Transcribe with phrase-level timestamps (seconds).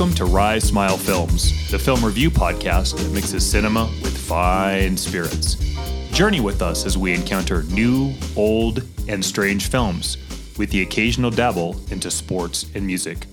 [0.00, 5.56] Welcome to Rise Smile Films, the film review podcast that mixes cinema with fine spirits.
[6.10, 10.16] Journey with us as we encounter new, old, and strange films,
[10.56, 13.26] with the occasional dabble into sports and music.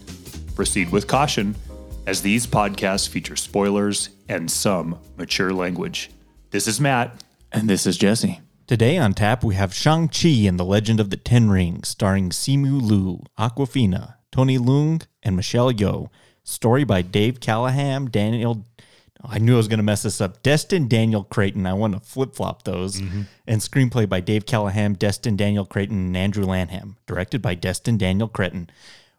[0.56, 1.56] Proceed with caution,
[2.06, 6.12] as these podcasts feature spoilers and some mature language.
[6.52, 7.24] This is Matt.
[7.50, 8.42] And this is Jesse.
[8.68, 12.82] Today on tap, we have Shang-Chi and the Legend of the Ten Rings, starring Simu
[12.82, 16.10] Liu, Awkwafina, Tony Leung, and Michelle Yeoh.
[16.48, 18.64] Story by Dave Callahan, Daniel.
[19.22, 20.42] I knew I was going to mess this up.
[20.44, 21.66] Destin Daniel Cretton.
[21.66, 23.02] I want to flip flop those.
[23.46, 26.96] And screenplay by Dave Callahan, Destin Daniel Cretton, and Andrew Lanham.
[27.06, 28.70] Directed by Destin Daniel Cretton.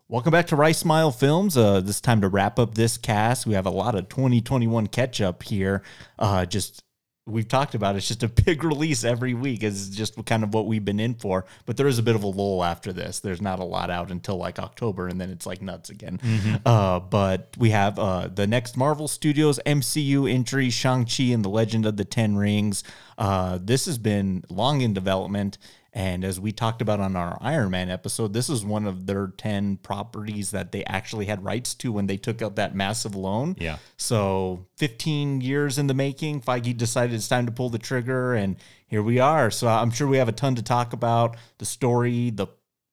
[0.09, 1.55] Welcome back to Rice Smile Films.
[1.55, 3.47] Uh, this time to wrap up this cast.
[3.47, 5.83] We have a lot of 2021 catch up here.
[6.19, 6.83] Uh, just
[7.29, 10.67] we've talked about it's just a big release every week is just kind of what
[10.67, 11.45] we've been in for.
[11.67, 13.21] But there is a bit of a lull after this.
[13.21, 16.21] There's not a lot out until like october and then it's like nuts again.
[16.65, 21.87] Uh, but we have uh, the next marvel studios mcu entry shang-chi and the legend
[21.87, 22.83] of the ten rings.
[23.17, 25.59] Uh, this has been long in development
[25.93, 29.29] and as we talked about on our Iron Man episode, this is one of their
[29.29, 33.57] 10 properties that they actually had rights to when they took out that massive loan.
[33.59, 33.79] Yeah.
[33.97, 38.57] So 15 years in the making, Feige decided it's time to pull the trigger, and
[38.87, 39.51] here we are.
[39.51, 42.47] So I'm sure we have a ton to talk about the story, the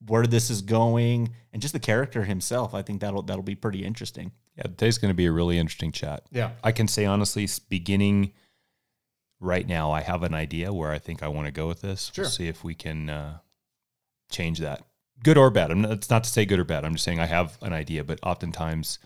[0.07, 2.73] where this is going, and just the character himself.
[2.73, 4.31] I think that'll that'll be pretty interesting.
[4.55, 6.23] Yeah, today's going to be a really interesting chat.
[6.31, 6.51] Yeah.
[6.63, 8.31] I can say honestly, s- beginning
[9.39, 12.11] right now, I have an idea where I think I want to go with this.
[12.13, 12.23] Sure.
[12.23, 13.37] We'll see if we can uh,
[14.31, 14.83] change that,
[15.23, 15.71] good or bad.
[15.71, 16.85] I'm not, it's not to say good or bad.
[16.85, 18.99] I'm just saying I have an idea, but oftentimes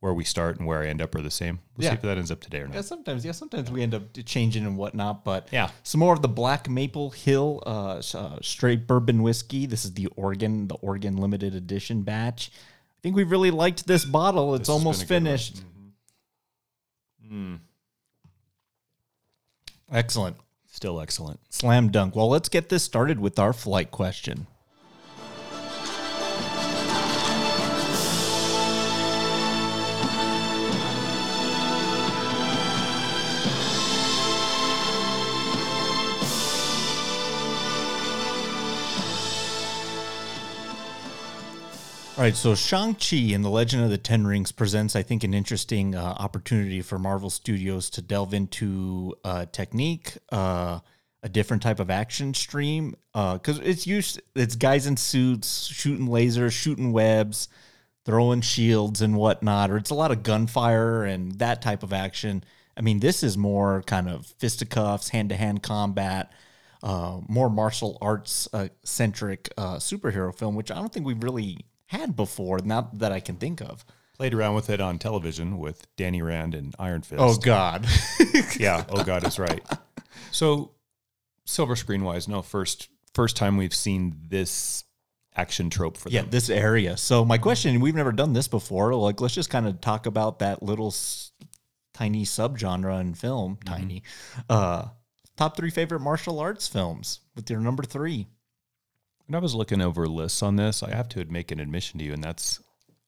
[0.00, 1.58] where we start and where I end up are the same.
[1.76, 1.90] We'll Yeah.
[1.90, 2.74] see if that ends up today or not.
[2.74, 3.22] Yeah, sometimes.
[3.22, 5.24] Yeah, sometimes we end up changing and whatnot.
[5.24, 5.70] But Yeah.
[5.82, 9.66] some more of the Black Maple Hill uh, uh, straight bourbon whiskey.
[9.66, 12.50] This is the Oregon, the Oregon limited edition batch.
[12.54, 14.54] I think we really liked this bottle.
[14.54, 15.22] It's been almost a good
[17.28, 17.60] one.
[19.90, 20.36] Excellent.
[20.66, 21.40] Still excellent.
[21.48, 22.14] Slam dunk.
[22.14, 24.46] Well, let's get this started with our flight question.
[42.20, 45.32] All right, so Shang-Chi and the Legend of the Ten Rings presents, I think, an
[45.32, 50.80] interesting uh, opportunity for Marvel Studios to delve into uh, technique, uh,
[51.22, 56.52] a different type of action stream, because it's used, it's guys in suits shooting lasers,
[56.52, 57.48] shooting webs,
[58.04, 62.44] throwing shields and whatnot, or it's a lot of gunfire and that type of action.
[62.76, 66.34] I mean, this is more kind of fisticuffs, hand-to-hand combat,
[66.82, 71.64] uh, more martial arts uh, centric uh, superhero film, which I don't think we've really
[71.90, 73.84] had before, not that I can think of.
[74.16, 77.20] Played around with it on television with Danny Rand and Iron Fist.
[77.20, 77.84] Oh God,
[78.58, 78.84] yeah.
[78.88, 79.64] Oh God is right.
[80.30, 80.72] So
[81.46, 84.84] silver screen wise, no first first time we've seen this
[85.34, 86.30] action trope for yeah, them.
[86.30, 86.96] this area.
[86.96, 88.94] So my question, we've never done this before.
[88.94, 91.32] Like, let's just kind of talk about that little s-
[91.92, 93.58] tiny subgenre in film.
[93.64, 94.04] Tiny,
[94.48, 94.86] uh,
[95.36, 98.26] top three favorite martial arts films with your number three.
[99.30, 102.04] When I was looking over lists on this, I have to make an admission to
[102.04, 102.60] you, and that's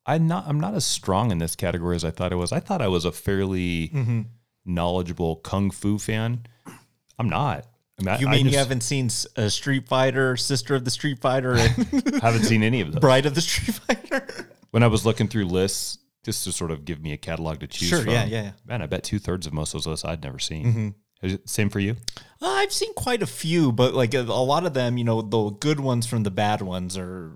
[0.06, 2.52] I'm not I'm not as strong in this category as I thought I was.
[2.52, 4.20] I thought I was a fairly Mm-hmm.
[4.64, 6.46] knowledgeable kung fu fan.
[7.18, 7.66] I'm not.
[7.98, 10.84] I mean, You I mean you just haven't seen s- uh, Street Fighter, Sister of
[10.84, 11.70] the Street Fighter, and
[12.22, 13.00] haven't seen any of those.
[13.00, 14.26] Bride of the Street Fighter?
[14.70, 17.66] When I was looking through lists, just to sort of give me a catalog to
[17.66, 18.12] choose Sure, from.
[18.12, 18.50] yeah, yeah, yeah.
[18.64, 20.64] Man, I bet two thirds of most of those lists I'd never seen.
[20.66, 20.88] Mm-hmm.
[21.44, 21.96] Same for you?
[22.40, 25.22] Uh, I've seen quite a few, but like a, a lot of them, you know,
[25.22, 27.32] the good ones from the bad ones are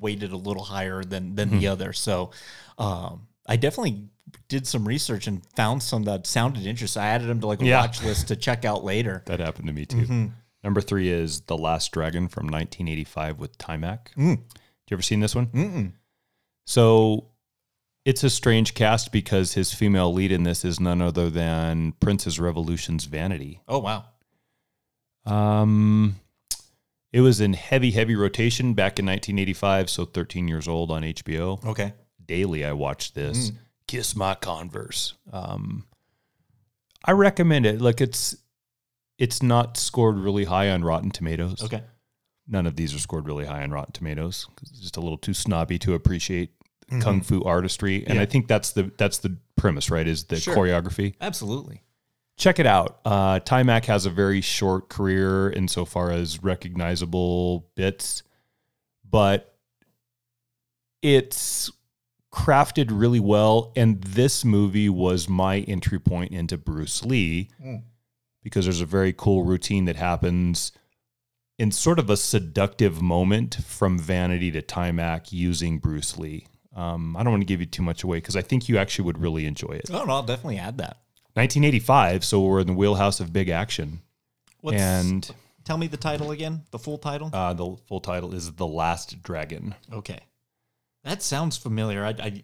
[0.00, 1.58] weighted a little higher than than Hmm.
[1.58, 1.92] the other.
[1.92, 2.30] So,
[2.78, 4.08] um, I definitely
[4.48, 7.02] did some research and found some that sounded interesting.
[7.02, 7.80] I added them to like a Yeah.
[7.80, 9.22] watch list to check out later.
[9.26, 9.96] That happened to me too.
[9.98, 10.26] Mm-hmm.
[10.64, 14.08] Number three is The Last Dragon from 1985 with Taimak.
[14.16, 14.36] Mm.
[14.36, 14.42] Do
[14.90, 15.46] you ever seen this one?
[15.46, 15.92] Mm-mm.
[16.66, 17.26] So
[18.08, 22.40] it's a strange cast because his female lead in this is none other than Prince's
[22.40, 23.60] Revolution's Vanity.
[23.68, 24.06] Oh wow,
[25.26, 26.16] Um,
[27.12, 31.64] it was in heavy, heavy rotation back in 1985, so 13 years old on HBO.
[31.66, 31.92] okay,
[32.24, 33.52] Daily, I watched this.
[33.86, 35.14] Kiss My Converse.
[35.32, 35.84] Um,
[37.04, 37.80] I recommend it.
[37.80, 38.36] Like it's,
[39.18, 41.62] it's not scored really high on Rotten Tomatoes.
[41.64, 41.82] okay,
[42.46, 44.46] None of these are scored really high on Rotten Tomatoes.
[44.62, 46.50] it's just a little too snobby to appreciate
[47.00, 48.04] kung fu artistry.
[48.06, 48.22] And Yeah.
[48.22, 50.06] I think that's the that's the premise, right?
[50.06, 50.54] Is the Sure.
[50.56, 51.14] choreography.
[51.20, 51.82] absolutely.
[52.36, 53.00] Check it out.
[53.04, 58.22] Uh, Taimak has a very short career insofar as recognizable bits,
[59.08, 59.56] but
[61.02, 61.70] it's
[62.32, 63.72] crafted really well.
[63.76, 67.50] And this movie was my entry point into Bruce Lee
[68.42, 70.72] because there's a very cool routine that happens
[71.58, 76.46] in sort of a seductive moment from Vanity to Taimak using Bruce Lee.
[76.78, 79.06] Um, I don't want to give you too much away because I think you actually
[79.06, 79.90] would really enjoy it.
[79.92, 80.98] Oh no, I'll definitely add that.
[81.34, 84.00] 1985, so we're in the wheelhouse of big action.
[84.60, 85.28] What's, and
[85.64, 87.30] tell me the title again, the full title.
[87.32, 89.74] uh, the full title is The Last Dragon.
[89.92, 90.20] okay,
[91.04, 92.04] that sounds familiar.
[92.04, 92.42] I, I,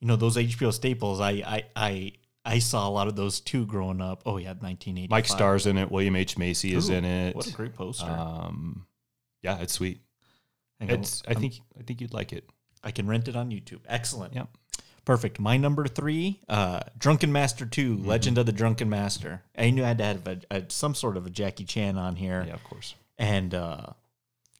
[0.00, 1.20] you know, those HBO staples.
[1.20, 2.12] I, I, I,
[2.44, 4.22] I saw a lot of those too growing up.
[4.24, 5.08] Oh yeah, 1980.
[5.10, 5.90] Mike Starr's in it.
[5.90, 6.38] William H.
[6.38, 7.36] Macy is in it.
[7.36, 8.06] What a great poster.
[8.06, 8.86] Um,
[9.42, 10.00] yeah, it's sweet.
[10.80, 11.22] Hang on, It's.
[11.28, 11.54] I think.
[11.78, 12.48] I think you'd like it.
[12.84, 13.80] I can rent it on YouTube.
[13.88, 14.34] Excellent.
[14.34, 14.48] Yep.
[15.04, 15.40] Perfect.
[15.40, 18.06] My number three, uh, Drunken Master 2, Mm-hmm.
[18.08, 19.42] Legend of the Drunken Master.
[19.56, 22.16] I knew I had to have a, a, some sort of a Jackie Chan on
[22.16, 22.44] here.
[22.46, 22.94] Yeah, of course.
[23.18, 23.86] And uh,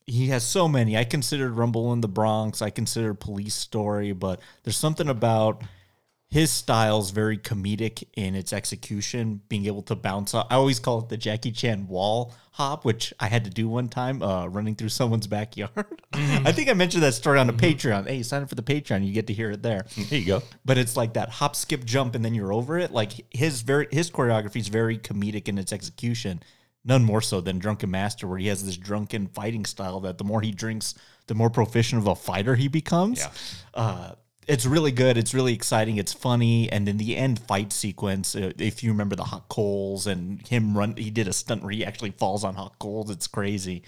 [0.06, 0.96] he has so many.
[0.96, 2.62] I considered Rumble in the Bronx.
[2.62, 5.62] I considered Police Story, but there's something about
[6.30, 10.46] his style's very comedic in its execution, being able to bounce off.
[10.50, 13.88] I always call it the Jackie Chan wall hop, which I had to do one
[13.88, 16.02] time, uh, running through someone's backyard.
[16.12, 18.06] I think I mentioned that story on the Patreon.
[18.06, 19.86] Hey, sign up for the Patreon, you get to hear it there.
[19.96, 20.42] There you go.
[20.66, 22.90] But it's like that hop, skip, jump, and then you're over it.
[22.90, 26.42] Like his very his choreography is very comedic in its execution.
[26.84, 30.24] None more so than Drunken Master, where he has this drunken fighting style that the
[30.24, 30.94] more he drinks,
[31.26, 33.20] the more proficient of a fighter he becomes.
[33.20, 33.30] Yeah.
[33.74, 34.12] Uh,
[34.48, 35.18] it's really good.
[35.18, 35.98] It's really exciting.
[35.98, 40.06] It's funny, and in the end fight sequence, uh, if you remember the hot coals
[40.06, 43.10] and him run, he did a stunt where he actually falls on hot coals.
[43.10, 43.82] It's crazy.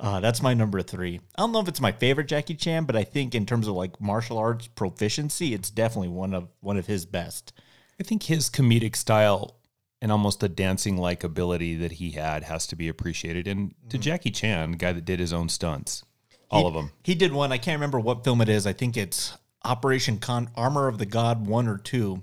[0.00, 1.20] Uh, that's my number three.
[1.36, 3.74] I don't know if it's my favorite Jackie Chan, but I think in terms of
[3.74, 7.52] like martial arts proficiency, it's definitely one of one of his best.
[8.00, 9.58] I think his comedic style
[10.02, 13.46] and almost the dancing like ability that he had has to be appreciated.
[13.46, 16.04] And to Jackie Chan, guy that did his own stunts,
[16.50, 16.92] all of them.
[17.02, 17.52] He did one.
[17.52, 18.66] I can't remember what film it is.
[18.66, 19.36] I think it's
[19.66, 22.22] Operation Con Armor of the God one or two.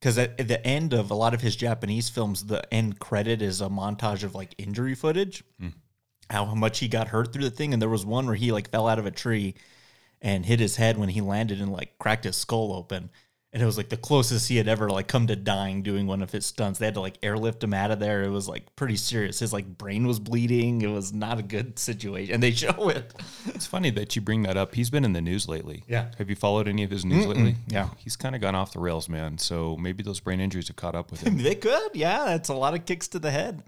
[0.00, 3.42] Because at, at the end of a lot of his Japanese films, the end credit
[3.42, 5.68] is a montage of like injury footage, hmm.
[6.30, 7.72] how much he got hurt through the thing.
[7.72, 9.54] And there was one where he like fell out of a tree
[10.22, 13.10] and hit his head when he landed and like cracked his skull open.
[13.56, 16.20] And it was like the closest he had ever like come to dying doing one
[16.20, 16.78] of his stunts.
[16.78, 18.22] They had to like airlift him out of there.
[18.22, 19.38] It was like pretty serious.
[19.38, 20.82] His like brain was bleeding.
[20.82, 22.34] It was not a good situation.
[22.34, 23.14] And they show it.
[23.46, 24.74] It's funny that you bring that up.
[24.74, 25.84] He's been in the news lately.
[25.88, 26.10] Yeah.
[26.18, 27.56] Have you followed any of his news lately?
[27.66, 27.88] Yeah.
[27.96, 29.38] He's kind of gone off the rails, man.
[29.38, 31.38] So maybe those brain injuries have caught up with him.
[31.42, 32.26] They could, yeah.
[32.26, 33.62] That's a lot of kicks to the head.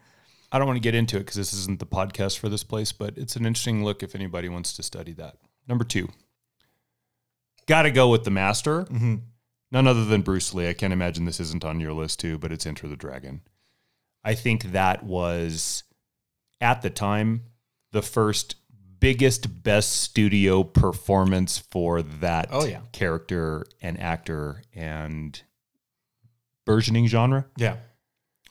[0.53, 2.93] I don't want to get into it because this isn't the podcast for this place,
[2.93, 5.37] but it's an interesting look if anybody wants to study that.
[5.67, 6.11] Number two,
[7.65, 8.83] got to go with the master.
[8.83, 9.15] Mm-hmm.
[9.71, 10.69] None other than Bruce Lee.
[10.69, 13.43] I can't imagine this isn't on your list too, but it's Enter the Dragon.
[14.25, 15.85] I think that was
[16.61, 17.43] at the time
[17.93, 18.57] the first
[19.01, 22.81] biggest, best studio performance for that Oh, yeah.
[22.93, 25.41] character and actor and
[26.67, 27.47] burgeoning genre.
[27.57, 27.77] Yeah.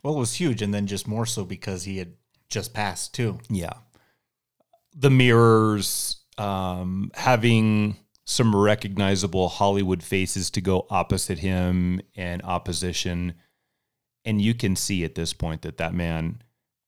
[0.03, 2.13] Well, it was huge, and then just more so because he had
[2.49, 3.39] just passed too.
[3.49, 3.73] Yeah.
[4.95, 7.97] The mirrors, um, having
[8.29, 13.35] some recognizable Hollywood faces to go opposite him and opposition.
[14.25, 16.41] And you can see at this point that that man,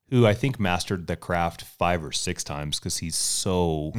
[0.09, 3.93] who I think mastered the craft five or six times because he's so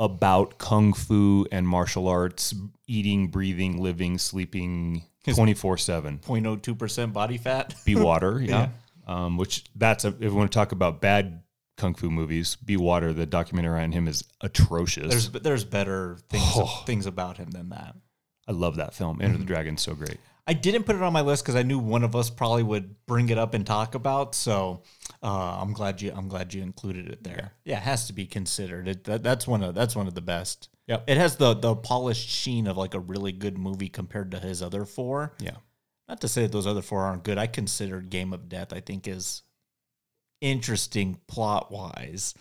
[0.00, 2.52] about kung fu and martial arts,
[2.88, 7.72] eating, breathing, living, sleeping 24 7 0.02% body fat.
[7.84, 8.70] be water yeah,
[9.06, 11.40] Um, which that's a, if we want to talk about bad
[11.78, 16.44] kung fu movies be water the documentary on him is atrocious There's there's better things
[16.56, 16.82] Oh.
[16.84, 17.94] things about him than that.
[18.46, 20.18] i love that film enter the dragon so great
[20.50, 22.94] I didn't put it on my list because I knew one of us probably would
[23.06, 24.34] bring it up and talk about.
[24.34, 24.82] So
[25.22, 27.52] uh, I'm glad you I'm glad you included it there.
[27.66, 28.88] Yeah, it has to be considered.
[28.88, 30.70] It, that, that's one of that's one of the best.
[30.86, 31.04] Yep.
[31.06, 34.62] It has the the polished sheen of like a really good movie compared to his
[34.62, 35.34] other four.
[35.38, 35.58] yeah
[36.08, 37.36] Not to say that those other four aren't good.
[37.36, 38.72] I considered Game of Death.
[38.72, 39.42] I think is
[40.40, 42.34] interesting plot wise.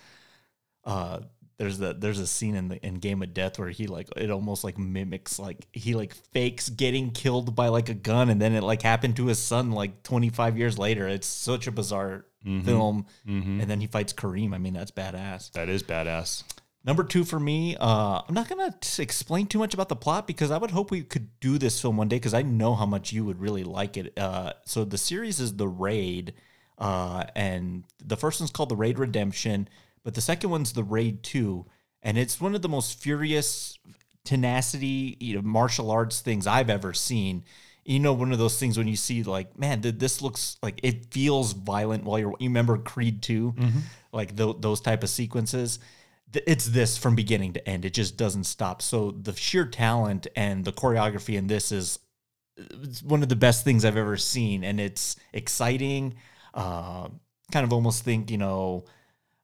[0.83, 1.19] Uh,
[1.57, 4.29] there's the there's a scene in the in Game of Death where he like it
[4.29, 8.53] almost like mimics like he like fakes getting killed by like a gun and then
[8.53, 11.07] it like happened to his son like 25 years later.
[11.07, 12.25] It's such a bizarre
[12.63, 13.07] film.
[13.25, 14.53] And then he fights Kareem.
[14.53, 15.51] I mean that's badass.
[15.53, 16.43] that is badass
[16.85, 20.25] Number two for me, uh, I'm not gonna t- explain too much about the plot
[20.25, 22.85] because I would hope we could do this film one day because I know how
[22.85, 24.17] much you would really like it.
[24.17, 26.33] Uh, so the series is The Raid,
[26.77, 29.67] uh, and the first one's called The Raid Redemption,
[30.03, 31.65] but the second one's The Raid Two,
[32.01, 33.77] and it's one of the most furious
[34.23, 37.43] tenacity, you know, martial arts things I've ever seen.
[37.85, 40.81] You know, one of those things when you see like, man, th- this looks like
[40.83, 42.35] it feels violent while you're.
[42.39, 43.55] You remember Creed 2
[44.11, 45.79] like tho- those type of sequences
[46.33, 47.85] it's this from beginning to end.
[47.85, 48.81] It just doesn't stop.
[48.81, 51.99] So the sheer talent and the choreography in this is
[52.57, 56.15] it's one of the best things I've ever seen, and it's exciting.
[56.57, 57.07] Uh,
[57.51, 58.83] kind of almost think you know,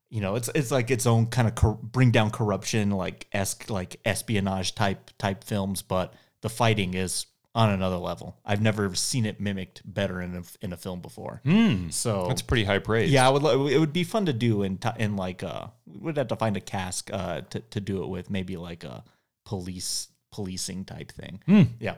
[0.09, 3.69] you know, it's it's like its own kind of cor- bring down corruption, like esque
[3.69, 8.35] like espionage type type films, but the fighting is on another level.
[8.43, 11.39] I've never seen it mimicked better in a in a film before.
[11.91, 13.11] So That's pretty high praise.
[13.11, 13.43] yeah, I would.
[13.43, 16.35] lo- It would be fun to do in t- in like uh, we'd have to
[16.35, 19.03] find a cask uh to to do it with, maybe like a
[19.45, 21.39] police policing type thing.
[21.79, 21.95] Yeah,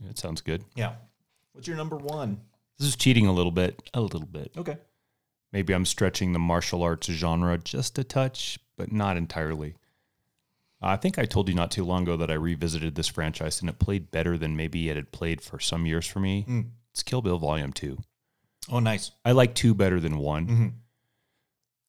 [0.00, 0.64] That sounds good.
[0.74, 0.94] yeah.
[1.52, 2.40] What's your number one?
[2.78, 3.80] This is cheating a little bit.
[3.94, 4.52] A little bit.
[4.56, 4.76] Okay.
[5.52, 9.74] Maybe I'm stretching the martial arts genre just a touch, but not entirely.
[10.82, 13.70] I think I told you not too long ago that I revisited this franchise and
[13.70, 16.44] it played better than maybe it had played for some years for me.
[16.92, 17.96] It's Kill Bill Volume 2.
[18.70, 19.12] Oh, nice.
[19.24, 20.46] I like 2 better than 1.
[20.46, 20.72] Mhm.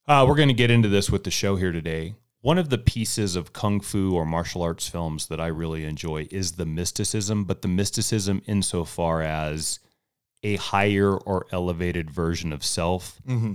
[0.08, 2.14] Uh, we're going to get into this with the show here today.
[2.42, 6.28] One of the pieces of kung fu or martial arts films that I really enjoy
[6.30, 9.80] is the mysticism, but the mysticism insofar as
[10.46, 13.54] a higher or elevated version of self Mm-hmm.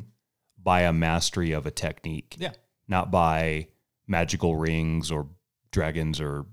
[0.62, 2.52] by a mastery of a technique, Yeah.
[2.88, 3.68] not by
[4.06, 5.28] magical rings or
[5.70, 6.47] dragons or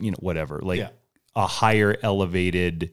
[0.00, 0.60] you know whatever.
[0.60, 0.90] Like Yeah.
[1.36, 2.92] a higher elevated,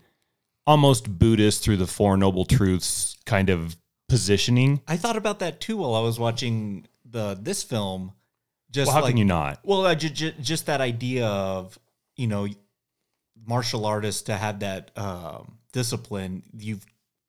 [0.68, 3.78] almost Buddhist through the Four Noble Truths kind of
[4.10, 4.82] positioning.
[4.88, 8.12] I thought about that too while I was watching the this film.
[8.70, 9.60] Just Well, how like, can you not?
[9.64, 11.78] Well, uh, j- j- just that idea of
[12.18, 12.48] you know
[13.48, 16.80] martial artists to have that um, discipline, you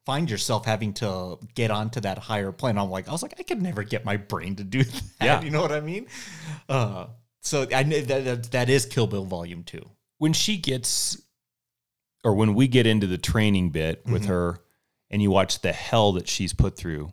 [0.06, 2.76] find yourself having to get onto that higher plane.
[2.78, 5.02] I'm like, I was like, I could never get my brain to do that.
[5.20, 5.40] Yeah.
[5.42, 6.06] you know what I mean?
[6.68, 7.06] Uh,
[7.40, 9.88] so I know that, that that is Kill Bill Volume Two.
[10.18, 11.20] when she gets
[12.24, 14.60] or when we get into the training bit with her
[15.10, 17.12] and you watch the hell that she's put through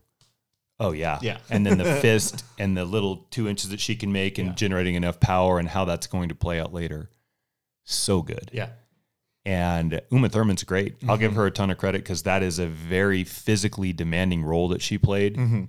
[0.79, 1.39] oh yeah Yeah.
[1.49, 4.93] and then the fist and the little two inches that she can make and generating
[4.93, 7.09] enough power and how that's going to play out later
[7.85, 8.69] so good Yeah,
[9.49, 10.95] and uma thurman's great.
[11.07, 11.39] I'll give mm-hmm.
[11.39, 14.99] her a ton of credit because that is a very physically demanding role that she
[14.99, 15.37] played.
[15.37, 15.63] Mm-hmm.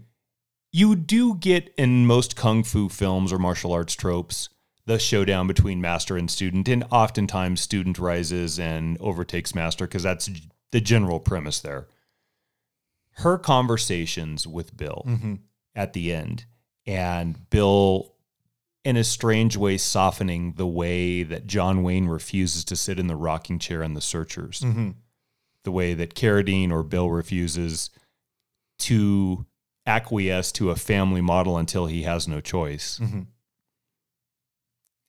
[0.71, 4.51] You do get in most kung fu films or martial arts tropes
[4.85, 10.29] the showdown between master and student and oftentimes student rises and overtakes master because that's
[10.73, 11.89] the general premise there.
[13.13, 15.35] Her conversations with bill mm-hmm.
[15.75, 16.45] at the end
[16.85, 18.13] and bill
[18.85, 23.17] in a strange way softening the way that john wayne refuses to sit in the
[23.17, 24.91] rocking chair on the searchers mm-hmm.
[25.65, 27.91] the way that Carradine or Bill refuses
[28.79, 29.47] to
[29.87, 32.99] acquiesce to a family model until he has no choice.
[32.99, 33.23] Mm-hmm.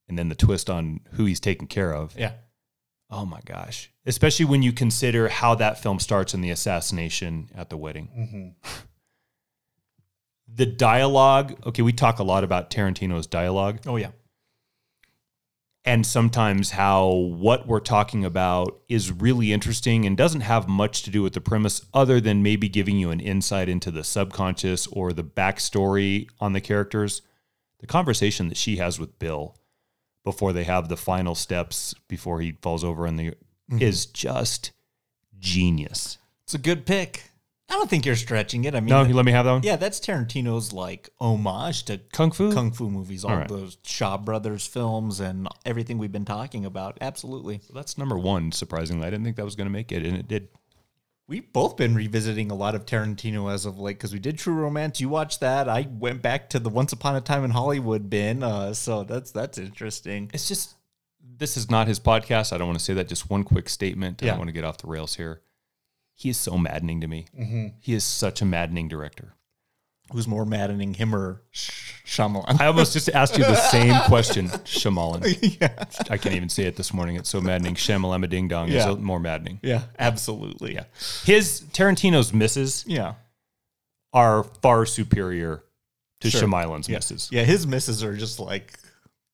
[0.10, 2.18] And then the twist on who he's taking care of.
[2.18, 2.34] yeah,
[3.12, 3.92] Oh my gosh.
[4.06, 8.10] Especially when you consider how that film starts in the assassination at the wedding.
[8.18, 8.80] Mm-hmm.
[10.54, 14.12] The dialogue, okay, we talk a lot about Tarantino's dialogue oh yeah,
[15.84, 21.10] and sometimes how what we're talking about is really interesting and doesn't have much to
[21.10, 25.12] do with the premise other than maybe giving you an insight into the subconscious or
[25.12, 27.24] the backstory on the characters.
[27.80, 29.56] The conversation that she has with Bill
[30.24, 33.82] before they have the final steps before he falls over in the mm-hmm.
[33.82, 34.72] is just
[35.40, 36.20] genius.
[36.44, 37.31] it's a good pick.
[37.72, 38.76] I don't think you're stretching it.
[38.76, 39.64] I mean, No, you let me have that one.
[39.64, 42.52] yeah, that's Tarantino's like homage to Kung Fu.
[42.52, 43.48] kung fu movies, all All right.
[43.48, 46.98] those Shaw Brothers films, and everything we've been talking about.
[47.00, 47.62] Absolutely.
[47.74, 48.52] That's number one.
[48.52, 50.50] Surprisingly, I didn't think that was going to make it, and it did.
[51.28, 54.54] We've both been revisiting a lot of Tarantino as of late because we did True
[54.56, 55.00] Romance.
[55.00, 55.70] You watched that.
[55.70, 58.44] I went back to the Once Upon a Time in Hollywood bin.
[58.44, 60.30] Uh, so that's that's interesting.
[60.34, 60.76] it's just
[61.38, 62.52] this is not his podcast.
[62.52, 63.08] I don't want to say that.
[63.08, 64.22] Just one quick statement.
[64.22, 65.40] I don't want to get off the rails here.
[66.22, 67.26] He is so maddening to me.
[67.36, 67.68] Mm-hmm.
[67.80, 69.34] He is such a maddening director.
[70.12, 72.60] Who's more maddening, him or Sh- Shyamalan?
[72.62, 75.24] I almost just asked you the same question, Shyamalan.
[75.62, 77.16] yeah, I can't even say it this morning.
[77.16, 77.74] It's so maddening.
[77.74, 78.92] Shamalama Ding Dong Yeah.
[78.92, 79.60] is more maddening.
[79.64, 80.76] yeah, absolutely.
[80.76, 80.84] Yeah,
[81.24, 83.14] His Tarantino's misses yeah,
[84.14, 85.64] are far superior
[86.20, 86.42] to Sure.
[86.42, 86.98] Shyamalan's yeah.
[86.98, 87.30] misses.
[87.32, 88.78] Yeah, his misses are just like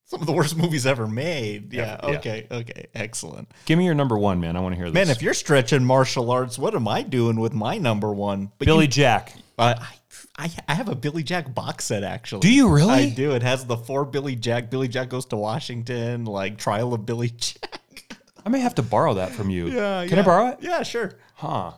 [0.08, 1.72] some of the worst movies ever made.
[1.72, 2.00] Yeah.
[2.02, 2.16] Yeah.
[2.16, 2.46] Okay.
[2.50, 2.86] Okay.
[2.94, 3.48] Excellent.
[3.66, 4.56] Give me your number one, man.
[4.56, 4.94] I want to hear this.
[4.94, 8.50] Man, if you're stretching martial arts, what am I doing with my number one?
[8.58, 9.34] But Billy you- Jack.
[9.58, 12.40] Uh, I, I I have a Billy Jack box set actually.
[12.40, 12.92] Do you really?
[12.92, 13.32] I do.
[13.32, 14.70] It has the four Billy Jack.
[14.70, 16.24] Billy Jack goes to Washington.
[16.24, 18.16] Like trial of Billy Jack.
[18.46, 19.66] I may have to borrow that from you.
[19.66, 20.06] Yeah.
[20.06, 20.22] Can yeah.
[20.22, 20.58] I borrow it?
[20.62, 21.18] Yeah, sure.
[21.34, 21.72] Huh.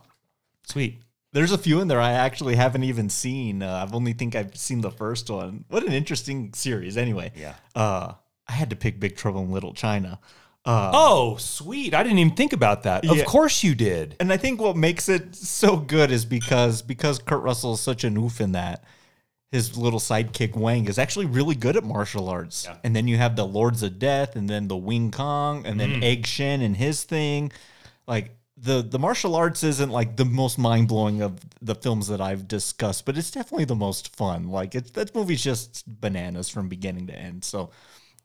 [0.65, 1.03] Sweet.
[1.33, 3.63] There's a few in there I actually haven't even seen.
[3.63, 5.65] Uh, I've only think I've seen the first one.
[5.69, 6.97] What an interesting series.
[6.97, 7.33] Anyway.
[7.37, 7.55] Yeah.
[7.75, 8.15] Uh,
[8.51, 10.19] I had to pick Big Trouble in Little China.
[10.65, 11.95] Uh, Oh, sweet.
[11.95, 13.05] I didn't even think about that.
[13.05, 13.13] Yeah.
[13.13, 14.17] Of course you did.
[14.21, 18.05] and I think what makes it so good is because because Kurt Russell is such
[18.05, 18.85] an oof in that.
[19.53, 22.69] his little sidekick Wang is actually really good at martial arts.
[22.85, 26.03] And then you have the Lords of Death, and then the Wing Kong, and then
[26.05, 27.51] Egg Shen and his thing.
[28.07, 32.21] Like the the martial arts isn't like the most mind blowing of the films that
[32.21, 34.49] I've discussed, but it's definitely the most fun.
[34.51, 37.43] Like it's that movie's just bananas from beginning to end.
[37.45, 37.71] So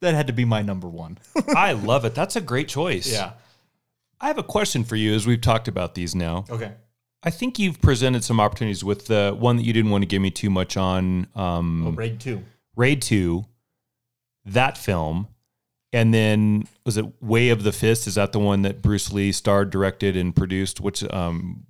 [0.02, 1.18] that had to be my number one.
[1.56, 2.16] I love it.
[2.16, 3.12] That's a great choice.
[3.12, 3.34] Yeah.
[4.20, 6.46] I have a question for you as we've talked about these now.
[6.50, 6.72] Okay.
[7.24, 10.22] I think you've presented some opportunities with the one that you didn't want to give
[10.22, 12.44] me too much on um, Raid two.
[12.75, 13.46] Raid 2,
[14.46, 15.28] that film.
[15.94, 18.06] And then was it Way of the Fist?
[18.06, 20.82] Is that the one that Bruce Lee starred, directed, and produced?
[20.82, 21.66] Which um,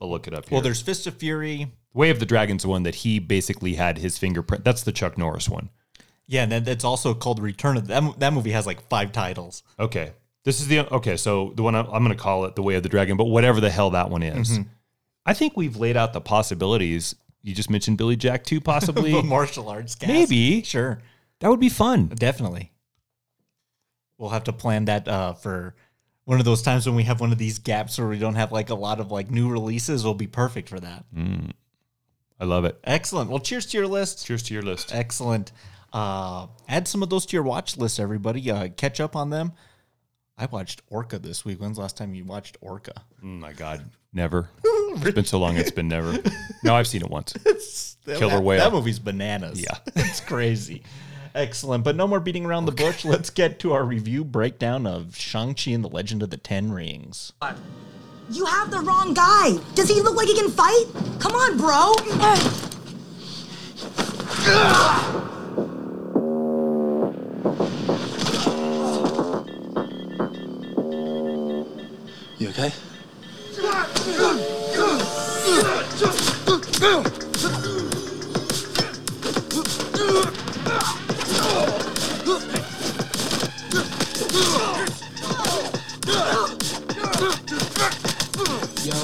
[0.00, 0.56] I'll look it up here.
[0.56, 1.70] Well, there's Fist of Fury.
[1.94, 4.64] Way of the Dragon's the one that he basically had his fingerprint.
[4.64, 5.70] That's the Chuck Norris one.
[6.28, 8.20] Yeah, and then it's also called Return of that.
[8.20, 9.62] That movie has like five titles.
[9.80, 10.12] Okay.
[10.44, 11.16] This is the okay.
[11.16, 13.24] So the one I'm, I'm going to call it the Way of the Dragon, but
[13.24, 14.58] whatever the hell that one is,
[15.26, 17.14] I think we've laid out the possibilities.
[17.42, 19.20] You just mentioned Billy Jack too, possibly.
[19.22, 20.08] Martial arts cast.
[20.12, 21.00] Maybe Sure.
[21.40, 22.06] that would be fun.
[22.08, 22.72] Definitely.
[24.18, 25.74] We'll have to plan that uh, for
[26.24, 28.52] one of those times when we have one of these gaps where we don't have
[28.52, 30.04] like a lot of like new releases.
[30.04, 31.04] Will be perfect for that.
[32.40, 32.78] I love it.
[32.84, 33.30] Excellent.
[33.30, 34.26] Well, cheers to your list.
[34.26, 34.94] Cheers to your list.
[34.94, 35.52] Excellent.
[35.92, 38.50] Uh, add some of those to your watch list, everybody.
[38.50, 39.52] Uh, catch up on them.
[40.36, 41.60] I watched Orca this week.
[41.60, 43.02] When's the last time you watched Orca?
[43.22, 44.48] Oh my God, never.
[44.64, 45.56] It's been so long.
[45.56, 46.18] It's been never.
[46.64, 47.34] No, I've seen it once.
[48.04, 48.58] Killer that, whale.
[48.58, 49.60] That movie's bananas.
[49.62, 49.76] Yeah.
[49.94, 50.82] it's crazy.
[51.36, 51.84] Excellent.
[51.84, 53.04] But no more beating around the bush.
[53.04, 57.32] Let's get to our review breakdown of Shang-Chi and the Legend of the Ten Rings.
[58.28, 59.56] You have the wrong guy.
[59.76, 60.86] Does he look like he can fight?
[61.20, 61.94] Come on, bro.
[72.38, 72.72] You okay?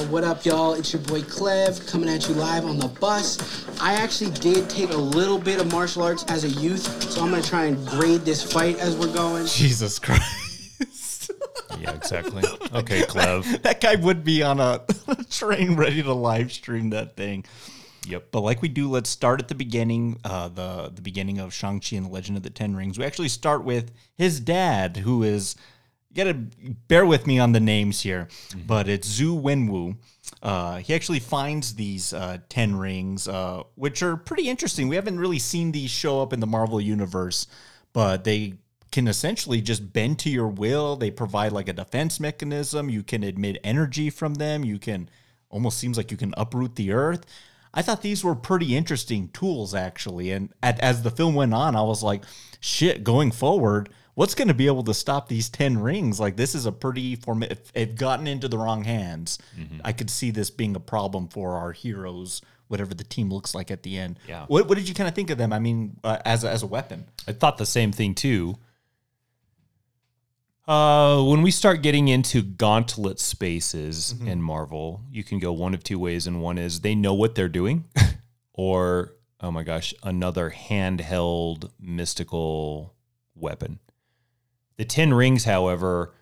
[0.09, 0.73] What up, y'all?
[0.73, 3.37] It's your boy Klev coming at you live on the bus.
[3.81, 7.31] I actually did take a little bit of martial arts as a youth, so I'm
[7.31, 9.45] gonna try and grade this fight as we're going.
[9.47, 10.23] Jesus Christ.
[11.79, 12.43] Yeah, exactly.
[12.73, 13.61] Okay, Klev.
[13.63, 14.81] that guy would be on a
[15.29, 17.43] train ready to live stream that thing.
[18.07, 18.27] Yep.
[18.31, 21.79] But like we do, let's start at the beginning, uh, the the beginning of Shang
[21.81, 22.97] Chi and the Legend of the Ten Rings.
[22.97, 25.61] We actually start with his dad, who is you
[26.15, 26.33] gotta
[26.87, 28.27] bear with me on the names here,
[28.65, 29.97] but it's Xu Wenwu.
[30.41, 34.87] Uh, he actually finds these uh, ten rings, uh, which are pretty interesting.
[34.87, 37.47] We haven't really seen these show up in the Marvel universe,
[37.93, 38.55] but they
[38.91, 40.95] can essentially just bend to your will.
[40.95, 42.89] They provide like a defense mechanism.
[42.89, 44.63] You can emit energy from them.
[44.63, 45.09] You can
[45.49, 47.25] almost seems like you can uproot the earth.
[47.73, 50.31] I thought these were pretty interesting tools actually.
[50.31, 52.23] And at, as the film went on, I was like,
[52.61, 56.19] shit, going forward, what's going to be able to stop these 10 rings?
[56.19, 59.37] Like this is a pretty form if it gotten into the wrong hands,
[59.83, 63.69] I could see this being a problem for our heroes, whatever the team looks like
[63.69, 64.19] at the end.
[64.27, 64.45] Yeah.
[64.47, 65.53] What, what did you kind of think of them?
[65.53, 67.05] I mean, uh, as a, as a weapon.
[67.27, 68.57] I thought the same thing too.
[70.67, 75.83] Uh, when we start getting into gauntlet spaces in Marvel, you can go one of
[75.83, 77.85] two ways, and one is they know what they're doing,
[78.53, 82.95] or oh my gosh, another handheld mystical
[83.35, 83.77] weapon.
[84.77, 86.13] The Ten Rings, however,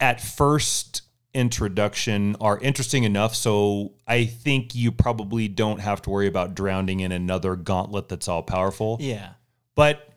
[0.00, 1.02] at first
[1.34, 3.34] introduction are interesting enough.
[3.34, 8.28] So I think you probably don't have to worry about drowning in another gauntlet that's
[8.28, 8.96] all powerful.
[9.00, 9.34] Yeah.
[9.74, 10.08] But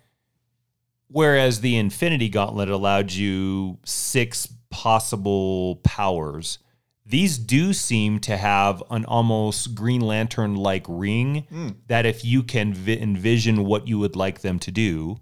[1.07, 6.59] whereas the Infinity Gauntlet allowed you six possible powers,
[7.05, 11.69] these do seem to have an almost Green Lantern like ring hmm.
[11.87, 15.19] that if you can vi- envision what you would like them to do,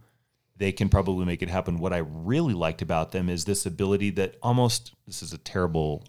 [0.60, 1.80] they can probably make it happen.
[1.80, 6.06] What I really liked about them is this ability that almost, this is a terrible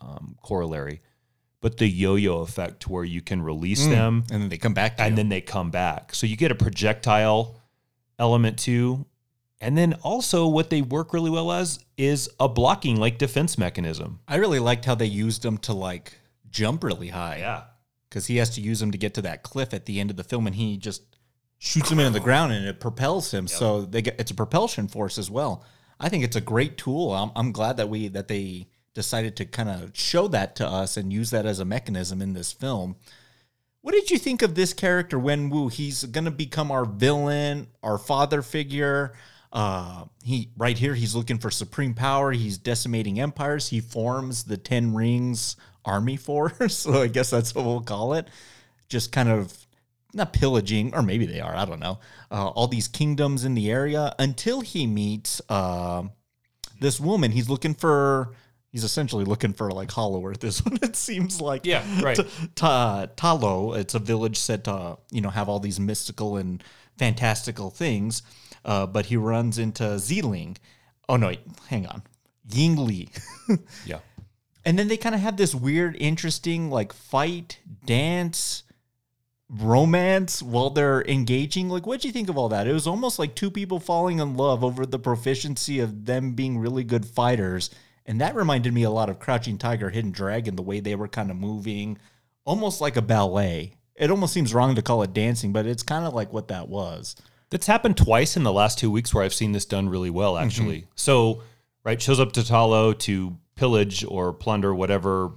[0.00, 1.00] um, corollary,
[1.60, 4.94] but the yo yo effect where you can release them And then they come back
[4.98, 5.16] and you.
[5.16, 6.14] then they come back.
[6.14, 7.60] So you get a projectile
[8.18, 9.04] element too.
[9.60, 14.20] And then also what they work really well as is a blocking like defense mechanism.
[14.28, 16.16] I really liked how they used them to like
[16.48, 17.38] jump really high.
[17.38, 17.64] Yeah,
[18.08, 20.16] because he has to use them to get to that cliff at the end of
[20.16, 21.02] the film, and he just
[21.58, 23.48] shoots him into the ground, and it propels him.
[23.48, 25.64] So they get it's a propulsion force as well.
[26.00, 27.12] I think it's a great tool.
[27.12, 30.96] I'm, I'm glad that we that they decided to kind of show that to us
[30.96, 32.96] and use that as a mechanism in this film.
[33.80, 35.68] What did you think of this character, Wen Wu?
[35.68, 39.14] He's gonna become our villain, our father figure.
[39.52, 42.32] Uh, he right here, he's looking for supreme power.
[42.32, 43.68] He's decimating empires.
[43.68, 46.76] He forms the Ten Rings army force.
[46.78, 48.28] so I guess that's what we'll call it.
[48.88, 49.66] Just kind of
[50.18, 51.54] not pillaging, or maybe they are.
[51.54, 51.98] I don't know.
[52.30, 56.02] Uh, all these kingdoms in the area until he meets uh,
[56.80, 57.30] this woman.
[57.32, 58.34] He's looking for.
[58.70, 60.44] He's essentially looking for like Hollow Earth.
[60.44, 61.64] Is what it seems like.
[61.64, 62.16] Yeah, right.
[62.16, 63.76] T- Ta- Talo.
[63.76, 66.62] It's a village said to you know have all these mystical and
[66.98, 68.22] fantastical things.
[68.64, 70.56] Uh, but he runs into Zeeling.
[71.08, 72.02] Oh no, wait, hang on,
[72.50, 73.08] Yingli.
[73.86, 74.00] Yeah.
[74.64, 78.64] And then they kind of have this weird, interesting like fight, dance,
[79.50, 81.68] romance while they're engaging.
[81.68, 82.66] Like, what'd you think of all that?
[82.66, 86.58] It was almost like two people falling in love over the proficiency of them being
[86.58, 87.70] really good fighters.
[88.04, 91.08] And that reminded me a lot of Crouching Tiger, Hidden Dragon, the way they were
[91.08, 91.98] kind of moving,
[92.44, 93.74] almost like a ballet.
[93.96, 96.68] It almost seems wrong to call it dancing, but it's kind of like what that
[96.68, 97.16] was.
[97.50, 100.34] That's happened twice in the last two weeks where I've seen this done really well,
[100.34, 100.46] mm-hmm.
[100.46, 100.86] actually.
[100.94, 101.42] So,
[101.84, 105.32] right, shows up to Ta Lo to pillage or plunder whatever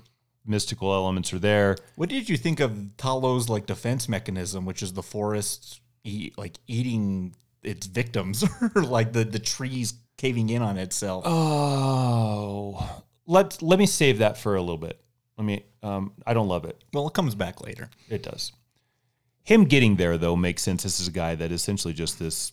[0.46, 1.78] mystical elements are there.
[1.96, 5.82] What did you think of Ta Lo's like defense mechanism, which is the forest
[6.38, 8.44] like eating its victims,
[8.76, 11.24] or like the the trees caving in on itself?
[11.28, 15.00] Oh, let let me save that for a little bit.
[15.38, 15.64] Let me.
[15.84, 16.84] Um, I don't love it.
[16.94, 17.90] well, it comes back later.
[18.10, 18.52] It does.
[19.44, 20.84] Him getting there though makes sense.
[20.84, 22.52] This is a guy that is essentially just this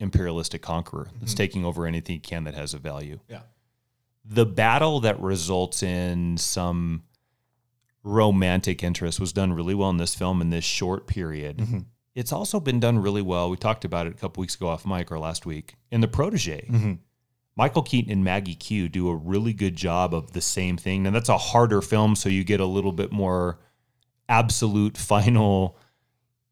[0.00, 3.20] imperialistic conqueror that's taking over anything he can that has a value.
[3.28, 3.40] Yeah.
[4.24, 7.02] The battle that results in some
[8.02, 11.58] romantic interest was done really well in this film in this short period.
[11.58, 11.78] Mm-hmm.
[12.14, 13.50] It's also been done really well.
[13.50, 16.08] We talked about it a couple weeks ago off mic or last week in The
[16.08, 16.68] Protege.
[16.70, 16.92] Mm-hmm.
[17.56, 21.04] Michael Keaton and Maggie Q do a really good job of the same thing.
[21.04, 23.58] Now, that's a harder film, so you get a little bit more
[24.28, 25.78] absolute final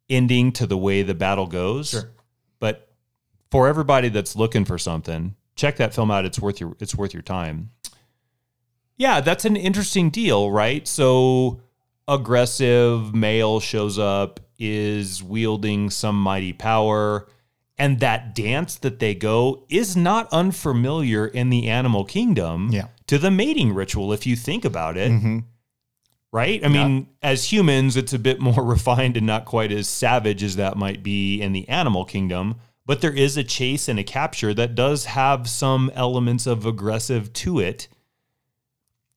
[0.08, 1.90] ending to the way the battle goes.
[1.90, 2.10] Sure.
[2.60, 2.92] But
[3.50, 6.24] for everybody that's looking for something, check that film out.
[6.24, 7.70] It's worth your it's worth your time.
[8.96, 10.86] Yeah, that's an interesting deal, right?
[10.86, 11.60] So
[12.06, 17.26] aggressive male shows up, is wielding some mighty power,
[17.78, 22.88] and that dance that they go is not unfamiliar in the animal kingdom Yeah.
[23.08, 25.10] to the mating ritual if you think about it.
[25.10, 25.38] Mm-hmm.
[26.30, 26.64] Right?
[26.64, 30.56] I mean, as humans, it's a bit more refined and not quite as savage as
[30.56, 32.54] that might be in the animal kingdom.
[32.84, 37.32] But there is a chase and a capture that does have some elements of aggressive
[37.34, 37.88] to it.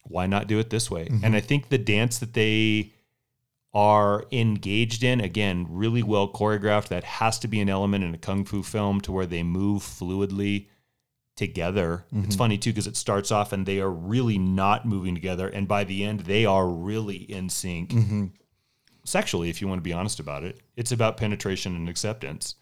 [0.04, 1.06] Why not do it this way?
[1.06, 1.26] Mm-hmm.
[1.26, 2.94] And I think the dance that they
[3.74, 6.88] are engaged in, again, really well choreographed.
[6.88, 9.82] That has to be an element in a kung fu film to where they move
[9.84, 10.68] fluidly
[11.36, 12.06] together.
[12.12, 12.38] It's mm-hmm.
[12.38, 15.84] funny too because it starts off and they are really not moving together, and by
[15.84, 17.90] the end they are really in sync.
[17.90, 18.26] Mm-hmm.
[19.04, 22.56] Sexually, if you want to be honest about it, it's about penetration and acceptance.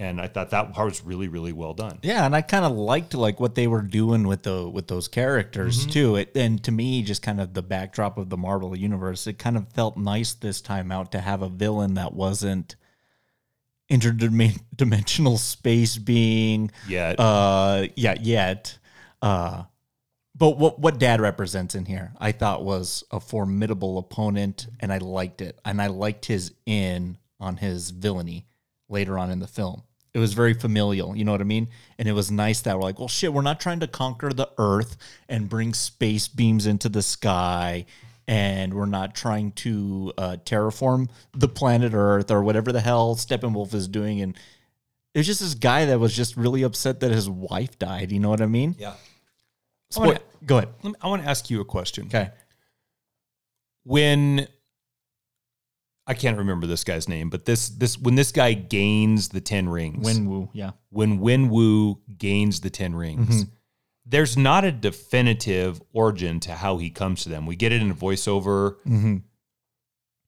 [0.00, 1.98] And I thought that part was really, really well done.
[2.02, 5.08] Yeah, and I kind of liked like what they were doing with the with those
[5.08, 6.14] characters too.
[6.14, 9.56] It and to me, just kind of the backdrop of the Marvel universe, it kind
[9.56, 12.76] of felt nice this time out to have a villain that wasn't
[13.90, 16.70] interdimensional space being.
[16.86, 17.18] Yet.
[17.18, 18.78] Uh, yeah, yet.
[19.20, 19.64] Uh,
[20.36, 24.98] but what what Dad represents in here, I thought was a formidable opponent, and I
[24.98, 28.46] liked it, and I liked his in on his villainy
[28.88, 29.82] later on in the film.
[30.14, 31.68] It was very familial, you know what I mean?
[31.98, 34.50] And it was nice that we're like, well, shit, we're not trying to conquer the
[34.58, 34.96] Earth
[35.28, 37.84] and bring space beams into the sky,
[38.26, 43.74] and we're not trying to uh, terraform the planet Earth or whatever the hell Steppenwolf
[43.74, 44.20] is doing.
[44.22, 44.36] And
[45.14, 48.10] it was just this guy that was just really upset that his wife died.
[48.10, 48.76] You know what I mean?
[48.78, 48.94] yeah.
[49.90, 50.68] Spoil- wanna- Go ahead.
[50.82, 52.06] Let me- I want to ask you a question.
[52.06, 52.30] Okay.
[53.84, 54.46] when
[56.08, 59.68] I can't remember this guy's name, but this this when this guy gains the ten
[59.68, 60.70] rings, Wenwu, yeah.
[60.88, 63.50] when Wenwu gains the ten rings, mm-hmm.
[64.06, 67.44] there's not a definitive origin to how he comes to them.
[67.44, 68.76] We get it in a voiceover.
[68.86, 69.16] Mm-hmm.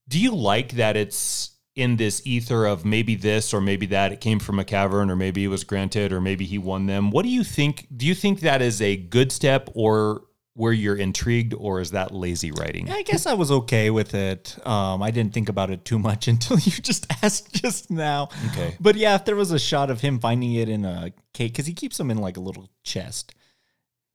[0.07, 4.11] Do you like that it's in this ether of maybe this or maybe that?
[4.11, 7.09] It came from a cavern, or maybe it was granted, or maybe he won them.
[7.09, 7.87] What do you think?
[7.97, 12.13] Do you think that is a good step, or where you're intrigued, or is that
[12.13, 12.89] lazy writing?
[12.89, 14.57] I guess I was okay with it.
[14.67, 18.29] Um, I didn't think about it too much until you just asked just now.
[18.49, 18.75] Okay.
[18.79, 21.67] But yeah, if there was a shot of him finding it in a cave, because
[21.67, 23.33] he keeps them in like a little chest.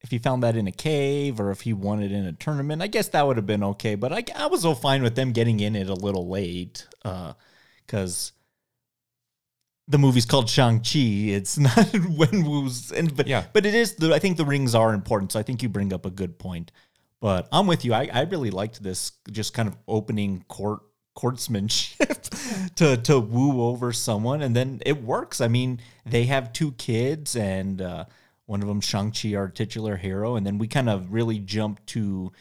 [0.03, 2.83] If he found that in a cave or if he won it in a tournament,
[2.83, 3.95] I guess that would have been okay.
[3.97, 6.87] But I, I was so fine with them getting in it a little late
[7.85, 8.33] because
[9.89, 10.99] the movie's called Shang-Chi.
[11.35, 11.77] It's not
[12.19, 12.93] Wenwu's.
[12.93, 13.45] And, but, Yeah.
[13.53, 15.33] but it is, the, I think the rings are important.
[15.33, 16.73] So I think you bring up a good point.
[17.21, 17.95] But I'm with you.
[17.95, 20.81] I, I really liked this just kind of opening court
[21.17, 22.29] courtsmanship
[22.77, 25.41] to to woo over someone, and then it works.
[25.41, 28.05] I mean, they have two kids, and uh,
[28.45, 31.85] one of them Shang Chi, our titular hero, and then we kind of really jump
[31.87, 32.33] to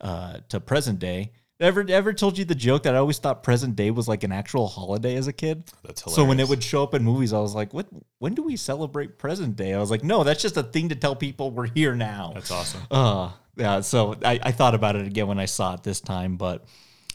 [0.00, 1.32] uh, to present day.
[1.62, 4.32] Ever ever told you the joke that I always thought present day was like an
[4.32, 5.62] actual holiday as a kid?
[5.84, 6.16] That's hilarious.
[6.16, 7.86] So when it would show up in movies, I was like, "What?
[8.18, 10.96] When do we celebrate present day?" I was like, "No, that's just a thing to
[10.96, 12.80] tell people we're here now." That's awesome.
[12.90, 13.80] Uh, yeah.
[13.80, 16.64] So I, I thought about it again when I saw it this time, but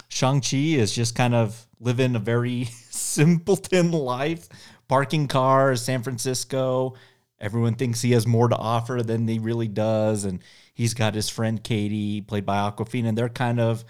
[0.08, 4.48] Shang-Chi is just kind of living a very simpleton life,
[4.88, 6.94] parking cars, San Francisco.
[7.40, 10.24] Everyone thinks he has more to offer than he really does.
[10.24, 10.42] And
[10.74, 13.84] he's got his friend Katie, played by Awkwafina, and they're kind of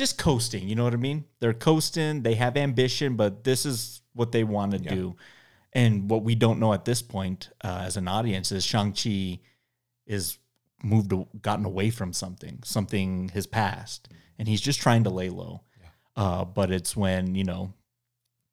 [0.00, 0.66] just coasting.
[0.66, 1.26] You know what I mean?
[1.40, 2.22] They're coasting.
[2.22, 5.14] They have ambition, but this is what they want to do.
[5.74, 9.40] And what we don't know at this point uh, as an audience is Shang-Chi
[10.06, 10.38] is
[10.82, 14.08] moved, gotten away from something, something his past,
[14.38, 15.60] and he's just trying to lay low.
[16.16, 17.72] Uh, but it's when you know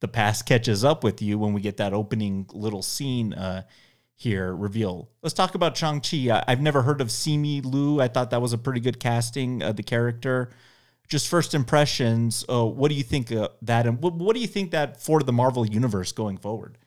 [0.02, 3.64] the past catches up with you when we get that opening little scene uh,
[4.16, 5.10] here reveal.
[5.24, 6.44] Let's talk about Shang Chi.
[6.48, 8.02] I've never heard of Simu Liu.
[8.02, 9.64] I thought that was a pretty good casting.
[9.64, 10.52] Uh, the character.
[11.08, 12.44] Just first impressions.
[12.50, 15.22] Uh, what do you think uh, that, and what, what do you think that for
[15.22, 16.78] the Marvel universe going forward?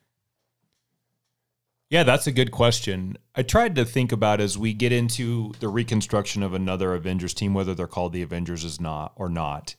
[1.89, 3.17] Yeah, that's a good question.
[3.35, 7.53] I tried to think about as we get into the reconstruction of another Avengers team,
[7.53, 9.75] whether they're called the Avengers is not or not,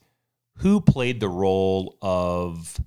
[0.58, 2.78] who played the role of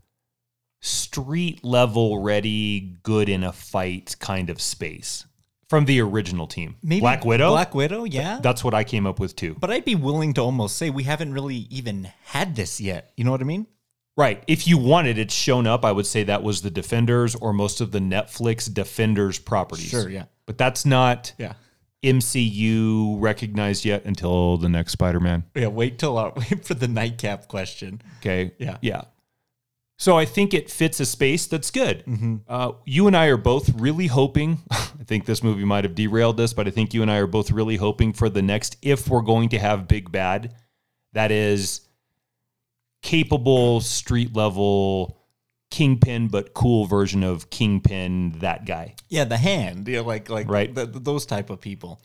[0.79, 5.25] street level ready, good in a fight kind of space
[5.69, 6.75] from the original team?
[6.83, 7.49] Black Widow.
[7.49, 8.39] Black Widow, yeah.
[8.41, 9.55] That's what I came up with too.
[9.59, 13.11] But I'd be willing to almost say we haven't really even had this yet.
[13.17, 13.67] You know what I mean?
[14.17, 14.43] Right.
[14.47, 17.81] If you wanted it shown up, I would say that was the Defenders or most
[17.81, 19.89] of the Netflix Defenders properties.
[19.89, 20.25] Sure, yeah.
[20.45, 21.53] But that's not Yeah.
[22.03, 25.43] MCU recognized yet until the next Spider Man.
[25.55, 28.01] Yeah, wait till our, uh, wait for the nightcap question.
[28.19, 28.51] Okay.
[28.57, 28.77] Yeah.
[28.81, 29.03] Yeah.
[29.97, 32.05] So I think it fits a space that's good.
[32.05, 32.35] Mm-hmm.
[32.49, 34.61] Uh, you and I are both really hoping.
[34.71, 37.27] I think this movie might have derailed this, but I think you and I are
[37.27, 40.53] both really hoping for the next, if we're going to have Big Bad,
[41.13, 41.81] that is
[43.01, 45.17] capable street level
[45.71, 48.31] kingpin, but cool version of kingpin.
[48.39, 48.95] That guy.
[49.07, 49.87] Yeah, the hand.
[49.87, 50.73] Yeah, like like Right.
[50.75, 52.01] th- th- those type of people.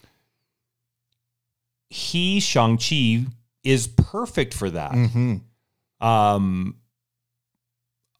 [1.88, 3.26] He Shang Chi
[3.64, 4.92] is perfect for that.
[4.92, 6.06] Mm-hmm.
[6.06, 6.76] Um,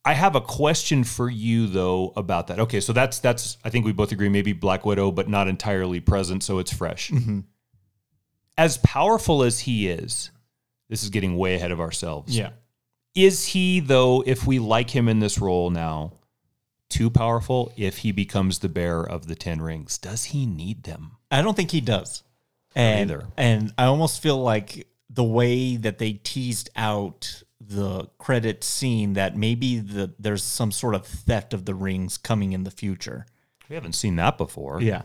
[0.04, 2.58] I have a question for you though about that.
[2.58, 6.00] Okay, so that's that's I think we both agree maybe Black Widow, but not entirely
[6.00, 7.10] present, so it's fresh.
[7.10, 7.40] Mm-hmm.
[8.56, 10.30] As powerful as he is,
[10.88, 12.36] this is getting way ahead of ourselves.
[12.36, 12.50] Yeah.
[13.14, 16.12] Is he though, if we like him in this role now,
[16.88, 19.98] too powerful if he becomes the bearer of the ten rings?
[19.98, 21.12] Does he need them?
[21.30, 22.22] I don't think he does.
[22.74, 23.26] And, either.
[23.36, 29.36] and I almost feel like the way that they teased out the credit scene that
[29.36, 33.26] maybe the there's some sort of theft of the rings coming in the future.
[33.68, 34.80] We haven't seen that before.
[34.80, 35.02] Yeah.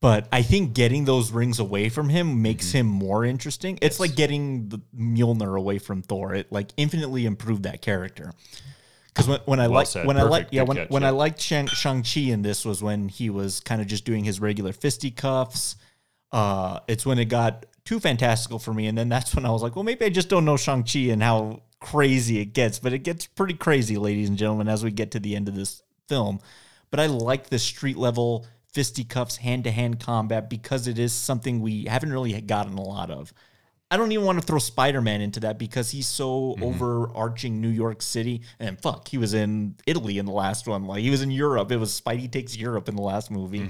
[0.00, 2.78] But I think getting those rings away from him makes Mm-hmm.
[2.78, 3.78] him more interesting.
[3.82, 6.34] It's like getting the Mjolnir away from Thor.
[6.34, 8.32] It like infinitely improved that character.
[9.08, 11.08] Because when, when I Well like when I like yeah when, catch, when yeah.
[11.08, 14.22] I liked Shang Shang Chi in this was when he was kind of just doing
[14.22, 15.74] his regular fisticuffs.
[16.30, 19.62] Uh, it's when it got too fantastical for me, and then that's when I was
[19.62, 22.78] like, well, maybe I just don't know Shang Chi and how crazy it gets.
[22.78, 25.54] But it gets pretty crazy, ladies and gentlemen, as we get to the end of
[25.54, 26.40] this film.
[26.90, 31.60] But I like the street level fisticuffs, hand to hand combat because it is something
[31.60, 33.32] we haven't really gotten a lot of.
[33.90, 37.70] I don't even want to throw Spider Man into that because he's so overarching New
[37.70, 38.42] York City.
[38.58, 40.84] And fuck, he was in Italy in the last one.
[40.84, 41.72] Like he was in Europe.
[41.72, 43.68] It was Spidey Takes Europe in the last movie.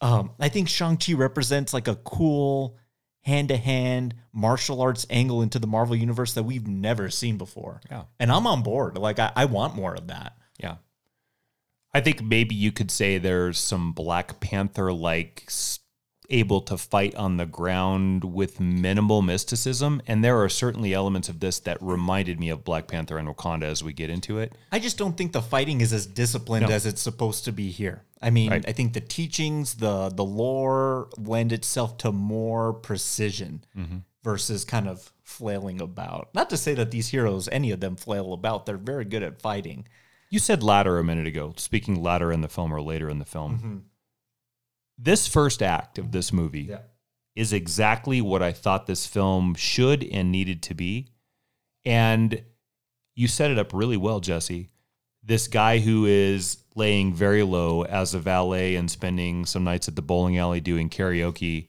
[0.00, 2.76] Um, I think Shang-Chi represents like a cool
[3.22, 7.80] hand to hand martial arts angle into the Marvel universe that we've never seen before.
[7.90, 8.04] Yeah.
[8.18, 8.96] And I'm on board.
[8.96, 10.36] Like I, I want more of that.
[10.58, 10.76] Yeah.
[11.92, 15.50] I think maybe you could say there's some Black Panther like
[16.30, 20.02] able to fight on the ground with minimal mysticism.
[20.06, 23.62] And there are certainly elements of this that reminded me of Black Panther and Wakanda
[23.64, 24.52] as we get into it.
[24.70, 26.74] I just don't think the fighting is as disciplined No.
[26.74, 28.02] as it's supposed to be here.
[28.20, 28.64] I mean, Right.
[28.68, 33.98] I think the teachings, the the lore lend itself to more precision Mm-hmm.
[34.22, 36.28] versus kind of flailing about.
[36.34, 38.66] Not to say that these heroes, any of them, flail about.
[38.66, 39.86] They're very good at fighting.
[40.30, 43.24] You said ladder a minute ago, speaking ladder in the film or later in the
[43.24, 43.84] film.
[44.98, 46.74] This first act of this movie
[47.36, 51.06] is exactly what I thought this film should and needed to be.
[51.84, 52.42] And
[53.14, 54.70] you set it up really well, Jesse.
[55.22, 59.94] This guy who is laying very low as a valet and spending some nights at
[59.94, 61.68] the bowling alley doing karaoke,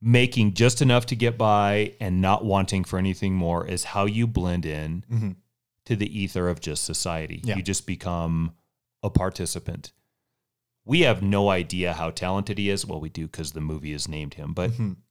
[0.00, 4.26] making just enough to get by and not wanting for anything more is how you
[4.26, 5.30] blend in mm-hmm.
[5.84, 7.40] to the ether of just society.
[7.44, 7.56] Yeah.
[7.56, 8.54] You just become
[9.02, 9.92] a participant.
[10.84, 12.84] We have no idea how talented he is.
[12.86, 14.52] Well, we do because the movie has named him.
[14.52, 14.70] But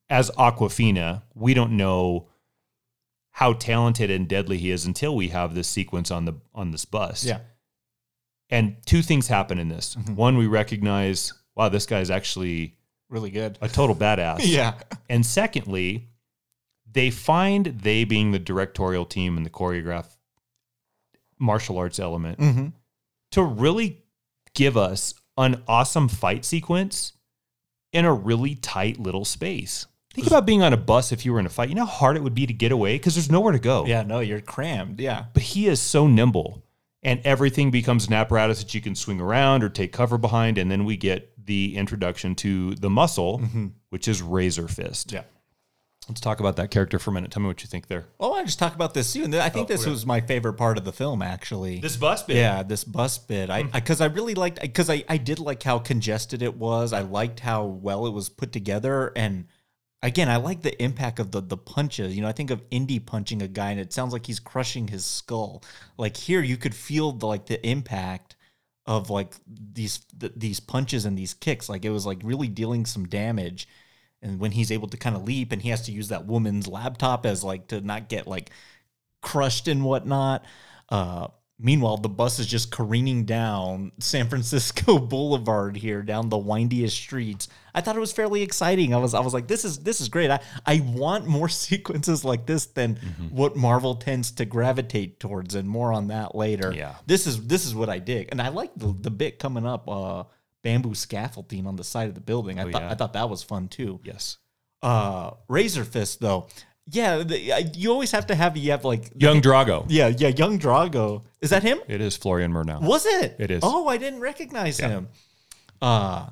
[0.10, 2.30] as Awkwafina, we don't know
[3.32, 6.86] how talented and deadly he is until we have this sequence on the on this
[6.86, 7.24] bus.
[7.26, 7.40] Yeah.
[8.50, 9.98] And two things happen in this.
[10.14, 12.78] One, we recognize, wow, this guy's actually
[13.10, 13.58] Really good.
[13.62, 14.40] a total badass.
[14.44, 14.74] Yeah.
[15.10, 16.10] And secondly,
[16.92, 20.06] they find they being the directorial team and the choreograph
[21.40, 22.68] martial arts element Mm-hmm.
[23.32, 24.04] to really
[24.54, 27.14] give us an awesome fight sequence
[27.92, 29.88] in a really tight little space.
[30.14, 31.70] Think about being on a bus if you were in a fight.
[31.70, 33.86] You know how hard it would be to get away because there's nowhere to go.
[33.86, 35.00] Yeah, no, you're crammed.
[35.00, 35.26] Yeah.
[35.34, 36.64] But he is so nimble
[37.02, 40.60] and everything becomes an apparatus that you can swing around or take cover behind.
[40.60, 43.68] And then we get the introduction to the muscle, mm-hmm.
[43.90, 45.12] which is Razor Fist.
[45.12, 45.24] Yeah.
[46.10, 47.32] Let's talk about that character for a minute.
[47.32, 48.06] Tell me what you think there.
[48.18, 49.24] Well, I want to just talk about this too.
[49.24, 49.92] And I think Oh, this okay.
[49.92, 51.80] was my favorite part of the film, actually.
[51.80, 52.36] This bus bit.
[52.36, 53.50] Yeah, this bus bit.
[53.50, 53.70] I hmm.
[53.72, 56.92] because I, really liked because I, I did like how congested it was.
[56.92, 59.46] I liked how well it was put together, and
[60.02, 62.16] again, I like the impact of the the punches.
[62.16, 64.90] You know, I think of Indy punching a guy, and it sounds like he's crushing
[64.90, 65.64] his skull.
[65.98, 68.36] Like here, you could feel the like the impact
[68.86, 71.70] of like these th- these punches and these kicks.
[71.70, 73.68] Like it was like really dealing some damage.
[74.24, 76.68] And when he's able to kind of leap, and he has to use that woman's
[76.68, 78.50] laptop as like to not get like
[79.22, 80.46] crushed and whatnot.
[80.90, 81.28] Uh,
[81.60, 87.48] meanwhile, the bus is just careening down San Francisco Boulevard here, down the windiest streets.
[87.74, 88.94] I thought it was fairly exciting.
[88.94, 90.30] I was, I was like, this is this is great.
[90.30, 92.98] I, I want more sequences like this than
[93.32, 96.72] what Marvel tends to gravitate towards, and more on that later.
[96.76, 96.96] Yeah.
[97.08, 99.90] this is this is what I dig, and I like the, the bit coming up.
[99.90, 100.26] Uh,
[100.64, 102.60] bamboo scaffolding on the side of the building.
[102.60, 102.92] I thought yeah.
[102.92, 104.38] I thought that was fun too Yes.
[104.82, 106.48] uh razor fist though
[106.92, 109.86] yeah the, I- you always have to have you have like Young Drago.
[109.88, 112.82] yeah yeah young drago is that him It is Florian Munteanu.
[112.82, 113.62] was it It is.
[113.64, 114.90] oh i didn't recognize Yeah.
[114.90, 115.08] him
[115.82, 116.28] uh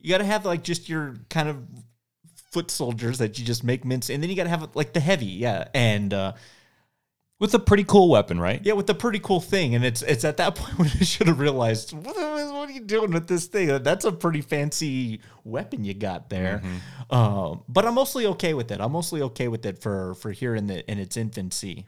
[0.00, 1.58] you gotta have like just your kind of
[2.52, 5.26] foot soldiers that you just make mints, and then you gotta have like the heavy
[5.26, 6.32] yeah and uh
[7.38, 8.60] With a pretty cool weapon, right?
[8.64, 11.26] yeah with a pretty cool thing and it's it's at that point when i should
[11.26, 13.82] have realized what, what are you doing with this thing?
[13.82, 16.62] That's a pretty fancy weapon you got there.
[17.10, 18.80] Um, but i'm mostly okay with it.
[18.80, 21.86] I'm mostly okay with it for for here in the in its infancy.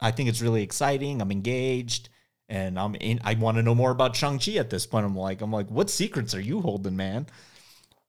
[0.00, 1.20] I think it's really exciting.
[1.20, 2.08] I'm engaged
[2.48, 5.04] and i'm in i want to know more about shang-chi at this point.
[5.04, 7.26] I'm like i'm like what secrets are you holding man?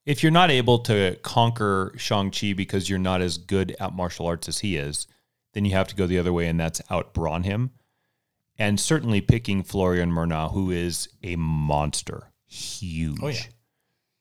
[0.05, 4.47] If you're not able to conquer Shang-Chi because you're not as good at martial arts
[4.47, 5.05] as he is,
[5.53, 7.71] then you have to go the other way, and that's outbrawn him.
[8.57, 13.19] And certainly picking Florian Munteanu, who is a monster, huge.
[13.21, 13.39] Oh, yeah.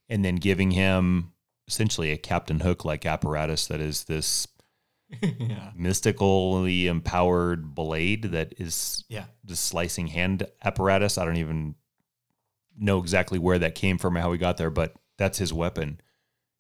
[0.09, 1.33] And then giving him
[1.67, 4.49] essentially a Captain Hook like apparatus that is this
[5.23, 11.19] yeah mystically empowered blade that is yeah the slicing hand apparatus.
[11.19, 11.75] I don't even
[12.79, 16.01] know exactly where that came from or how he got there, but that's his weapon.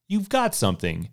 [0.07, 1.11] You've got something.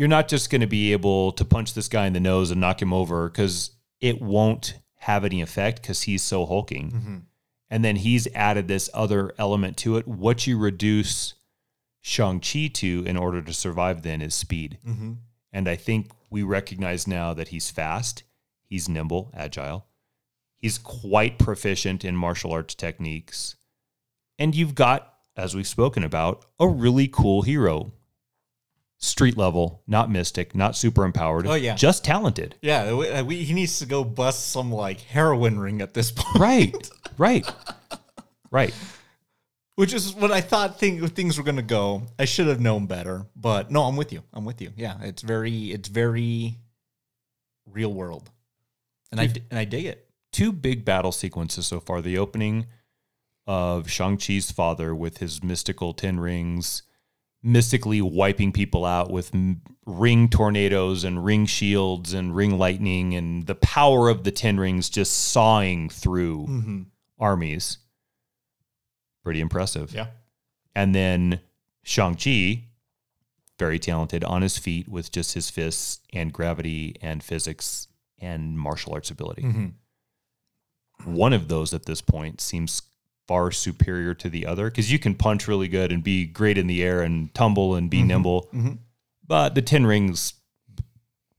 [0.00, 2.58] You're not just going to be able to punch this guy in the nose and
[2.58, 6.90] knock him over because it won't have any effect because he's so hulking.
[6.90, 7.16] Mm-hmm.
[7.68, 10.08] And then he's added this other element to it.
[10.08, 11.34] What you reduce
[12.00, 14.78] Shang-Chi to in order to survive then is speed.
[14.88, 15.12] Mm-hmm.
[15.52, 18.22] And I think we recognize now that he's fast,
[18.64, 19.84] he's nimble, agile,
[20.56, 23.54] he's quite proficient in martial arts techniques.
[24.38, 27.92] And you've got, as we've spoken about, a really cool hero.
[29.02, 31.46] Street level, not mystic, not super empowered.
[31.46, 31.74] Oh, yeah.
[31.74, 32.54] Just talented.
[32.60, 36.10] yeah we, uh, we, he needs to go bust some like heroin ring at this
[36.10, 36.90] point Right.
[37.16, 37.50] right.
[38.50, 38.74] Right.
[39.76, 42.02] which is what I thought thing, things were going to go.
[42.18, 44.22] I should have known better, but no, I'm with you.
[44.34, 44.72] I'm with you.
[44.76, 46.56] Yeah, it's very, it's very
[47.66, 48.30] real world,
[49.12, 50.08] and I and I dig it.
[50.32, 52.02] two big battle sequences so far.
[52.02, 52.66] The opening
[53.46, 56.82] of Shang-Chi's father with his mystical Ten Rings,
[57.42, 63.46] mystically wiping people out with m- ring tornadoes and ring shields and ring lightning, and
[63.46, 66.82] the power of the Ten Rings just sawing through mm-hmm.
[67.18, 67.78] armies.
[69.24, 69.92] Pretty impressive.
[69.92, 70.06] Yeah,
[70.74, 71.40] And then
[71.82, 72.64] Shang-Chi,
[73.58, 77.88] very talented on his feet with just his fists and gravity and physics
[78.18, 79.42] and martial arts ability.
[79.42, 81.14] Mm-hmm.
[81.14, 82.82] One of those at this point seems
[83.30, 86.66] far superior to the other because you can punch really good and be great in
[86.66, 88.50] the air and tumble and be nimble.
[89.24, 90.34] But the 10 rings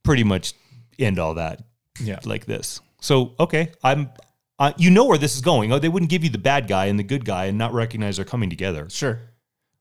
[0.02, 0.54] pretty much
[0.98, 1.64] end all that
[2.00, 2.80] yeah, like this.
[3.02, 4.10] So, okay, I'm.
[4.58, 5.74] Uh, you know where this is going.
[5.74, 8.16] Oh, they wouldn't give you the bad guy and the good guy and not recognize
[8.16, 8.88] they're coming together.
[8.90, 9.20] sure.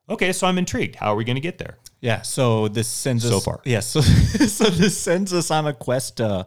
[0.08, 0.96] Okay, so I'm intrigued.
[0.96, 1.78] How are we going to get there?
[2.00, 3.60] Yeah, so this sends us So far.
[3.64, 4.00] Yeah, so
[4.58, 6.20] so this sends us on a quest.
[6.20, 6.44] Uh,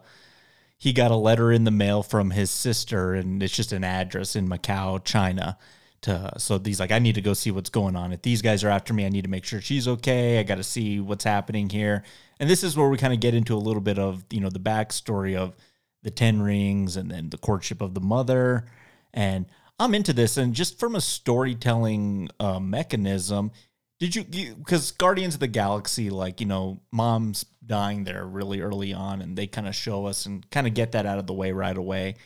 [0.76, 4.36] he got a letter in the mail from his sister, and it's just an address
[4.36, 5.56] in Macau, China,
[6.02, 8.12] To, so he's like, I need to go see what's going on.
[8.12, 10.38] If these guys are after me, I need to make sure she's okay.
[10.38, 12.04] I got to see what's happening here.
[12.38, 14.50] And this is where we kind of get into a little bit of you know
[14.50, 15.56] the backstory of
[16.02, 18.66] the Ten Rings and then the courtship of the mother.
[19.14, 19.46] And
[19.78, 23.52] I'm into this, and just from a storytelling uh, mechanism,
[23.98, 28.92] did you because Guardians of the Galaxy, like you know, mom's dying there really early
[28.92, 31.32] on, and they kind of show us and kind of get that out of the
[31.32, 32.16] way right away.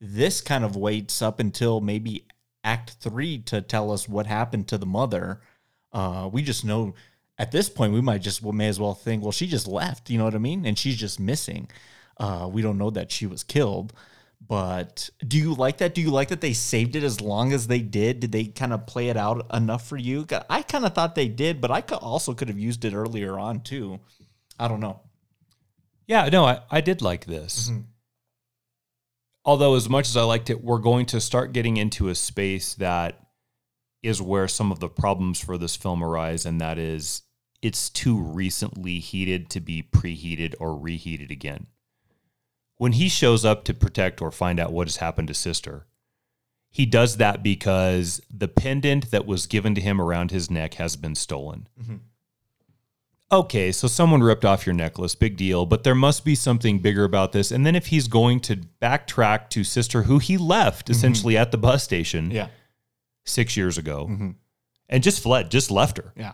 [0.00, 2.26] This kind of waits up until maybe
[2.62, 5.40] Act Three to tell us what happened to the mother.
[5.92, 6.94] Uh, we just know
[7.38, 10.10] at this point we might just well, may as well think, well, she just left.
[10.10, 10.64] You know what I mean?
[10.66, 11.68] And she's just missing.
[12.18, 13.92] Uh, we don't know that she was killed.
[14.46, 15.94] But do you like that?
[15.94, 18.20] Do you like that they saved it as long as they did?
[18.20, 20.26] Did they kind of play it out enough for you?
[20.50, 23.38] I kind of thought they did, but I could also could have used it earlier
[23.38, 24.00] on too.
[24.58, 25.00] I don't know.
[26.06, 27.70] Yeah, no, I, I did like this.
[27.70, 27.80] Mm-hmm.
[29.46, 32.74] Although, as much as I liked it, we're going to start getting into a space
[32.74, 33.20] that
[34.02, 37.22] is where some of the problems for this film arise, and that is
[37.62, 41.66] it's too recently heated to be preheated or reheated again.
[42.76, 45.86] When he shows up to protect or find out what has happened to sister,
[46.70, 50.96] he does that because the pendant that was given to him around his neck has
[50.96, 51.68] been stolen.
[51.80, 51.96] Mm-hmm
[53.34, 57.04] okay, so someone ripped off your necklace, big deal, but there must be something bigger
[57.04, 57.50] about this.
[57.50, 60.92] And then if he's going to backtrack to sister who he left mm-hmm.
[60.92, 62.48] essentially at the bus station yeah.
[63.24, 64.30] six years ago mm-hmm.
[64.88, 66.12] and just fled, just left her.
[66.16, 66.32] Yeah.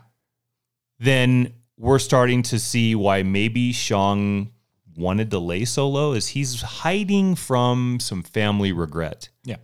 [0.99, 4.51] Then we're starting to see why maybe Shang
[4.95, 9.29] wanted to lay solo is he's hiding from some family regret.
[9.43, 9.57] Yeah.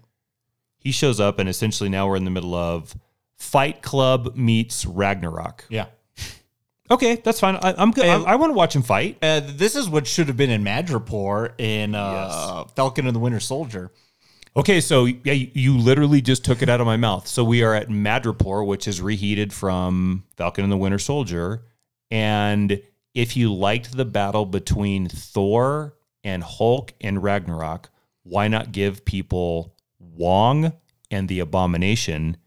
[0.77, 2.95] He shows up and essentially now we're in the middle of
[3.37, 5.65] Fight Club meets Ragnarok.
[5.69, 5.87] Yeah.
[6.89, 7.57] Okay, that's fine.
[7.57, 8.05] I, am good.
[8.05, 9.17] I, I want to watch him fight.
[9.21, 12.73] Uh, this is what should have been in Madripoor in uh, yes.
[12.75, 13.91] Falcon and the Winter Soldier.
[14.55, 17.27] Okay, so yeah, you literally just took it out of my mouth.
[17.27, 21.63] So we are at Madripoor, which is reheated from Falcon and the Winter Soldier.
[22.09, 22.81] And
[23.17, 27.89] if you liked the battle between Thor and Hulk and Ragnarok,
[28.21, 30.71] why not give people Wong
[31.09, 32.37] and the Abomination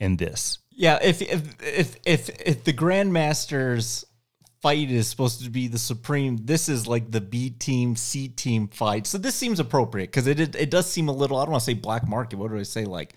[0.00, 0.58] and this?
[0.72, 4.04] Yeah, if if if if if the Grandmasters
[4.60, 8.66] fight is supposed to be the supreme, this is like the B team, C team
[8.66, 9.06] fight.
[9.06, 11.36] So this seems appropriate because it, it, it does seem a little.
[11.38, 12.40] I don't want to say black market.
[12.40, 12.84] What do I say?
[12.86, 13.14] Like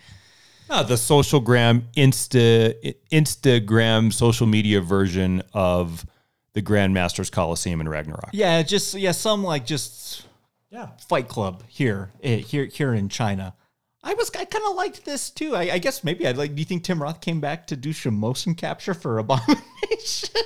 [0.69, 6.05] uh, the social gram, Insta Instagram social media version of
[6.53, 8.29] the Grandmasters Coliseum in Ragnarok.
[8.33, 10.27] Yeah, just yeah, some like just
[10.69, 13.55] yeah, Fight Club here eh, here here in China.
[14.03, 15.55] I was I kind of liked this too.
[15.55, 16.55] I, I, guess maybe I'd like.
[16.55, 20.41] Do you think Tim Roth came back to do some motion capture for Abomination?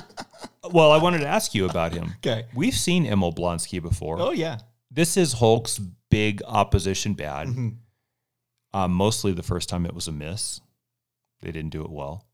[0.72, 2.14] well, I wanted to ask you about him.
[2.18, 4.20] Okay, we've seen Emil Blonsky before.
[4.20, 4.58] Oh yeah,
[4.90, 5.78] this is Hulk's
[6.10, 7.48] big opposition bad.
[7.48, 7.68] Mm-hmm.
[8.74, 10.60] Uh, mostly the first time it was a miss.
[11.40, 12.26] They didn't do it well,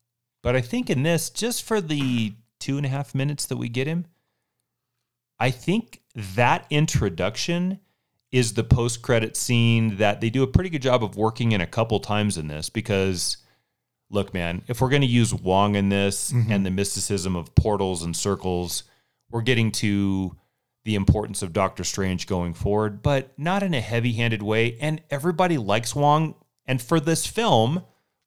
[0.43, 3.69] but I think in this, just for the two and a half minutes that we
[3.69, 4.07] get him,
[5.39, 7.81] I think that introduction
[8.31, 11.61] is the post credit scene that they do a pretty good job of working in
[11.61, 13.39] a couple times in this because
[14.11, 16.51] look man if we're going to use wong in this mm-hmm.
[16.51, 18.85] and the mysticism of portals and circles
[19.31, 20.37] we're getting to
[20.85, 25.03] the importance of doctor strange going forward but not in a heavy handed way and
[25.11, 26.35] everybody likes wong
[26.67, 27.83] and for this film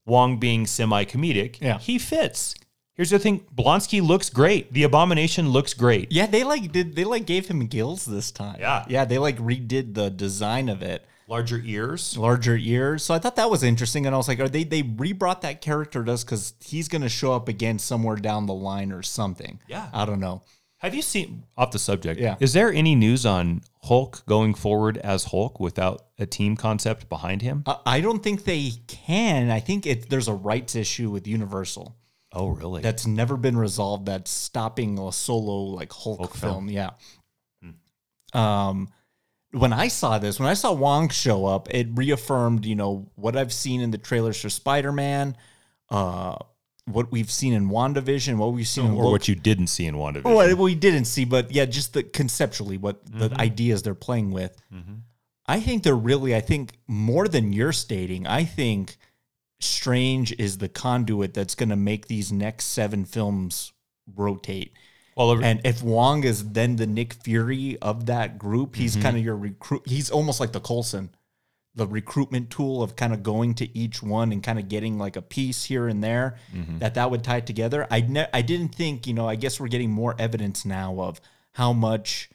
[0.06, 1.78] wong being semi comedic yeah.
[1.78, 2.56] he fits
[2.96, 4.74] Here's the thing: Blonsky looks great.
[4.74, 6.12] The Abomination looks great.
[6.12, 8.58] Yeah, they like did they like gave him gills this time.
[8.60, 11.06] Yeah, yeah, they like redid the design of it.
[11.28, 13.04] Larger ears, larger ears.
[13.04, 15.62] So I thought that was interesting, and I was like, are they they rebrought that
[15.62, 19.02] character to us because he's going to show up again somewhere down the line or
[19.02, 19.62] something?
[19.68, 20.42] Yeah, I don't know.
[20.82, 22.20] Have you seen off the subject?
[22.20, 22.38] Yeah.
[22.39, 27.44] Is there any news on Hulk going forward as Hulk without a team concept behind
[27.44, 27.62] him?
[27.68, 29.52] Uh, I don't think they can.
[29.52, 31.96] I think it, there's a rights issue with Universal.
[32.34, 32.82] Oh, really?
[32.82, 34.06] That's never been resolved.
[34.06, 36.54] That's stopping a solo like Hulk, Hulk film.
[36.54, 36.70] film.
[36.70, 36.92] Yeah.
[37.62, 38.40] Hmm.
[38.40, 38.90] Um,
[39.52, 43.36] when I saw this, when I saw Wong show up, it reaffirmed, you know, what
[43.36, 45.36] I've seen in the trailers for Spider Man,
[45.90, 46.38] uh,
[46.86, 49.12] what we've seen in WandaVision, what we've seen, or Loki.
[49.12, 50.34] what you didn't see in WandaVision.
[50.34, 53.20] what we didn't see, but yeah, just the conceptually what mm-hmm.
[53.20, 54.56] the ideas they're playing with.
[54.74, 54.94] Mm-hmm.
[55.46, 58.98] I think they're really, I think more than you're stating, I think
[59.64, 63.74] Strange is the conduit that's going to make these next seven films
[64.16, 64.74] rotate.
[65.16, 69.03] Well, and if Wong is then the Nick Fury of that group, he's mm-hmm.
[69.03, 69.84] kind of your recruit.
[69.86, 71.09] He's almost like the Coulson,
[71.76, 75.16] the recruitment tool of kind of going to each one and kind of getting like
[75.16, 76.80] a piece here and there mm-hmm.
[76.80, 77.88] that that would tie together.
[77.91, 79.28] I ne- I didn't think you know.
[79.28, 81.20] I guess we're getting more evidence now of
[81.53, 82.30] how much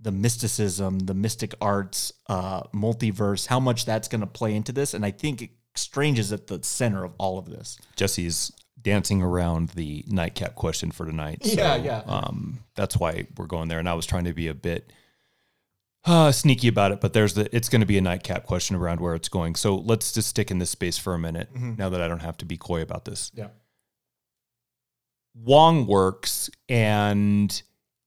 [0.00, 4.94] the mysticism, the mystic arts, uh, multiverse, how much that's going to play into this,
[4.94, 7.78] and I think Strange is at the center of all of this.
[7.96, 11.38] Jesse's dancing around the nightcap question for tonight.
[11.42, 12.02] Yeah, yeah.
[12.06, 13.78] Um, that's why we're going there.
[13.78, 14.92] And I was trying to be a bit
[16.04, 19.00] uh, sneaky about it, but there's the it's going to be a nightcap question around
[19.00, 19.54] where it's going.
[19.54, 21.48] So let's just stick in this space for a minute.
[21.54, 23.32] Now that I don't have to be coy about this.
[23.34, 23.48] Yeah.
[25.34, 27.60] Wong works, and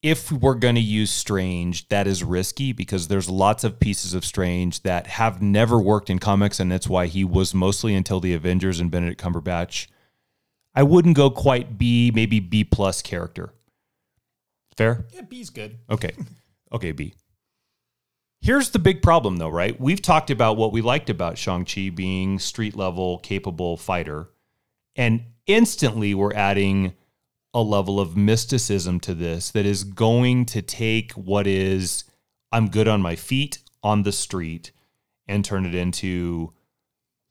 [0.03, 4.25] if we're going to use Strange, that is risky because there's lots of pieces of
[4.25, 8.33] Strange that have never worked in comics, and that's why he was mostly until the
[8.33, 9.87] Avengers and Benedict Cumberbatch.
[10.75, 13.53] I wouldn't go quite B, maybe B plus character.
[14.75, 15.07] Fair?
[15.11, 15.79] Yeah, B's good.
[15.89, 16.11] Okay.
[16.71, 17.15] Okay, B.
[18.39, 19.79] Here's the big problem, though, right?
[19.81, 24.29] We've talked about what we liked about Shang-Chi being street level, capable fighter.
[24.95, 26.93] And instantly we're adding
[27.57, 32.03] a level of mysticism to this that is going to take what is,
[32.51, 34.71] I'm good on my feet on the street,
[35.27, 36.53] and turn it into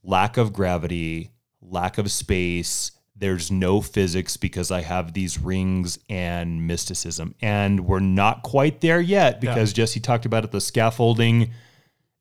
[0.02, 1.30] lack of gravity,
[1.62, 2.90] lack of space.
[3.14, 7.36] There's no physics because I have these rings and mysticism.
[7.40, 11.52] And we're not quite there yet because Jesse talked about it the scaffolding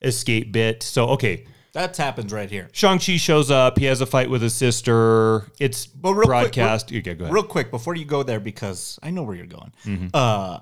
[0.03, 0.83] escape bit.
[0.83, 2.69] So, okay, That happens right here.
[2.71, 3.77] Shang-Chi shows up.
[3.77, 5.45] He has a fight with his sister.
[5.59, 6.89] It's But real quick, broadcast.
[6.89, 7.33] real- okay, go ahead.
[7.33, 9.73] Real quick before you go there, because I know where you're going.
[9.85, 10.07] Mm-hmm.
[10.13, 10.59] Uh,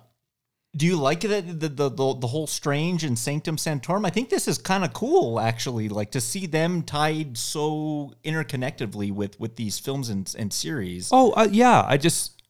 [0.75, 4.05] do you like that the, the the the whole Strange and Sanctum Sanctorum?
[4.05, 5.87] I think this is kind of cool, actually.
[5.87, 11.09] Like to see them tied so interconnectedly with with these films and, and series.
[11.11, 11.85] Oh, uh, yeah.
[11.87, 12.41] I just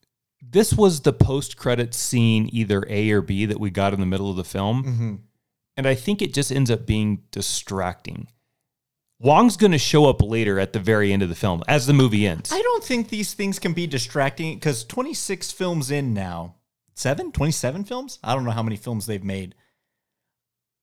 [0.42, 4.30] this was the post-credit scene, either A or B, that we got in the middle
[4.30, 5.16] of the film, Mm-hmm.
[5.76, 8.28] and I think it just ends up being distracting.
[9.24, 11.94] Wong's going to show up later at the very end of the film as the
[11.94, 12.52] movie ends.
[12.52, 16.56] I don't think these things can be distracting because 26 films in now,
[16.94, 18.20] seven, 27 films?
[18.22, 19.56] I don't know how many films they've made.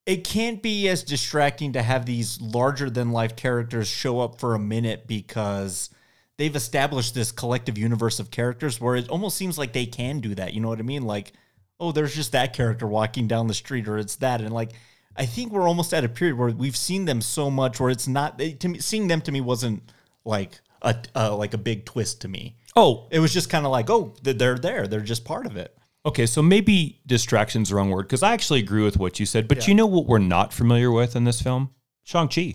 [0.06, 4.54] It can't be as distracting to have these larger than life characters show up for
[4.54, 5.90] a minute because
[6.38, 10.34] they've established this collective universe of characters where it almost seems like they can do
[10.36, 10.54] that.
[10.54, 11.02] You know what I mean?
[11.02, 11.34] Like,
[11.78, 14.40] oh, there's just that character walking down the street, or it's that.
[14.40, 14.72] And like,
[15.16, 18.08] I think we're almost at a period where we've seen them so much where it's
[18.08, 19.92] not, to me, seeing them to me wasn't
[20.24, 22.56] like a, uh, like a big twist to me.
[22.76, 24.86] oh, It was just kind of like, oh, they're there.
[24.86, 25.76] They're just part of it.
[26.06, 26.26] okay.
[26.26, 29.48] So maybe distraction's the wrong word because I actually agree with what you said.
[29.48, 31.70] But you know what we're not familiar with in this film?
[32.04, 32.54] Shang-Chi.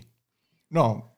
[0.70, 1.10] No,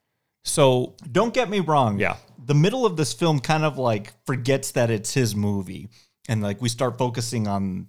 [0.44, 1.98] So don't get me wrong.
[1.98, 2.16] Yeah.
[2.44, 5.88] The middle of this film kind of like forgets that it's his movie.
[6.28, 7.88] And like we start focusing on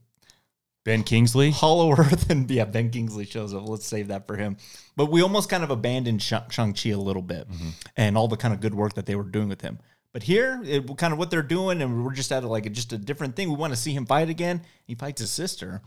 [0.83, 1.51] Ben Kingsley.
[1.51, 3.67] Hollow Earth and yeah, Ben Kingsley shows up.
[3.67, 4.57] Let's save that for him.
[4.95, 7.69] But we almost kind of abandoned Shang- Shang-Chi a little bit mm-hmm.
[7.97, 9.79] and all the kind of good work that they were doing with him.
[10.11, 12.93] But here, it, kind of what they're doing, and we're just at like a, just
[12.93, 13.49] a different thing.
[13.49, 14.63] We want to see him fight again.
[14.85, 15.81] He fights his sister.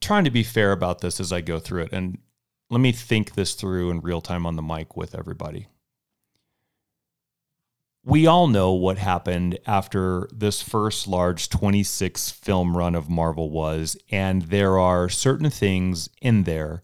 [0.00, 1.92] trying to be fair about this as I go through it.
[1.92, 2.18] And
[2.68, 5.68] let me think this through in real time on the mic with everybody.
[8.08, 13.98] We all know what happened after this first large 26 film run of Marvel was,
[14.10, 16.80] and there are certain things in there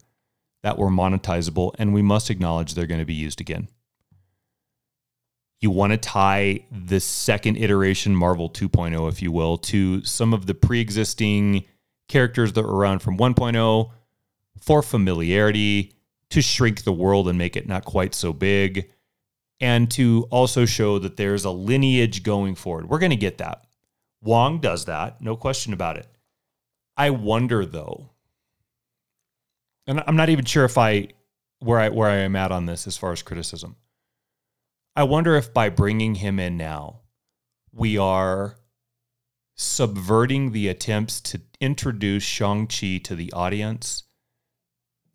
[0.62, 3.68] that were monetizable, and we must acknowledge they're going to be used again.
[5.62, 10.44] You want to tie the second iteration, Marvel 2.0, if you will, to some of
[10.44, 11.64] the pre existing
[12.06, 13.90] characters that were around from 1.0
[14.60, 15.94] for familiarity,
[16.28, 18.90] to shrink the world and make it not quite so big,
[19.60, 22.88] and to also show that there's a lineage going forward.
[22.88, 23.64] We're going to get that.
[24.22, 26.08] Wong does that, no question about it.
[26.96, 28.10] I wonder though,
[29.86, 31.08] and I'm not even sure if I
[31.58, 33.76] where I where I am at on this as far as criticism.
[34.96, 37.00] I wonder if by bringing him in now,
[37.72, 38.56] we are
[39.56, 44.04] subverting the attempts to introduce Shang-Chi to the audience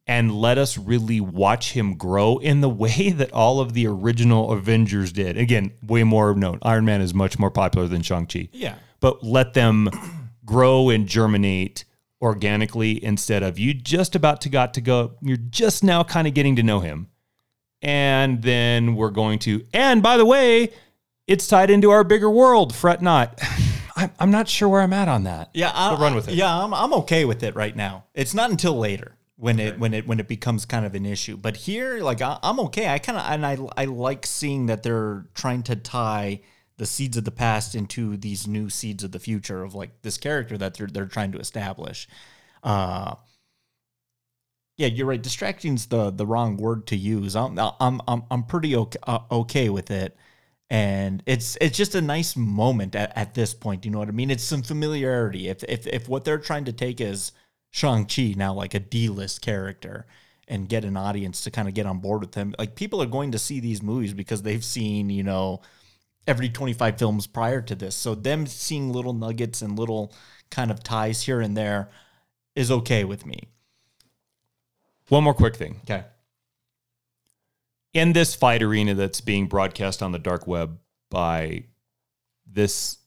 [0.10, 4.52] and let us really watch him grow in the way that all of the original
[4.52, 5.38] Avengers did.
[5.38, 6.58] Again, way more known.
[6.64, 8.50] Iron Man is much more popular than Shang-Chi.
[8.52, 8.76] Yeah.
[9.00, 9.88] But let them
[10.46, 11.86] grow and germinate
[12.24, 15.14] organically instead of you just about to got to go.
[15.22, 17.08] You're just now kind of getting to know him.
[17.84, 20.74] And then we're going to, and by the way,
[21.28, 22.76] it's tied into our bigger world.
[22.76, 23.40] Fret not.
[23.96, 25.52] I'm, I'm not sure where I'm at on that.
[25.54, 26.34] Yeah, I, But run with it.
[26.34, 28.06] Yeah, I'm, I'm okay with it right now.
[28.16, 31.38] It's not until later when it when it when it becomes kind of an issue.
[31.38, 32.90] But here, like I, I'm okay.
[32.90, 36.42] I kind of and I I like seeing that they're trying to tie
[36.78, 40.18] the seeds of the past into these new seeds of the future of like this
[40.18, 42.08] character that they're they're trying to establish.
[42.64, 43.16] Uh
[44.78, 45.22] yeah, you're right.
[45.22, 47.36] Distracting's the the wrong word to use.
[47.36, 50.18] I'm I'm I'm I'm pretty okay, uh, okay with it,
[50.70, 53.86] and it's it's just a nice moment at, at this point.
[53.86, 54.32] You know what I mean?
[54.32, 55.50] It's some familiarity.
[55.50, 57.34] If if if what they're trying to take is
[57.72, 60.06] Shang Chi now like a D list character,
[60.48, 62.56] and get an audience to kind of get on board with him.
[62.58, 65.62] Like people are going to see these movies because they've seen, you know,
[66.26, 67.96] every 25 films prior to this.
[67.96, 70.12] So them seeing little nuggets and little
[70.50, 71.90] kind of ties here and there
[72.56, 73.50] is okay with me.
[75.10, 75.82] One more quick thing.
[75.84, 76.04] Okay.
[77.94, 81.64] in this fight arena that's being broadcast on the dark web by
[82.46, 82.98] this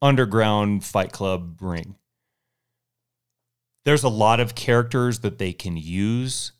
[0.00, 1.96] underground fight club ring,
[3.84, 6.52] there's a lot of characters that they can use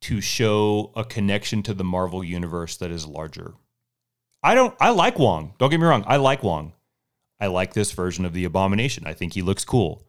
[0.00, 3.54] to show a connection to the Marvel universe that is larger.
[4.42, 5.54] I don't I like Wong.
[5.58, 6.04] Don't get me wrong.
[6.06, 6.72] I like Wong.
[7.40, 9.04] I like this version of the Abomination.
[9.06, 10.04] I think he looks cool.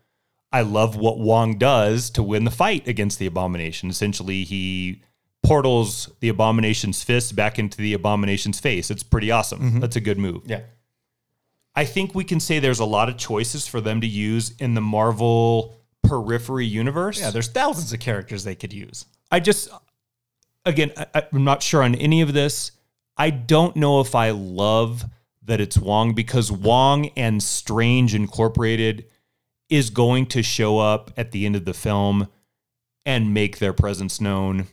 [0.52, 3.90] I love what Wong does to win the fight against the Abomination.
[3.90, 5.04] Essentially, he
[5.44, 8.90] portals the Abomination's fist back into the Abomination's face.
[8.90, 9.60] It's pretty awesome.
[9.60, 9.80] Mm-hmm.
[9.80, 10.44] That's a good move.
[10.46, 10.62] Yeah.
[11.76, 14.74] I think we can say there's a lot of choices for them to use in
[14.74, 15.79] the Marvel
[16.10, 17.20] periphery universe.
[17.20, 19.06] Yeah, there's thousands of characters they could use.
[19.32, 19.70] I just,
[20.66, 22.72] again, I, I'm not sure on any of this.
[23.18, 25.06] I don't know if I love
[25.44, 29.06] that it's Wong because Wong and Strange Incorporated
[29.70, 32.28] is going to show up at the end of the film
[33.06, 34.68] and make their presence known.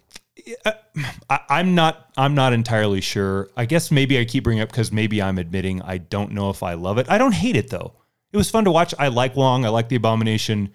[0.64, 2.11] I, I'm not.
[2.16, 3.49] I'm not entirely sure.
[3.57, 6.51] I guess maybe I keep bringing it up because maybe I'm admitting I don't know
[6.51, 7.11] if I love it.
[7.11, 7.95] I don't hate it though.
[8.32, 8.95] It was fun to watch.
[8.99, 9.64] I like Wong.
[9.64, 10.72] I like the Abomination.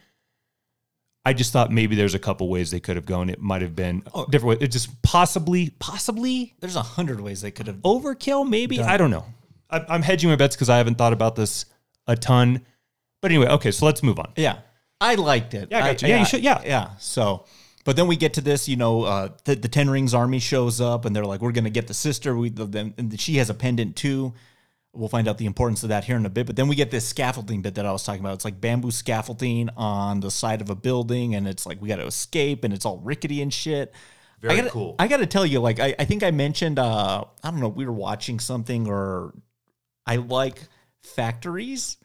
[1.24, 3.30] I just thought maybe there's a couple ways they could have gone.
[3.30, 4.68] It might have been different ways.
[4.68, 7.78] It just possibly, possibly There's a hundred ways they could have.
[7.78, 8.48] overkill.
[8.50, 9.26] Maybe I don't know.
[9.70, 11.66] I, I'm hedging my bets because I haven't thought about this
[12.08, 12.66] a ton.
[13.22, 13.70] But anyway, okay.
[13.72, 14.32] So let's move on.
[14.36, 14.58] Yeah,
[15.00, 15.68] I liked it.
[15.70, 16.08] Yeah, I got you.
[16.08, 16.62] Yeah, you should- yeah.
[16.66, 16.90] yeah.
[17.00, 17.46] So,
[17.86, 18.68] but then we get to this.
[18.68, 21.70] You know, uh, the, the Ten Rings army shows up, and they're like, "We're gonna
[21.70, 24.34] get the sister." We then and she has a pendant too.
[24.94, 26.46] We'll find out the importance of that here in a bit.
[26.46, 28.34] But then we get this scaffolding bit that I was talking about.
[28.34, 31.96] It's like bamboo scaffolding on the side of a building, and it's like we got
[31.98, 33.94] to escape, and it's all rickety and shit.
[34.42, 34.96] Very I gotta, cool.
[35.00, 37.70] I got to tell you, like, I, I think I mentioned, uh, I don't know,
[37.70, 39.34] we were watching something, or
[40.06, 40.68] I like
[41.04, 41.98] factories,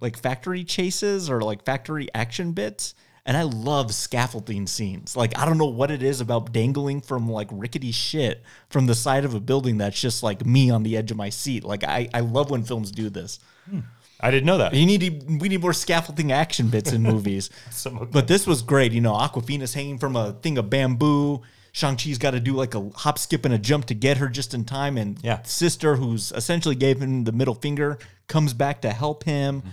[0.00, 2.94] like factory chases or like factory action bits.
[3.26, 5.16] And I love scaffolding scenes.
[5.16, 8.94] Like, I don't know what it is about dangling from like rickety shit from the
[8.94, 11.64] side of a building that's just like me on the edge of my seat.
[11.64, 13.38] Like, I, I love when films do this.
[13.68, 13.80] Hmm.
[14.20, 14.74] I didn't know that.
[14.74, 17.50] You need to, we need more scaffolding action bits in movies.
[18.12, 18.92] But this was great.
[18.92, 21.42] You know, Awkwafina's hanging from a thing of bamboo.
[21.72, 24.54] Shang-Chi's got to do like a hop, skip, and a jump to get her just
[24.54, 24.96] in time.
[24.96, 25.42] And Yeah.
[25.42, 27.98] sister, who's essentially gave him the middle finger,
[28.28, 29.60] comes back to help him.
[29.62, 29.68] Mm-hmm.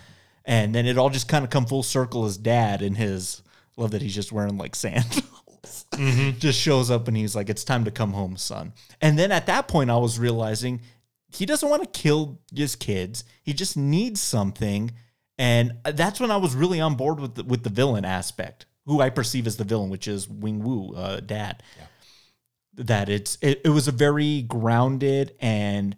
[0.45, 3.41] And then it all just kind of come full circle as dad and his
[3.77, 5.85] love that he's just wearing like sandals.
[6.39, 8.73] just shows up and he's like, It's time to come home, son.
[9.01, 10.81] And then at that point I was realizing
[11.29, 13.23] he doesn't want to kill his kids.
[13.43, 14.91] He just needs something.
[15.37, 18.99] And that's when I was really on board with the, with the villain aspect, who
[19.01, 21.63] I perceive as the villain, which is Wenwu, uh, dad.
[22.75, 25.95] That it's it, it was a very grounded and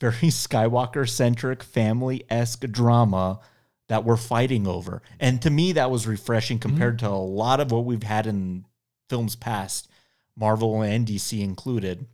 [0.00, 3.40] very Skywalker centric family esque drama
[3.88, 5.02] that we're fighting over.
[5.20, 8.64] And to me, that was refreshing compared to a lot of what we've had in
[9.08, 9.88] films past,
[10.36, 12.06] Marvel and DC included.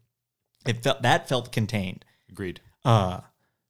[0.67, 2.05] It felt that felt contained.
[2.29, 2.61] Agreed.
[2.85, 3.21] Uh,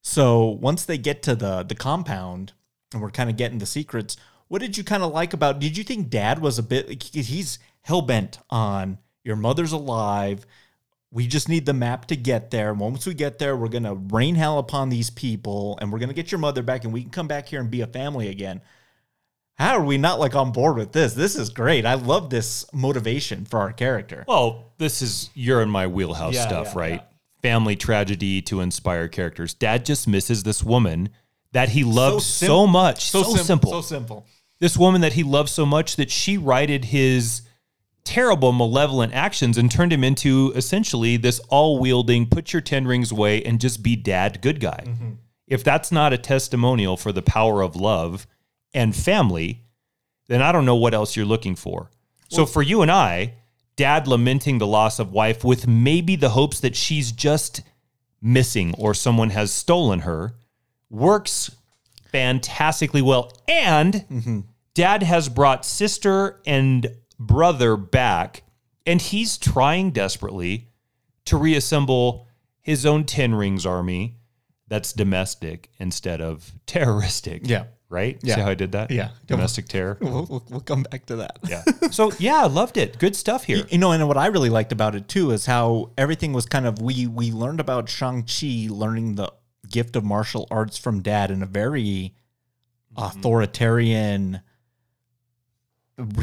[0.03, 2.53] so once they get to the the compound
[2.93, 4.17] and we're kind of getting the secrets,
[4.49, 5.59] what did you kind of like about?
[5.59, 7.03] Did you think Dad was a bit?
[7.03, 10.47] He's hell bent on your mother's alive.
[11.11, 12.75] We just need the map to get there.
[12.75, 16.31] Once we get there, we're gonna rain hell upon these people, and we're gonna get
[16.31, 18.61] your mother back, and we can come back here and be a family again.
[19.57, 21.15] How are we not like on board with this?
[21.15, 21.85] This is great.
[21.87, 24.25] I love this motivation for our character.
[24.29, 26.93] Well, this is you're in my wheelhouse Yeah, stuff, yeah, right?
[27.01, 27.03] yeah.
[27.43, 29.55] Family tragedy to inspire characters.
[29.55, 31.09] Dad just misses this woman
[31.53, 33.11] that he loves so, sim- much.
[33.11, 33.71] So, sim- simple.
[33.73, 34.27] So simple.
[34.61, 37.43] this woman that he loved so much that she righted his
[38.09, 43.43] terrible malevolent actions and turned him into essentially this all-wielding put your 10 rings away
[43.43, 44.83] and just be dad good guy.
[44.87, 45.11] Mm-hmm.
[45.47, 48.27] If that's not a testimonial for the power of love
[48.73, 49.63] and family
[50.29, 51.91] then i don't know what else you're looking for.
[52.31, 53.35] So for you and i
[53.77, 57.61] dad lamenting the loss of wife with maybe the hopes that she's just
[58.23, 60.35] missing or someone has stolen her
[60.89, 61.51] works
[62.11, 63.33] fantastically well.
[63.47, 64.41] And mm-hmm.
[64.73, 66.87] dad has brought sister and
[67.19, 68.43] brother back,
[68.87, 70.69] and he's trying desperately
[71.27, 72.27] to reassemble
[72.61, 74.17] his own Ten Rings army
[74.69, 77.43] that's domestic instead of terroristic.
[77.45, 77.65] Yeah.
[77.91, 78.19] Right?
[78.23, 78.35] Yeah.
[78.35, 78.91] See how I did that?
[78.91, 79.11] Yeah.
[79.27, 79.97] Domestic terror.
[80.03, 81.39] We'll, we'll, we'll come back to that.
[81.49, 81.63] Yeah.
[81.91, 82.99] So, yeah, I loved it.
[82.99, 83.65] Good stuff here.
[83.71, 86.67] You know, and what I really liked about it too is how everything was kind
[86.67, 89.33] of we we learned about Shang Chi learning the
[89.71, 92.15] gift of martial arts from Dad in a very
[92.97, 93.19] Mm-hmm.
[93.19, 94.41] authoritarian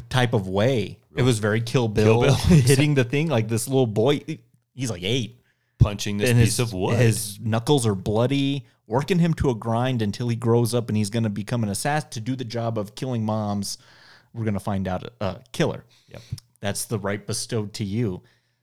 [0.10, 1.00] type of way.
[1.16, 2.34] It was very Kill Bill, Bill.
[2.34, 4.22] hitting the thing like this little boy.
[4.74, 5.42] He's like eight,
[5.80, 6.98] punching this and piece his of wood.
[6.98, 11.10] his knuckles are bloody, working him to a grind until he grows up and he's
[11.10, 13.78] going to become an assassin to do the job of killing moms.
[14.34, 15.86] We're going to find out a killer.
[16.10, 16.22] Yep.
[16.60, 18.22] That's the right bestowed to you.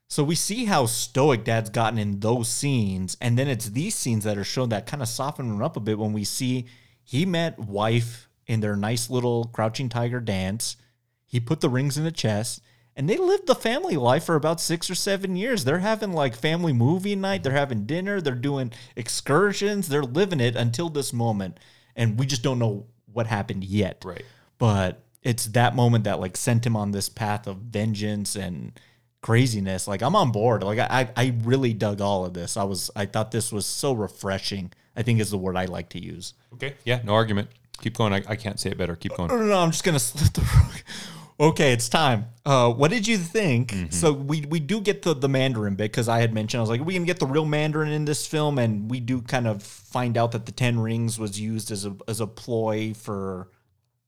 [0.09, 4.25] So we see how stoic dad's gotten in those scenes, and then it's these scenes
[4.25, 6.67] that are shown that kind of soften him up a bit when we see
[7.03, 10.77] he met wife in their nice little crouching tiger dance.
[11.33, 12.61] He put the rings in the chest,
[12.95, 15.65] and they lived the family life for about six or seven years.
[15.65, 20.55] They're having like family movie night, they're having dinner, they're doing excursions, they're living it
[20.57, 21.59] until this moment,
[21.97, 24.25] and we just don't know what happened yet right.
[24.57, 28.73] but it's that moment that like sent him on this path of vengeance and
[29.21, 32.91] craziness like i'm on board like i i really dug all of this i was
[32.97, 36.33] i thought this was so refreshing i think is the word i like to use
[36.55, 36.75] Okay.
[36.85, 37.01] Yeah.
[37.05, 37.49] No argument.
[37.83, 38.13] Keep going.
[38.13, 38.95] I, I can't say it better.
[38.97, 39.29] Keep going.
[39.29, 40.83] no no no i'm just gonna slip the rug
[41.39, 42.27] okay it's time.
[42.45, 43.73] Uh what did you think?
[43.91, 46.71] So we we do get the the mandarin bit because i had mentioned i was
[46.71, 49.63] like we can get the real mandarin in this film and we do kind of
[49.63, 53.49] find out that the ten rings was used as a as a ploy for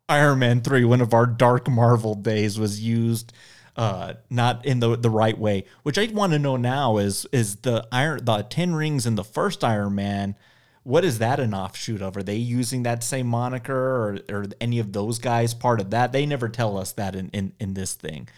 [0.09, 3.33] Iron Man 3, one of our dark Marvel days, was used
[3.77, 5.65] uh not in the the right way.
[5.83, 9.25] Which I want to know now is is the iron the 10 rings in the
[9.25, 10.37] first Iron Man,
[10.85, 12.17] what is that an offshoot of?
[12.17, 16.13] Are they using that same moniker or or any of those guys part of that?
[16.13, 18.29] They never tell us that in in, in this thing.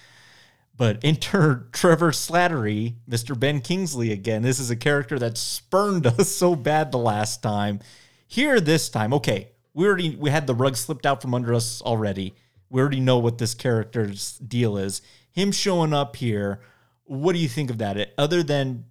[0.77, 3.39] But enter Trevor Slattery, Mr.
[3.39, 4.43] Ben Kingsley again.
[4.43, 7.81] This is a character that spurned us so bad the last time.
[8.29, 11.83] Here this time, okay, we already we had the rug slipped out from under us
[11.83, 12.35] already.
[12.71, 15.03] We already know what this character's deal is.
[15.33, 16.61] Him showing up here,
[17.05, 18.13] what do you think of that?
[18.17, 18.87] Other than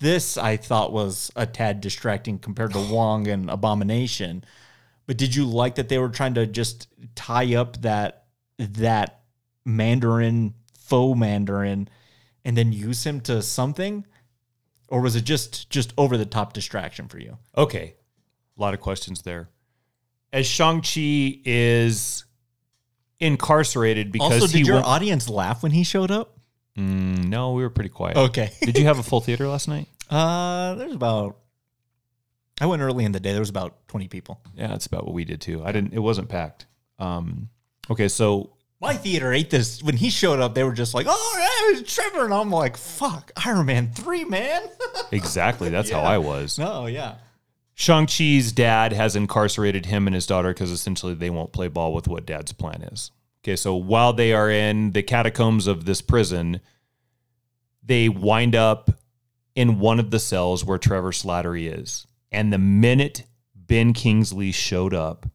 [0.00, 4.44] this, I thought was a tad distracting compared to Wong and Abomination.
[5.06, 8.24] But did you like that they were trying to just tie up that
[8.58, 9.20] that
[9.64, 11.88] Mandarin faux Mandarin
[12.44, 14.06] and then use him to something?
[14.88, 17.38] Or was it just just over the top distraction for you?
[17.56, 17.94] Okay.
[18.56, 19.48] A lot of questions there.
[20.32, 22.24] As Shang-Chi is
[23.18, 26.39] incarcerated because also, did your audience laugh when he showed up?
[26.78, 28.16] Mm, no, we were pretty quiet.
[28.16, 28.52] Okay.
[28.62, 29.88] Did you have a full theater last night?
[30.08, 31.36] Uh, there's about.
[32.60, 33.32] I went early in the day.
[33.32, 34.40] There was about twenty people.
[34.54, 35.64] Yeah, that's about what we did too.
[35.64, 35.94] I didn't.
[35.94, 36.66] It wasn't packed.
[36.98, 37.48] Um,
[37.90, 38.52] okay, so
[38.82, 40.54] My theater ate this when he showed up.
[40.54, 44.24] They were just like, "Oh, yeah, it's Trevor," and I'm like, "Fuck, Iron Man three,
[44.24, 44.62] man."
[45.12, 46.58] exactly that's how I was.
[46.58, 47.14] no, yeah,
[47.74, 52.08] Shang-Chi's dad has incarcerated him and his daughter because essentially they won't play ball with
[52.08, 53.10] what dad's plan is.
[53.42, 56.60] Okay, so while they are in the catacombs of this prison,
[57.82, 58.90] they wind up
[59.54, 62.06] in one of the cells where Trevor Slattery is.
[62.30, 63.24] And the minute
[63.54, 65.26] Ben Kingsley showed up,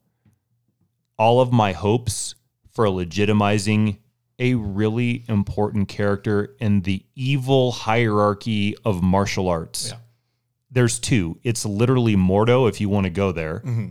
[1.17, 2.35] all of my hopes
[2.71, 3.97] for legitimizing
[4.37, 9.97] a really important character in the evil hierarchy of martial arts Yeah.
[10.69, 11.39] there's two.
[11.41, 13.89] It's literally Mordo, if you want to go there, mm-hmm.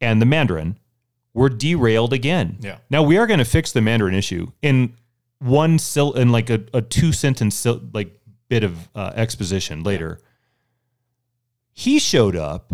[0.00, 0.78] and the Mandarin.
[1.32, 2.58] We're derailed again.
[2.60, 2.78] Yeah.
[2.90, 4.94] Now we are going to fix the Mandarin issue in
[5.38, 8.18] one sil- in like a, a two sentence sil- like
[8.48, 10.18] bit of uh, exposition later.
[11.72, 12.72] He showed up,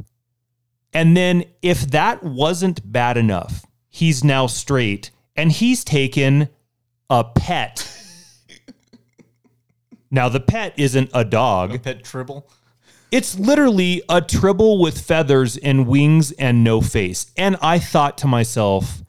[0.93, 6.49] and then if that wasn't bad enough, he's now straight and he's taken
[7.11, 7.87] a pet.
[10.11, 11.83] now the pet isn't a dog.
[11.83, 12.51] Pet Tribble.
[13.11, 17.31] It's literally a tribble with feathers and wings and no face.
[17.37, 19.03] And I thought to myself,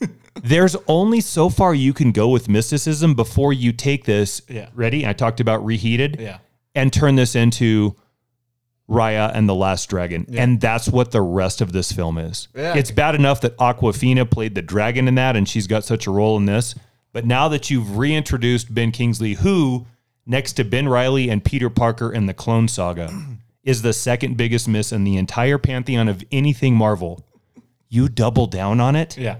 [0.42, 4.42] there's only so far you can go with mysticism before you take this.
[4.48, 4.68] Yeah.
[4.74, 5.06] Ready?
[5.06, 6.16] I talked about reheated.
[6.18, 6.38] Yeah.
[6.74, 7.94] And turn this into
[8.88, 10.26] Raya and the Last Dragon.
[10.36, 12.48] And that's what the rest of this film is.
[12.54, 12.76] Yeah.
[12.76, 16.10] It's bad enough that Awkwafina played the dragon in that and she's got such a
[16.10, 16.74] role in this.
[17.12, 19.86] But now that you've reintroduced Ben Kingsley, who,
[20.24, 23.12] next to Ben Riley and Peter Parker in the Clone Saga,
[23.64, 27.24] is the second biggest miss in the entire pantheon of anything Marvel,
[27.88, 29.16] you double down on it?
[29.16, 29.38] Yeah.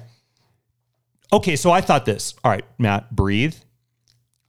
[1.33, 2.35] Okay, so I thought this.
[2.45, 3.57] All right, Matt, breathe.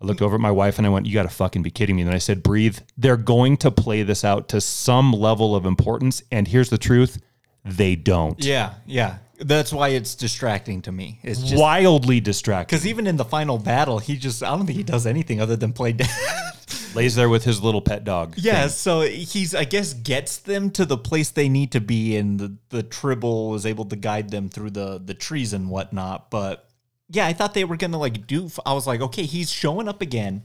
[0.02, 1.96] I looked over at my wife and I went, You got to fucking be kidding
[1.96, 2.02] me.
[2.02, 2.80] And then I said, Breathe.
[2.98, 6.22] They're going to play this out to some level of importance.
[6.30, 7.22] And here's the truth
[7.64, 8.44] they don't.
[8.44, 8.74] Yeah.
[8.86, 9.18] Yeah.
[9.40, 11.20] That's why it's distracting to me.
[11.24, 12.76] It's just Wildly distracting.
[12.76, 15.56] because even in the final battle, he just I don't think he does anything other
[15.56, 16.10] than play dead.
[16.96, 18.36] Lays there with his little pet dog.
[18.38, 22.40] Yeah, so he's I guess gets them to the place they need to be, and
[22.40, 26.30] the the tribble is able to guide them through the the trees and whatnot.
[26.30, 26.70] But
[27.10, 28.50] yeah, I thought they were gonna like do.
[28.66, 30.44] I was like, okay, he's showing up again,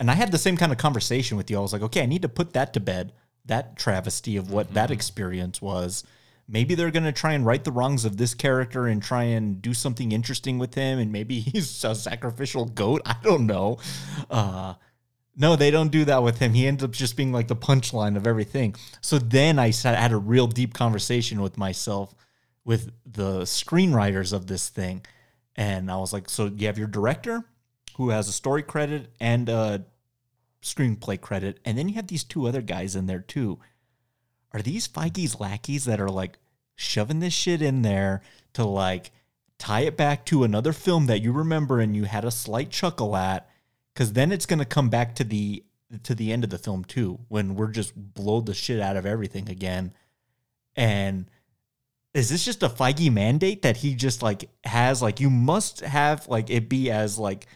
[0.00, 1.58] and I had the same kind of conversation with you.
[1.58, 3.12] I was like, okay, I need to put that to bed.
[3.44, 4.74] That travesty of what mm-hmm.
[4.76, 6.04] that experience was.
[6.48, 9.62] Maybe they're going to try and right the wrongs of this character and try and
[9.62, 13.02] do something interesting with him and maybe he's a sacrificial goat.
[13.04, 13.78] I don't know.
[14.30, 14.74] Uh
[15.34, 16.52] no they don't do that with him.
[16.52, 18.74] He ends up just being like the punchline of everything.
[19.00, 22.14] So then i sat, had a real deep conversation with myself
[22.64, 25.04] with the screenwriters of this thing.
[25.56, 27.44] And i was like so you have your director
[27.96, 29.84] who has a story credit and a
[30.62, 33.58] screenplay credit and then you have these two other guys in there too
[34.52, 36.38] are these Feige's lackeys that are like
[36.76, 38.22] shoving this shit in there
[38.54, 39.10] to like
[39.58, 43.16] tie it back to another film that you remember and you had a slight chuckle
[43.16, 43.48] at?
[43.92, 45.64] Because then it's going to come back to the
[46.04, 49.06] to the end of the film too when we're just blow the shit out of
[49.06, 49.92] everything again.
[50.74, 51.26] And
[52.14, 55.02] is this just a Feige mandate that he just like has?
[55.02, 57.46] Like you must have like it be as like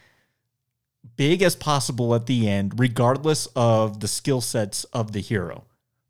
[1.15, 5.66] big as possible at the end regardless of the skill sets of the hero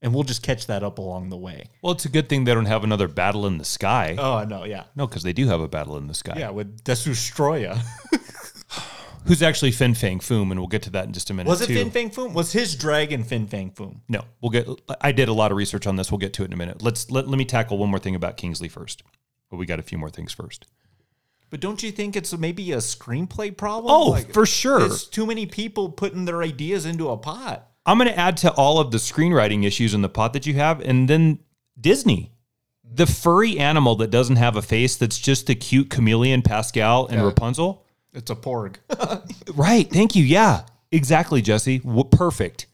[0.08, 1.66] and we'll just catch that up along the way.
[1.82, 4.16] Well, it's a good thing they don't have another battle in the sky.
[4.18, 6.36] Oh no, yeah, no, because they do have a battle in the sky.
[6.38, 7.78] yeah, with Destoroyah.
[9.26, 11.50] Who's actually Fin Fang Foom, and we'll get to that in just a minute.
[11.50, 11.74] Was it too.
[11.76, 12.32] Fin Fang Foom?
[12.32, 14.00] Was his dragon Fin Fang Foom?
[14.08, 14.66] No, we'll get.
[15.02, 16.10] I did a lot of research on this.
[16.10, 16.82] We'll get to it in a minute.
[16.82, 19.04] Let's let, let me tackle one more thing about Kingsley first.
[19.50, 20.68] But we got a few more things first.
[21.50, 23.94] But don't you think it's maybe a screenplay problem?
[23.94, 24.86] Oh, for sure.
[24.86, 27.68] It's too many people putting their ideas into a pot.
[27.88, 30.54] I'm going to add to all of the screenwriting issues in the pot that you
[30.56, 31.40] have, and then
[31.80, 32.32] Disney,
[32.84, 37.24] the furry animal that doesn't have a face, that's just a cute chameleon, Pascal and
[37.24, 37.86] Rapunzel.
[38.14, 38.76] It's a porg.
[39.56, 39.90] Right.
[39.90, 40.24] Thank you.
[40.24, 40.64] Yeah.
[40.92, 41.80] Exactly, Jesse.
[41.80, 42.68] W- perfect.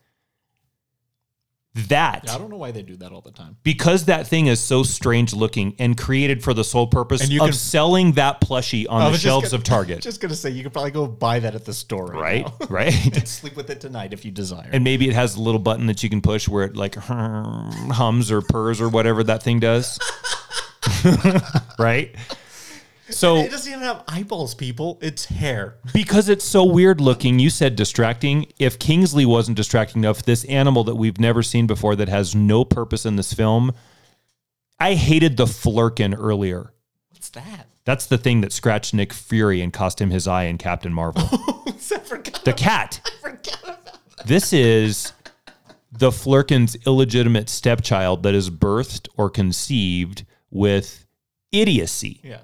[1.90, 3.58] That I don't know why they do that all the time.
[3.64, 7.42] because that thing is so strange looking and created for the sole purpose And you
[7.42, 10.02] of can- selling that plushie on I the was just shelves gonna- of Target.
[10.04, 12.46] Just gonna say you could probably go buy that at the store, right?
[12.46, 12.60] right.
[12.60, 12.68] now.
[12.70, 13.18] Right.
[13.18, 14.70] and sleep with it tonight if you desire.
[14.72, 18.32] and maybe it has a little button that you can push where it like hums
[18.32, 19.98] or purrs or whatever that thing does.
[21.80, 22.16] right?
[23.10, 24.98] So it doesn't even have eyeballs, people.
[25.02, 25.76] It's hair.
[25.94, 28.48] because it's so weird looking, you said distracting.
[28.60, 32.64] If Kingsley wasn't distracting enough, this animal that we've never seen before that has no
[32.64, 33.74] purpose in this film,
[34.80, 36.74] I hated the flerken earlier.
[37.10, 37.68] What's that?
[37.86, 41.24] That's the thing that scratched Nick Fury and cost him his eye in Captain Marvel.
[41.68, 42.46] I forgot.
[42.46, 43.02] the cat.
[44.26, 45.12] This is
[45.92, 51.06] the Flerken's illegitimate stepchild that is birthed or conceived with
[51.52, 52.22] idiocy.
[52.24, 52.40] Yeah.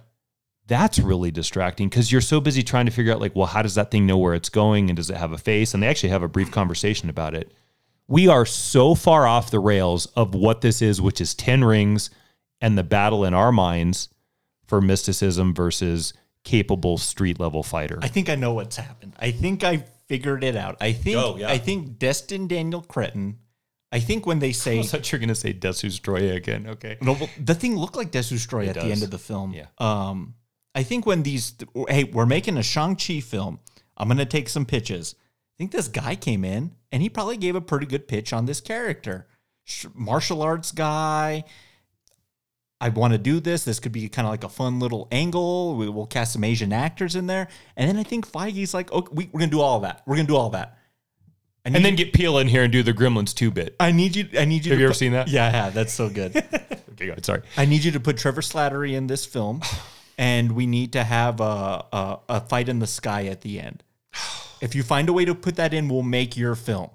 [0.69, 3.75] That's really distracting because you're so busy trying to figure out, like, well, how does
[3.75, 5.73] that thing know where it's going and does it have a face?
[5.73, 7.51] And they actually have a brief conversation about it.
[8.07, 12.11] We are so far off the rails of what this is, which is 10 rings
[12.61, 14.09] and the battle in our minds
[14.67, 16.13] for mysticism versus
[16.43, 17.97] capable street level fighter.
[18.01, 19.15] I think I know what's happened.
[19.19, 20.77] I think I figured it out.
[20.79, 21.49] I think Go, yeah.
[21.49, 23.39] I think Destin Daniel Cretton.
[23.91, 26.67] I think when they say I thought you're going to say Destoroyah again.
[26.67, 26.97] Okay.
[27.01, 29.53] no, well, the thing looked like Desus Desustroy at the end of the film.
[29.53, 29.65] Yeah.
[29.79, 30.35] Um,
[30.75, 31.53] I think when these
[31.87, 33.59] hey, we're making a Shang Chi film.
[33.97, 35.15] I'm gonna take some pitches.
[35.19, 38.45] I think this guy came in and he probably gave a pretty good pitch on
[38.45, 39.27] this character,
[39.93, 41.43] martial arts guy.
[42.81, 43.65] I want to do this.
[43.65, 45.75] This could be kind of like a fun little angle.
[45.75, 49.09] We will cast some Asian actors in there, and then I think Feige's like, "Okay,
[49.11, 50.01] we, we're gonna do all that.
[50.05, 50.77] We're gonna do all that."
[51.65, 53.75] And then get Peel in here and do the Gremlins 2 bit.
[53.79, 54.27] I need you.
[54.39, 54.71] I need you.
[54.71, 55.27] Have to you ever put- seen that?
[55.27, 55.73] Yeah, I have.
[55.73, 56.35] That's so good.
[56.93, 57.25] Okay, go ahead.
[57.25, 57.41] Sorry.
[57.55, 59.61] I need you to put Trevor Slattery in this film,
[60.19, 63.83] and we need to have a, a, a fight in the sky at the end.
[64.61, 66.89] If you find a way to put that in, we'll make your film.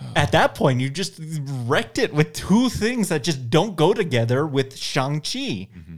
[0.00, 0.06] Oh.
[0.16, 4.46] At that point, you just wrecked it with two things that just don't go together
[4.46, 5.68] with Shang-Chi.
[5.68, 5.96] Mm-hmm.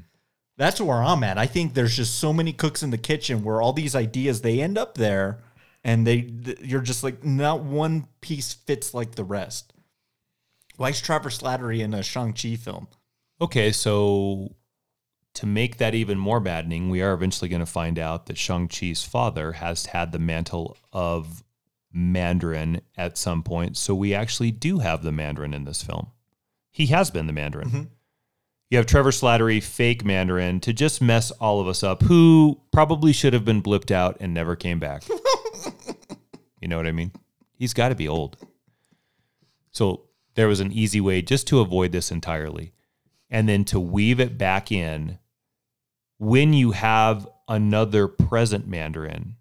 [0.57, 1.39] That's where I'm at.
[1.39, 4.61] I think there's just so many cooks in the kitchen where all these ideas they
[4.61, 5.45] end up there
[5.85, 9.73] and they th- you're just like not one piece fits like the rest.
[10.77, 12.89] Why is Trevor Slattery in a Shang-Chi film?
[13.41, 14.57] Okay, so
[15.37, 19.05] to make that even more maddening, we are eventually going to find out that Shang-Chi's
[19.05, 21.45] father has had the mantle of
[21.93, 23.77] Mandarin at some point.
[23.77, 26.09] So we actually do have the Mandarin in this film.
[26.71, 27.69] He has been the Mandarin.
[27.69, 27.83] Mm-hmm.
[28.71, 33.13] You have Trevor Slattery, fake Mandarin, to just mess all of us up, who probably
[33.13, 35.05] should have been blipped out and never came back.
[36.61, 37.13] you know what I mean?
[37.53, 38.39] He's got to be old.
[39.71, 42.73] So there was an easy way just to avoid this entirely
[43.31, 45.19] and then to weave it back in
[46.19, 49.37] when you have another present Mandarin.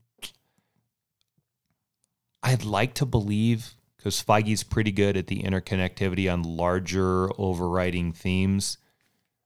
[2.44, 8.78] I'd like to believe because Feige's pretty good at the interconnectivity on larger overriding themes,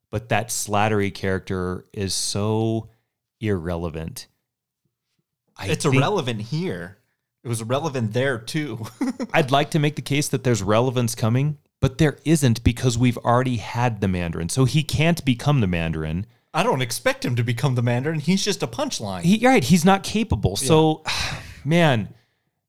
[0.10, 2.90] but that Slattery character is so
[3.40, 4.28] irrelevant.
[5.56, 6.98] I it's think- irrelevant here.
[7.42, 8.86] It was relevant there too.
[9.34, 13.18] I'd like to make the case that there's relevance coming, but there isn't because we've
[13.20, 14.50] already had the Mandarin.
[14.50, 16.26] So he can't become the Mandarin.
[16.60, 18.20] I don't expect him to become the Mandarin.
[18.20, 19.22] He's just a punchline.
[19.22, 20.58] He, right, he's not capable.
[20.58, 21.04] So,
[21.64, 22.14] man,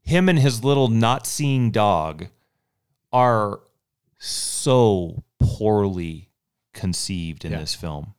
[0.02, 2.28] him and his little not seeing dog
[3.12, 3.58] are
[4.18, 6.30] so poorly
[6.72, 7.58] conceived in Yeah.
[7.58, 8.14] this film.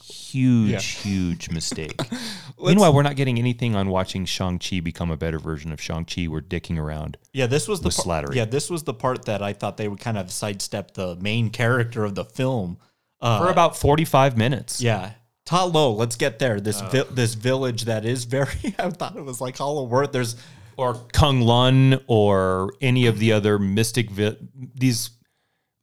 [0.00, 0.78] Huge, Yeah.
[0.80, 2.00] huge mistake.
[2.62, 6.28] Meanwhile, we're not getting anything on watching Shang-Chi become a better version of Shang-Chi.
[6.28, 7.16] We're dicking around.
[7.32, 8.34] Yeah, this was the Slattery.
[8.36, 11.50] Yeah, this was the part that I thought they would kind of sidestep the main
[11.50, 12.78] character of the film.
[13.22, 14.80] Uh, For about 45 minutes.
[14.80, 15.12] yeah,
[15.46, 15.92] Ta Lo.
[15.92, 16.60] Let's get there.
[16.60, 16.88] This Oh.
[16.88, 18.52] vi- this village that is very.
[18.78, 20.10] I thought it was like Hollow Earth.
[20.12, 20.36] There's
[20.76, 24.36] or Kung Lun or any of the other mystic vi-
[24.74, 25.10] these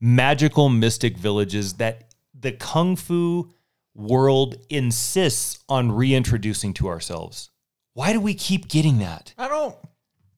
[0.01, 3.49] magical mystic villages that the kung fu
[3.95, 7.49] world insists on reintroducing to ourselves.
[7.93, 9.33] Why do we keep getting that?
[9.37, 9.75] I don't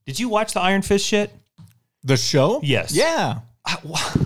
[0.05, 1.31] Did you watch the Iron Fist shit?
[2.03, 2.59] the show.
[2.63, 2.93] Yes.
[2.95, 3.39] Yeah.
[3.65, 4.25] I, wha-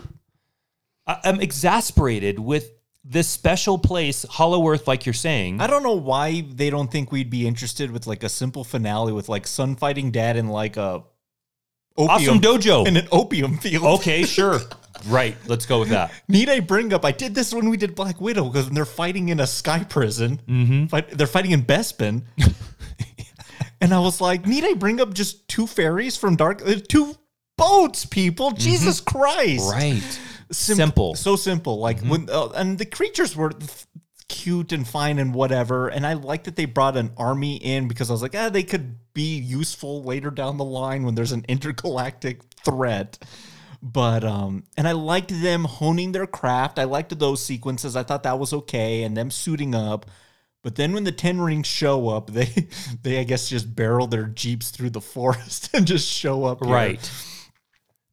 [1.08, 2.72] I- I'm exasperated with
[3.04, 5.62] this special place, Hollow Earth, like you're saying.
[5.62, 9.14] I don't know why they don't think we'd be interested with like a simple finale
[9.14, 11.04] with like son fighting dad in like a
[11.98, 12.86] Awesome dojo.
[12.88, 13.84] in an opium field.
[14.00, 14.60] Okay, sure.
[15.08, 15.38] right.
[15.48, 16.12] Let's go with that.
[16.28, 17.06] Need I bring up?
[17.06, 20.42] I did this when we did Black Widow because they're fighting in a sky prison.
[20.48, 20.88] Mm-hmm.
[20.88, 22.24] Fight, they're fighting in Bespin.
[23.82, 26.62] and I was like, need I bring up just two fairies from Dark?
[26.68, 27.16] Uh, two
[27.58, 28.52] boats, people.
[28.52, 29.72] Jesus Christ.
[29.72, 30.20] Right.
[30.52, 31.16] Sim- Simple.
[31.16, 31.80] So simple.
[31.80, 33.88] Like when, uh, and the creatures were f-
[34.28, 35.88] cute and fine and whatever.
[35.88, 38.64] And I like that they brought an army in because I was like, ah, they
[38.64, 43.18] could be useful later down the line when there's an intergalactic threat.
[43.82, 46.80] But um, and I liked them honing their craft.
[46.80, 47.96] I liked those sequences.
[47.96, 50.08] I thought that was okay, and them suiting up.
[50.64, 52.68] But then when the Ten Rings show up, they
[53.04, 56.64] they I guess just barrel their jeeps through the forest and just show up.
[56.64, 56.74] here.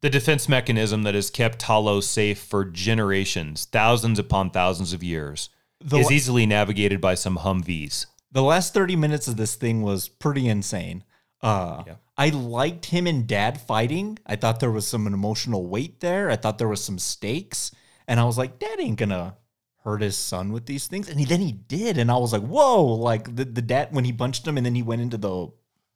[0.03, 5.49] The defense mechanism that has kept Talos safe for generations, thousands upon thousands of years,
[5.79, 8.07] The is la- easily navigated by some Humvees.
[8.29, 11.05] The last 30 minutes of this thing was pretty insane.
[11.41, 11.95] Uh, Yeah.
[12.17, 14.19] I liked him and dad fighting.
[14.25, 16.29] I thought there was some emotional weight there.
[16.29, 17.71] I thought there was some stakes.
[18.05, 19.37] And I was like, dad ain't gonna
[19.85, 21.07] hurt his son with these things.
[21.07, 21.97] And he, then he did.
[21.97, 24.75] And I was like, whoa, like the, the dad, when he punched him and then
[24.75, 25.47] he went into the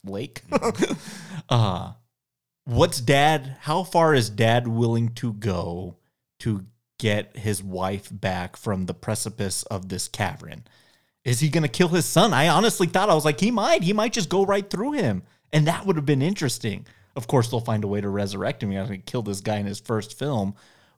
[0.06, 0.44] lake.
[1.50, 1.92] uh,
[2.68, 5.96] what's dad, how far is dad willing to go
[6.40, 6.66] to
[7.00, 10.66] get his wife back from the precipice of this cavern?
[11.24, 12.34] Is he going to kill his son?
[12.34, 13.84] I honestly thought I was like, he might.
[13.84, 15.24] He might just go right through him.
[15.54, 16.86] And that would have been interesting.
[17.16, 18.72] Of course, they'll find a way to resurrect him.
[18.72, 20.54] He to kill this guy in his first film.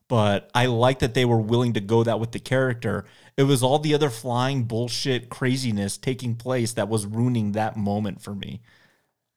[0.08, 3.04] But I like that they were willing to go that with the character.
[3.36, 8.20] It was all the other flying bullshit craziness taking place that was ruining that moment
[8.20, 8.60] for me.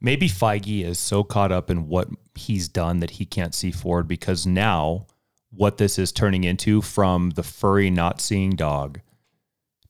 [0.03, 4.07] Maybe Feige is so caught up in what he's done that he can't see forward
[4.07, 5.07] because now
[5.49, 8.99] what this is turning into from the furry not seeing dog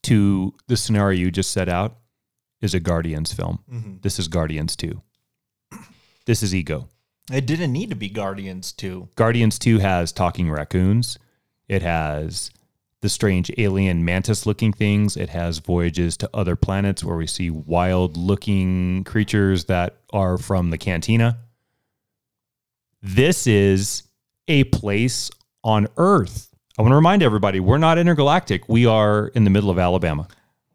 [0.04, 1.98] to the scenario you just set out
[2.62, 3.64] is a Guardians film.
[3.72, 3.96] Mm-hmm.
[4.02, 5.02] This is Guardians 2.
[6.26, 6.90] This is ego.
[7.32, 9.10] It didn't need to be Guardians 2.
[9.16, 11.18] Guardians 2 has talking raccoons.
[11.68, 12.52] It has
[13.04, 15.18] the strange alien mantis looking things.
[15.18, 20.70] It has voyages to other planets where we see wild looking creatures that are from
[20.70, 21.38] the cantina.
[23.02, 24.04] This is
[24.48, 25.30] a place
[25.66, 26.56] on Earth.
[26.80, 28.70] I want to remind everybody we're not intergalactic.
[28.70, 30.30] We are in the middle of Alabama.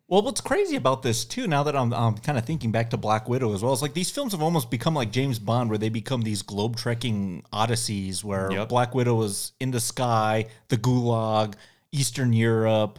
[0.06, 2.98] Well, what's crazy about this too, now that I'm, I'm kind of thinking back to
[2.98, 5.78] Black Widow as well, is like these films have almost become like James Bond, where
[5.78, 8.68] they become these globe trekking odysseys, where Yep.
[8.68, 11.54] Black Widow is in the sky, the Gulag,
[11.92, 12.98] Eastern Europe,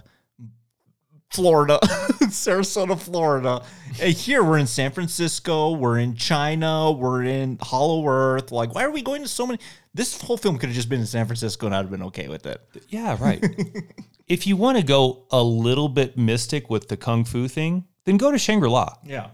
[1.31, 3.63] Florida, Sarasota, Florida.
[4.01, 8.51] And here we're in San Francisco, we're in China, we're in Hollow Earth.
[8.51, 9.59] Like, why are we going to so many?
[9.93, 12.27] This whole film could have just been in San Francisco, and I'd have been okay
[12.27, 12.61] with it.
[12.89, 13.43] Yeah, right.
[14.27, 18.17] if you want to go a little bit mystic with the kung fu thing, then
[18.17, 18.95] go to Shangri La.
[19.05, 19.27] Yeah.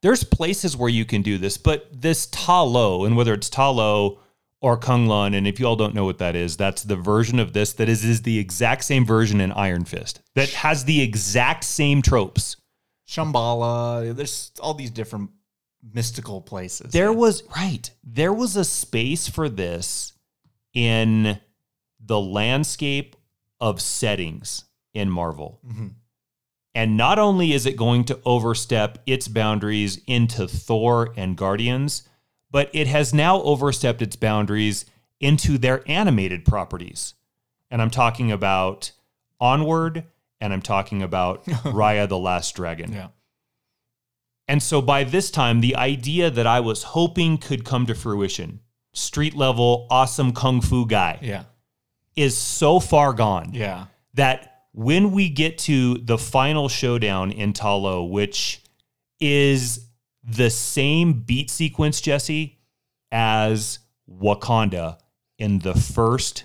[0.00, 3.70] there's places where you can do this, but this Ta Lo, and whether it's Ta
[3.70, 4.18] Lo
[4.66, 7.38] or Kung Lun, and if you all don't know what that is, that's the version
[7.38, 11.02] of this that is, is the exact same version in Iron Fist that has the
[11.02, 12.56] exact same tropes.
[13.08, 14.12] Shambhala.
[14.12, 15.30] There's all these different
[15.94, 16.90] mystical places.
[16.90, 20.14] There was, right, there was a space for this
[20.74, 21.38] in
[22.04, 23.14] the landscape
[23.60, 25.60] of settings in Marvel.
[25.64, 25.86] Mm-hmm.
[26.74, 32.02] And not only is it going to overstep its boundaries into Thor and Guardians,
[32.56, 34.86] but it has now overstepped its boundaries
[35.20, 37.12] into their animated properties.
[37.70, 38.92] And I'm talking about
[39.38, 40.04] Onward
[40.40, 42.94] and I'm talking about Raya the Last Dragon.
[42.94, 43.08] Yeah.
[44.48, 48.60] And so by this time, the idea that I was hoping could come to fruition
[48.94, 51.42] street level, awesome kung fu guy Yeah.
[52.16, 53.88] is so far gone Yeah.
[54.14, 58.62] that when we get to the final showdown in Ta Lo, which
[59.20, 59.85] is
[60.28, 62.58] the same beat sequence, Jesse,
[63.12, 63.78] as
[64.10, 64.98] Wakanda
[65.38, 66.44] in the first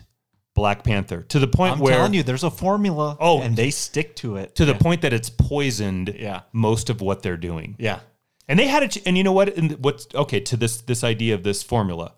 [0.54, 3.18] Black Panther, to the point I'm where telling you, there's a formula.
[3.20, 3.42] Oh.
[3.42, 4.54] and they stick to it.
[4.56, 6.42] to the point that it's poisoned Yeah.
[6.52, 7.76] most of what they're doing.
[7.80, 8.00] yeah.
[8.48, 9.56] And they had it, and you know what?
[9.56, 12.14] And what's okay to this this idea of this formula.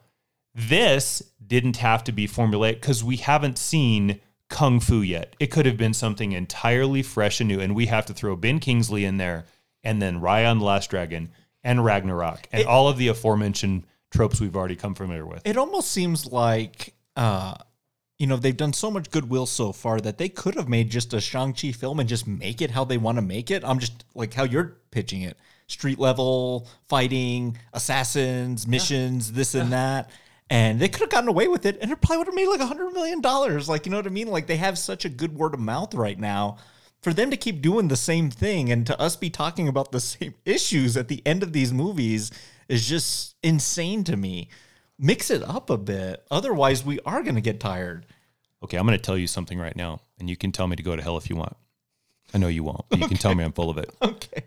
[0.55, 5.35] This didn't have to be formulaic because we haven't seen kung fu yet.
[5.39, 8.59] It could have been something entirely fresh and new, and we have to throw Ben
[8.59, 9.45] Kingsley in there,
[9.83, 11.29] and then the Last Dragon
[11.63, 15.41] and Ragnarok, and all of the aforementioned tropes we've already come familiar with.
[15.45, 17.55] It almost seems like, uh,
[18.19, 21.13] you know, they've done so much goodwill so far that they could have made just
[21.13, 23.63] a Shang-Chi film and just make it how they want to make it.
[23.65, 25.37] I'm just like how you're pitching it
[25.67, 30.09] street level fighting, assassins, missions, this and that.
[30.49, 32.59] And they could have gotten away with it and it probably would have made like
[32.59, 33.67] a hundred million dollars.
[33.67, 34.27] Like, you know what I mean?
[34.27, 36.57] Like they have such a good word of mouth right now.
[37.03, 39.99] For them to keep doing the same thing and to us be talking about the
[39.99, 42.31] same issues at the end of these movies
[42.67, 44.49] is just insane to me
[44.99, 46.25] mix it up a bit.
[46.31, 48.05] Otherwise, we are going to get tired.
[48.63, 50.83] Okay, I'm going to tell you something right now, and you can tell me to
[50.83, 51.57] go to hell if you want.
[52.33, 53.93] I know you won't, but you can tell me I'm full of it.
[54.01, 54.43] Okay.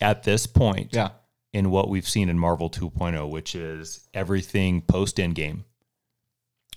[0.00, 1.10] At this point, Yeah.
[1.52, 5.60] in what we've seen in Marvel 2.0, which is everything post Endgame,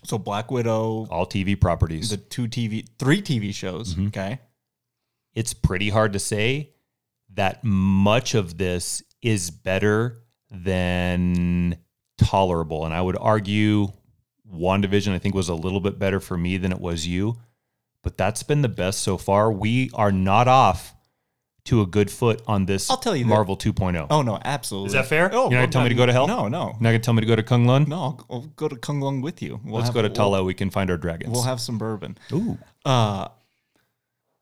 [0.04, 2.10] So Black Widow, all TV properties.
[2.12, 3.96] the two TV, three TV shows.
[3.96, 4.08] Mm-hmm.
[4.08, 4.40] Okay.
[5.38, 6.72] It's pretty hard to say
[7.36, 11.78] that much of this is better than
[12.18, 12.86] tolerable.
[12.86, 13.90] And I would argue
[14.52, 17.38] WandaVision, I think, was a little bit better for me than it was you.
[18.04, 19.52] But that's been the best so far.
[19.52, 20.96] We are not off
[21.66, 24.08] to a good foot on this I'll tell you that- Marvel 2.0.
[24.10, 24.88] Oh no, absolutely.
[24.88, 25.30] Is that fair?
[25.34, 26.26] Oh, You're not gonna tell me to go to hell?
[26.28, 27.84] No, no, You're not going to tell me to go to Kung Lun?
[27.90, 27.98] no.
[27.98, 29.60] I'll, I'll go to Kung Lung with you.
[29.66, 31.34] We'll Let's have- go to we'll- We can find our dragons.
[31.34, 32.18] We'll have some bourbon.
[32.32, 33.28] Ooh, Uh,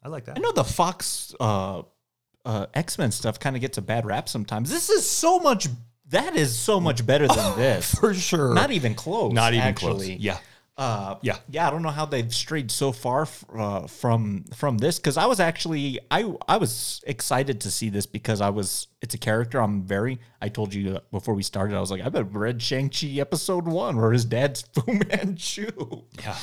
[0.05, 0.37] I like that.
[0.37, 1.81] I know the Fox uh,
[2.45, 4.69] uh, X Men stuff kind of gets a bad rap sometimes.
[4.69, 5.67] This is so much.
[6.09, 7.95] That is so much better than this.
[7.95, 8.53] For sure.
[8.53, 9.33] Not even close.
[9.33, 10.09] Not even actually.
[10.09, 10.19] close.
[10.19, 10.37] Yeah.
[10.77, 11.37] Uh, Yeah.
[11.49, 11.65] yeah.
[11.67, 15.25] I don't know how they've strayed so far f- uh, from from this because I
[15.25, 19.59] was actually I I was excited to see this because I was it's a character
[19.59, 23.07] I'm very I told you before we started I was like I've read Shang Chi
[23.19, 25.71] episode one where his dad's Fu Manchu.
[26.21, 26.35] Yeah.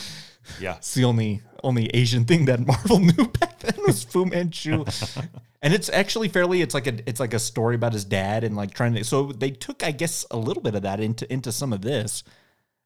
[0.61, 0.77] Yeah.
[0.77, 4.85] It's the only only Asian thing that Marvel knew back then was Fu Manchu.
[5.63, 8.57] and it's actually fairly it's like a it's like a story about his dad and
[8.57, 11.53] like trying to so they took I guess a little bit of that into into
[11.53, 12.25] some of this.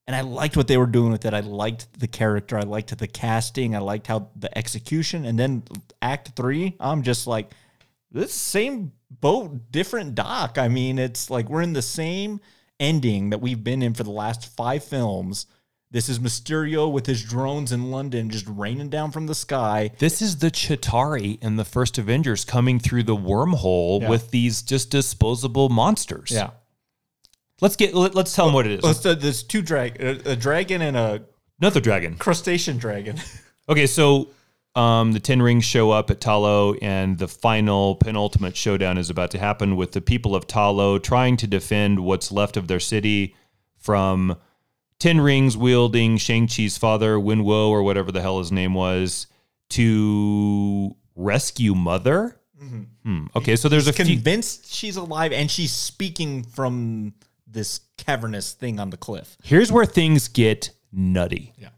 [0.08, 1.34] And I liked what they were doing with it.
[1.34, 2.56] I liked the character.
[2.56, 3.74] I liked the casting.
[3.74, 5.24] I liked how the execution.
[5.24, 5.64] And then
[6.00, 7.50] Act Three, I'm just like,
[8.12, 10.58] this same boat, different dock.
[10.58, 12.40] I mean, it's like we're in the same
[12.78, 15.46] ending that we've been in for the last five films.
[15.96, 19.92] This is Mysterio with his drones in London just raining down from the sky.
[19.98, 24.10] This is the Chitauri in the first Avengers coming through the wormhole Yeah.
[24.10, 26.30] with these just disposable monsters.
[26.30, 26.50] Yeah.
[27.62, 28.82] Let's get let, us tell them what it is.
[28.82, 31.22] Well, so there's two drag, a, a dragon and a
[31.62, 32.16] Another dragon.
[32.16, 33.16] crustacean dragon.
[33.68, 34.28] Okay, so
[34.74, 39.08] um, the Ten Rings show up at Ta Lo, and the final penultimate showdown is
[39.08, 42.68] about to happen with the people of Ta Lo trying to defend what's left of
[42.68, 43.34] their city
[43.78, 44.36] from
[44.98, 49.26] Ten Rings wielding Shang Chi's father, Wen Wo, or whatever the hell his name was,
[49.70, 52.40] to rescue Mother.
[52.58, 53.26] Hmm.
[53.36, 54.04] Okay, so there's a few.
[54.06, 57.14] Convinced she's alive and she's speaking from
[57.46, 59.36] this cavernous thing on the cliff.
[59.42, 61.52] Here's where things get nutty.
[61.58, 61.68] Yeah.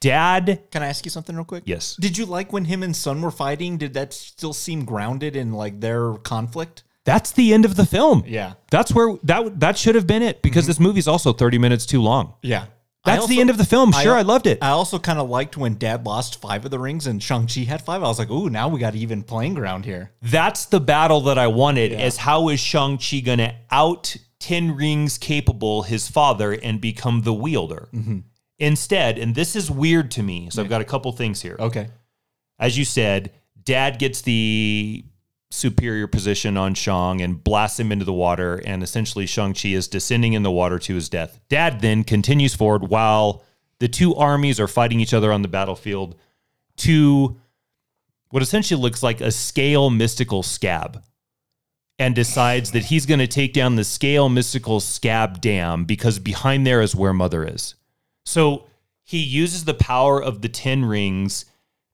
[0.00, 1.64] Dad, Can I ask you something real quick?
[1.66, 1.96] Yes.
[1.96, 3.78] Did you like when him and Son were fighting?
[3.78, 6.83] Did that still seem grounded in like their conflict?
[7.04, 8.24] That's the end of the film.
[8.26, 8.54] Yeah.
[8.70, 10.70] That's where that that should have been it because mm-hmm.
[10.70, 12.34] this movie's also 30 minutes too long.
[12.42, 12.66] Yeah.
[13.04, 13.92] That's the end of the film.
[13.92, 14.58] Sure, I loved it.
[14.62, 17.82] I also kind of liked when Dad lost five of the rings and Shang-Chi had
[17.82, 18.02] five.
[18.02, 20.12] I was like, ooh, now we got even playing ground here.
[20.22, 21.92] That's the battle that I wanted.
[21.92, 27.34] Is how is Shang-Chi going to out 10 rings capable his father and become the
[27.34, 27.90] wielder?
[27.92, 28.20] Mm-hmm.
[28.58, 30.48] Instead, and this is weird to me.
[30.50, 31.56] So I've got a couple things here.
[31.60, 31.88] Okay.
[32.58, 33.32] As you said,
[33.64, 35.04] dad gets the
[35.54, 40.32] superior position on Shang and blasts him into the water, and essentially Shang-Chi is descending
[40.32, 41.40] in the water to his death.
[41.48, 43.42] Dad then continues forward while
[43.78, 46.16] the two armies are fighting each other on the battlefield
[46.76, 47.36] to
[48.30, 51.02] what essentially looks like a scale mystical scab
[51.98, 56.66] and decides that he's going to take down the scale mystical scab dam because behind
[56.66, 57.76] there is where mother is.
[58.24, 58.66] So
[59.04, 61.44] he uses the power of the 10 rings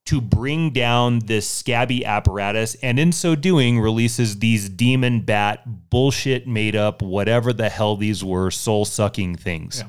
[0.07, 6.49] to bring down this scabby apparatus and in so doing releases these demon bat bullshit
[6.49, 9.85] made up whatever the hell these were soul sucking things.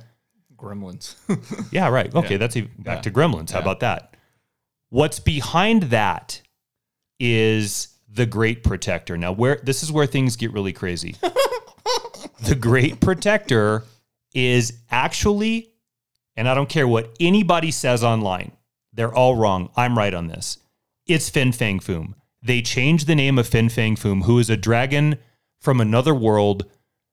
[0.55, 1.15] Gremlins.
[1.71, 2.13] Yeah, right.
[2.13, 3.51] Okay, that's even back to Gremlins.
[3.51, 4.15] How about that?
[4.89, 6.41] What's behind that
[7.19, 9.17] is the Great Protector.
[9.17, 11.15] Now, where this is where things get really crazy.
[12.43, 13.83] the Great Protector
[14.33, 15.71] is actually,
[16.35, 18.51] and I don't care what anybody says online,
[18.93, 19.69] they're all wrong.
[19.75, 20.57] I'm right on this.
[21.07, 22.13] It's Fin Fang Foom.
[22.41, 25.17] They changed the name of Fin Fang Foom, who is a dragon
[25.59, 26.65] from another world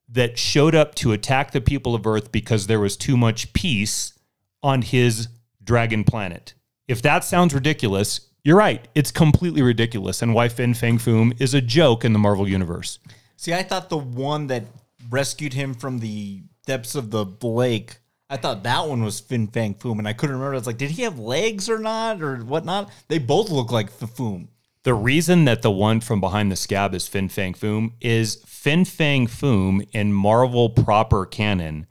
[0.08, 4.14] that showed up to attack the people of Earth because there was too much peace
[4.62, 5.28] on his
[5.62, 6.54] dragon planet.
[6.86, 8.88] If that sounds ridiculous, you're right.
[8.94, 12.98] It's completely ridiculous, and why Fin Fang Foom is a joke in the Marvel universe.
[13.36, 14.64] See, I thought the one that
[15.10, 17.98] rescued him from the depths of the lake,
[18.30, 20.54] I thought that one was Fin Fang Foom, and I couldn't remember.
[20.54, 22.90] I was like, did he have legs or not, or whatnot?
[23.08, 24.48] They both look like Foom.
[24.84, 28.84] The reason that the one from behind the scab is Fin Fang Foom is Fin
[28.84, 31.86] Fang Foom in Marvel proper canon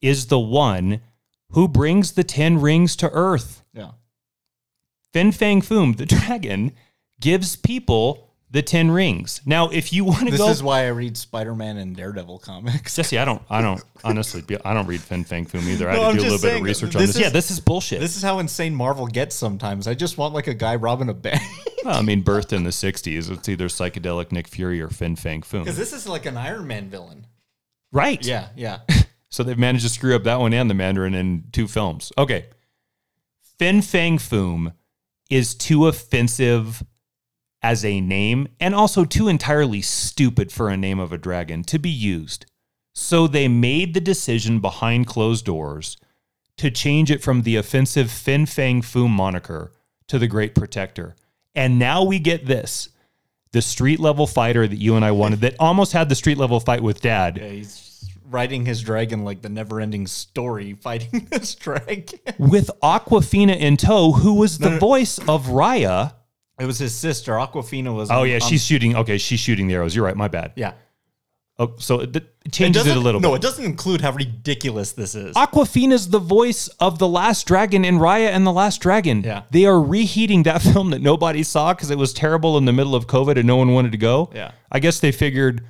[0.00, 1.00] is the one
[1.50, 3.62] who brings the Ten Rings to Earth.
[3.72, 3.92] Yeah.
[5.12, 6.72] Fin Fang Foom, the dragon,
[7.20, 8.23] gives people
[8.54, 9.40] the Ten Rings.
[9.44, 11.96] Now, if you want to go This go, is why I read Spider Man and
[11.96, 12.94] Daredevil comics.
[12.94, 15.90] Jesse, I don't, I don't honestly, be- I don't read Fin Fang Foom either.
[15.90, 17.08] I No, had I'm to do a little just bit saying, of research on this
[17.10, 17.16] this.
[17.16, 17.98] is- yeah, this is bullshit.
[17.98, 19.88] This is how insane Marvel gets sometimes.
[19.88, 21.42] I just want like a guy robbing a bank.
[21.84, 25.42] Well, I mean, birthed in the '60s, it's either psychedelic Nick Fury or Fin Fang
[25.42, 25.64] Foom.
[25.64, 27.26] Because this is like an Iron Man villain.
[27.92, 28.24] Right.
[28.24, 28.78] Yeah, yeah.
[29.28, 32.10] So they've managed to screw up that one and the Mandarin in two films.
[32.16, 32.46] Okay.
[33.58, 34.72] Fin Fang Foom
[35.28, 36.82] is too offensive
[37.64, 41.78] as a name and also too entirely stupid for a name of a dragon to
[41.78, 42.44] be used.
[42.92, 45.96] So they made the decision behind closed doors
[46.58, 49.72] to change it from the offensive Fin Fang Foom moniker
[50.08, 51.16] to the Great Protector.
[51.54, 52.90] And now we get this
[53.52, 56.60] the street level fighter that you and I wanted that almost had the street level
[56.60, 57.38] fight with dad.
[57.38, 62.18] Yeah, he's riding his dragon like the never ending story, fighting this dragon.
[62.38, 66.12] with Awkwafina in tow, who was the voice of Raya.
[66.58, 67.32] It was his sister.
[67.32, 68.10] Awkwafina was.
[68.10, 68.94] Oh on- yeah, on- she's shooting.
[68.96, 69.94] Okay, she's shooting the arrows.
[69.94, 70.16] You're right.
[70.16, 70.52] My bad.
[70.56, 70.74] yeah.
[71.56, 73.36] Oh, so it, it changes it, a doesn't- little No, bit.
[73.36, 75.36] it doesn't include how ridiculous this is.
[75.36, 79.22] Awkwafina's the voice of the Last Dragon in Raya and the Last Dragon.
[79.22, 79.42] Yeah.
[79.52, 82.96] they are reheating that film that nobody saw because it was terrible in the middle
[82.96, 84.30] of COVID and no one wanted to go.
[84.34, 84.50] Yeah.
[84.72, 85.64] I guess they figured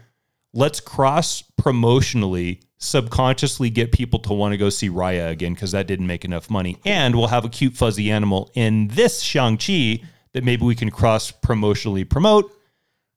[0.55, 5.87] let's cross promotionally, subconsciously get people to want to go see Raya again because that
[5.87, 10.01] didn't make enough money, and we'll have a cute fuzzy animal in this Shang Chi
[10.35, 12.53] that maybe we can cross promotionally promote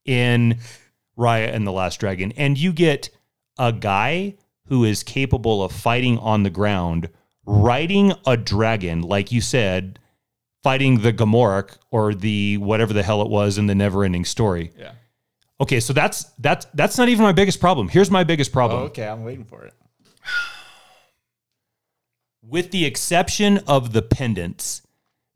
[0.06, 0.58] in
[1.18, 2.32] Raya and the Last Dragon.
[2.38, 3.10] And you get
[3.60, 4.36] a guy
[4.68, 7.10] who is capable of fighting on the ground,
[7.46, 10.00] riding a dragon, like you said,
[10.64, 14.72] fighting the Gamorreek or the whatever the hell it was in the never ending story.
[14.78, 14.92] Yeah.
[15.60, 17.90] Okay, so that's that's that's not even my biggest problem.
[17.90, 18.82] Here's my biggest problem.
[18.82, 19.74] Oh, okay, I'm waiting for it.
[22.44, 24.84] with the exception of the pendants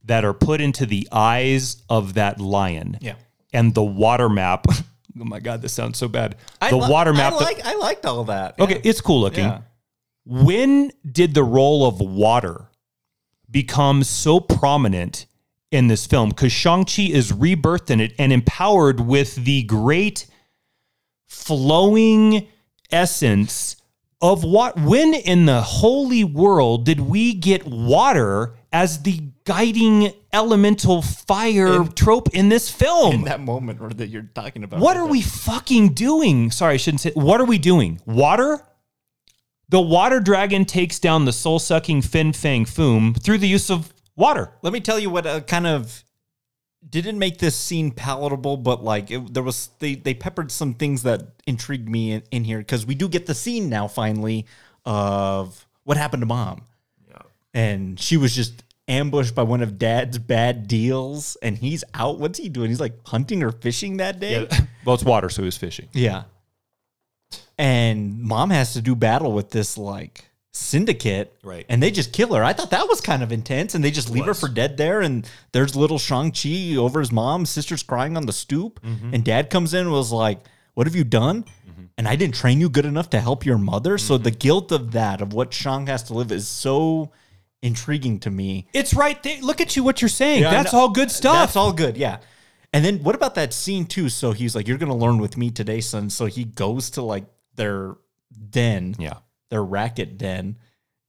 [0.06, 2.98] that are put into the eyes of that lion.
[3.02, 3.16] Yeah.
[3.54, 4.66] And the water map.
[4.70, 4.76] oh
[5.14, 6.36] my god, this sounds so bad.
[6.62, 7.66] The li- water map I that- like.
[7.66, 8.60] I liked all that.
[8.60, 8.82] Okay, Yeah.
[8.86, 9.46] it's cool looking.
[9.46, 9.62] Yeah.
[10.26, 12.68] When did the role of water
[13.50, 15.26] become so prominent
[15.72, 16.30] in this film?
[16.30, 20.28] Because Shang-Chi is rebirthed in it and empowered with the great
[21.28, 22.48] flowing
[22.92, 23.78] essence
[24.22, 29.22] of what when in the holy world did we get water as the
[29.52, 33.14] guiding elemental fire trope in this film?
[33.14, 34.80] in that moment or that you're talking about.
[34.80, 35.12] What right are there.
[35.12, 36.52] we fucking doing?
[36.52, 37.12] Sorry, I shouldn't say.
[37.14, 38.02] What are we doing?
[38.06, 38.62] Water?
[39.70, 43.94] The water dragon takes down the soul sucking Fin Fang Foom through the use of
[44.16, 44.52] water.
[44.62, 46.04] Let me tell you what uh, kind of
[46.88, 51.04] didn't make this scene palatable, but like it, there was they they peppered some things
[51.04, 54.46] that intrigued me in, in here because we do get the scene now finally
[54.86, 56.64] of what happened to mom.
[57.10, 57.22] Yeah,
[57.54, 62.20] and she was just ambushed by one of dad's bad deals, and he's out.
[62.20, 62.70] What's he doing?
[62.70, 64.48] He's like hunting or fishing that day.
[64.84, 65.90] Well, it's water, so he was fishing.
[65.94, 66.24] Yeah.
[67.56, 71.38] And mom has to do battle with this like syndicate.
[71.44, 71.68] Right.
[71.70, 72.44] And they just kill her.
[72.44, 73.76] I thought that was kind of intense.
[73.76, 75.02] And they just leave her for dead there.
[75.02, 77.46] And there's little Shang-Chi over his mom.
[77.46, 78.82] Sister's crying on the stoop.
[78.82, 79.14] Mm-hmm.
[79.14, 80.40] And dad comes in and was like,
[80.74, 81.44] What have you done?
[81.44, 81.84] Mm-hmm.
[82.00, 84.00] And I didn't train you good enough to help your mother.
[84.00, 84.24] So mm-hmm.
[84.24, 87.12] the guilt of that, of what Shang has to live, is so
[87.62, 88.68] intriguing to me.
[88.74, 89.40] It's right there.
[89.42, 90.42] Look at you, what you're saying.
[90.42, 90.80] Yeah, That's know.
[90.80, 91.36] all good stuff.
[91.36, 92.20] That's all good, yeah.
[92.74, 94.08] And then what about that scene too?
[94.10, 97.26] So he's like, "You're gonna learn with me today, son." So he goes to like
[97.56, 97.96] their
[98.50, 99.18] den, Yeah.
[99.50, 100.58] their racket den,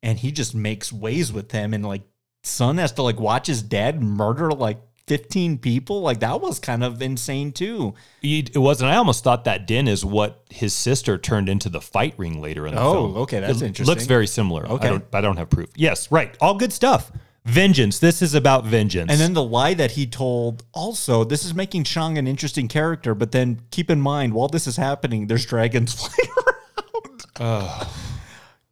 [0.02, 1.72] and he just makes ways with them.
[1.72, 2.02] And like,
[2.42, 6.00] son has to like watch his dad murder like 15 people.
[6.00, 7.94] Like that was kind of insane too.
[8.22, 8.90] It wasn't.
[8.90, 12.66] I almost thought that den is what his sister turned into the fight ring later
[12.66, 12.96] in the film.
[12.96, 13.16] Oh, film.
[13.22, 13.92] okay, that's It interesting.
[13.92, 14.66] Looks very similar.
[14.66, 14.86] Okay.
[14.86, 15.70] I don't, I don't have proof.
[15.76, 16.36] Yes, right.
[16.40, 17.10] All good stuff.
[17.44, 17.98] Vengeance.
[17.98, 19.10] This is about vengeance.
[19.10, 23.14] And then the lie that he told also, this is making Shang an interesting character,
[23.16, 27.24] but then keep in mind, while this is happening, there's dragons flying around.
[27.40, 27.94] oh.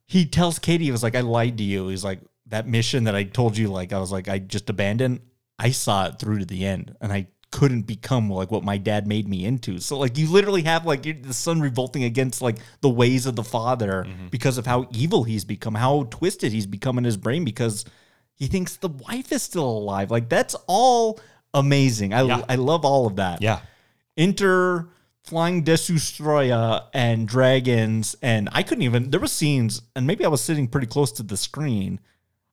[0.06, 1.88] He tells Katie, he was like, I lied to you.
[1.88, 5.20] He's like, that mission that I told you, like, I was like, I just abandoned.
[5.60, 9.06] I saw it through to the end and I couldn't become like what my dad
[9.06, 9.78] made me into.
[9.78, 13.44] So, like, you literally have like the son revolting against like the ways of the
[13.44, 14.28] father mm-hmm.
[14.28, 17.84] because of how evil he's become, how twisted he's become in his brain because
[18.36, 20.10] he thinks the wife is still alive.
[20.10, 21.20] Like, that's all
[21.52, 22.14] amazing.
[22.14, 22.44] I, Yeah.
[22.48, 23.60] I love all of that yeah.
[24.16, 24.88] enter
[25.24, 30.40] flying Destoroyah and dragons and I couldn't even there were scenes and maybe I was
[30.40, 32.00] sitting pretty close to the screen.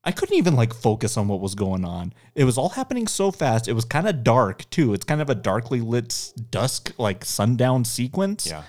[0.03, 2.13] I couldn't even like focus on what was going on.
[2.33, 3.67] It was all happening so fast.
[3.67, 4.93] It was kind of dark too.
[4.93, 8.47] It's kind of a darkly lit dusk like sundown sequence.
[8.47, 8.63] Yeah.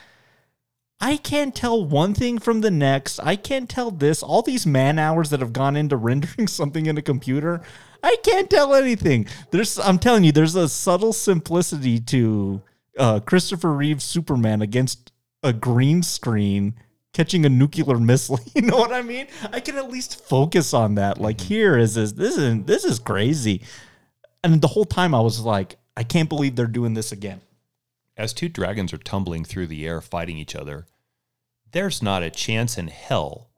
[1.00, 3.20] I can't tell one thing from the next.
[3.20, 4.22] I can't tell this.
[4.22, 7.60] All these man hours that have gone into rendering something in a computer,
[8.02, 9.26] I can't tell anything.
[9.50, 12.62] There's, I'm telling you, there's a subtle simplicity to
[12.98, 16.74] uh, Christopher Reeve's Superman against a green screen
[17.12, 18.40] catching a nuclear missile.
[18.54, 19.26] You know what I mean?
[19.52, 21.18] I can at least focus on that.
[21.18, 21.48] Like mm-hmm.
[21.48, 22.12] here is this.
[22.12, 23.62] This is this is crazy.
[24.42, 27.40] And the whole time I was like, I can't believe they're doing this again.
[28.16, 30.86] As two dragons are tumbling through the air fighting each other,
[31.72, 33.50] there's not a chance in hell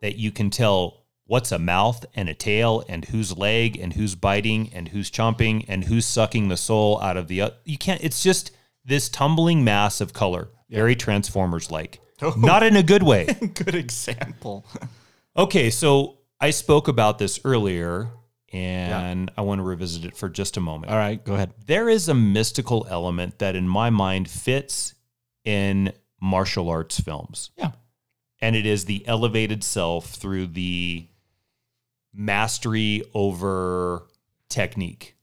[0.00, 4.14] that you can tell what's a mouth and a tail and whose leg and who's
[4.14, 7.42] biting and who's chomping and who's sucking the soul out of the.
[7.42, 8.02] oth- You can't.
[8.02, 8.50] It's just
[8.84, 12.00] this tumbling mass of color, very Transformers like.
[12.36, 13.26] Not in a good way.
[13.54, 14.66] Good example.
[15.36, 18.10] Okay, so I spoke about this earlier
[18.52, 20.92] and I want to revisit it for just a moment.
[20.92, 21.54] All right, go ahead.
[21.66, 24.94] There is a mystical element that, in my mind, fits
[25.44, 27.50] in martial arts films.
[27.56, 27.72] Yeah.
[28.40, 31.06] And it is the elevated self through the
[32.12, 34.06] mastery over
[34.48, 35.16] technique.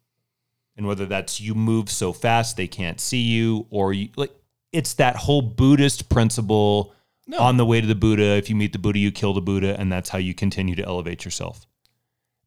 [0.76, 4.32] And whether that's you move so fast they can't see you, or you like
[4.72, 6.94] it's that whole Buddhist principle
[7.38, 8.36] on the way to the Buddha.
[8.38, 10.86] If you meet the Buddha, you kill the Buddha, and that's how you continue to
[10.86, 11.66] elevate yourself.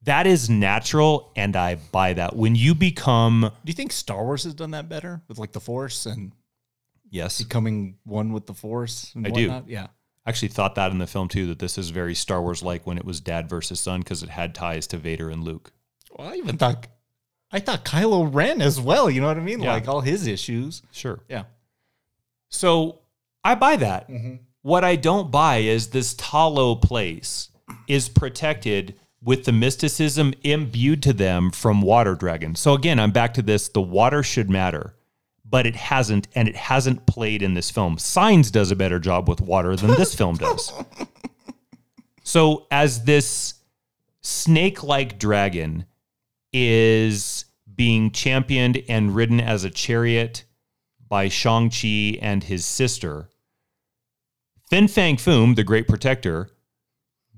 [0.04, 2.34] That is natural, and I buy that.
[2.34, 5.60] When you become Do you think Star Wars has done that better with like the
[5.60, 6.32] Force and
[7.08, 9.12] yes, becoming one with the Force?
[9.14, 9.62] And I do.
[9.66, 9.86] Yeah.
[10.24, 12.86] I actually thought that in the film too, that this is very Star Wars like
[12.86, 15.72] when it was dad versus son because it had ties to Vader and Luke.
[16.16, 16.86] Well, I even thought
[17.52, 19.08] I thought Kylo Ren as well.
[19.10, 19.60] You know what I mean?
[19.60, 19.72] Yeah.
[19.72, 20.82] Like all his issues.
[20.90, 21.20] Sure.
[21.28, 21.44] Yeah.
[22.52, 23.00] So
[23.42, 24.08] I buy that.
[24.08, 24.36] Mm-hmm.
[24.62, 27.48] What I don't buy is this Ta Lo place
[27.88, 32.60] is protected with the mysticism imbued to them from Water dragons.
[32.60, 34.94] So again, I'm back to this the water should matter,
[35.44, 37.98] but it hasn't, and it hasn't played in this film.
[37.98, 40.72] Signs does a better job with water than this film does.
[42.22, 43.54] So as this
[44.20, 45.86] snake like dragon
[46.52, 50.44] is being championed and ridden as a chariot
[51.12, 53.28] by Shang-Chi and his sister,
[54.70, 56.48] Fin Fang Foom, the great protector,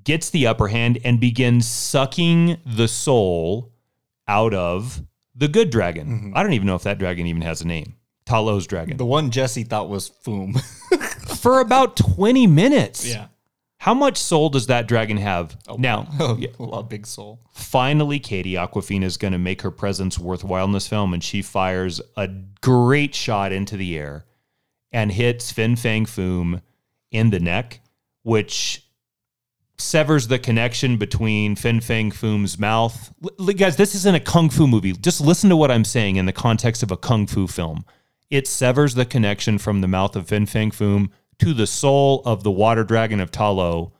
[0.05, 3.73] gets the upper hand and begins sucking the soul
[4.29, 5.03] out of
[5.35, 6.07] the good dragon.
[6.07, 6.37] Mm-hmm.
[6.37, 7.97] I don't even know if that dragon even has a name.
[8.27, 8.97] Ta Lo's dragon.
[8.97, 10.63] The one Jesse thought was Foom.
[11.39, 13.05] For about 20 minutes.
[13.05, 13.27] yeah.
[13.85, 15.59] How much soul does that dragon have?
[15.69, 17.39] Oh, now, oh, a lot big soul.
[17.53, 21.43] finally, Katie Awkwafina is going to make her presence worthwhile in this film, and she
[21.43, 22.29] fires a
[22.63, 24.25] great shot into the air
[24.91, 26.63] and hits Fin Fang Foom
[27.11, 27.81] in the neck,
[28.23, 28.87] which
[29.77, 33.13] severs the connection between Fin Fang Foom's mouth.
[33.39, 34.93] L- guys, this isn't a kung fu movie.
[34.93, 37.85] Just listen to what I'm saying in the context of a kung fu film.
[38.31, 42.43] It severs the connection from the mouth of Fin Fang Foom to the soul of
[42.43, 43.93] the water dragon of Ta Lo,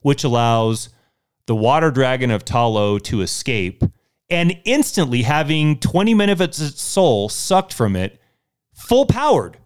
[0.00, 0.88] which allows
[1.46, 3.82] the water dragon of Ta Lo to escape
[4.30, 8.20] and instantly having 20 minutes of its soul sucked from it,
[8.74, 9.58] full powered,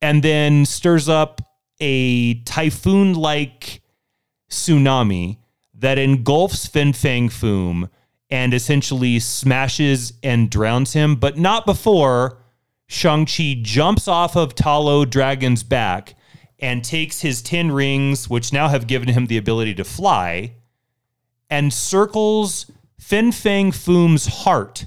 [0.00, 1.40] and then stirs up
[1.80, 3.82] a typhoon like
[4.50, 5.38] tsunami
[5.74, 7.90] that engulfs Fin Fang Foom
[8.30, 12.41] and essentially smashes and drowns him, but not before
[12.86, 16.14] Shang-Chi jumps off of Ta Lo Dragon's back
[16.58, 20.54] and takes his 10 rings, which now have given him the ability to fly,
[21.50, 24.86] and circles Fin Fang Foom's heart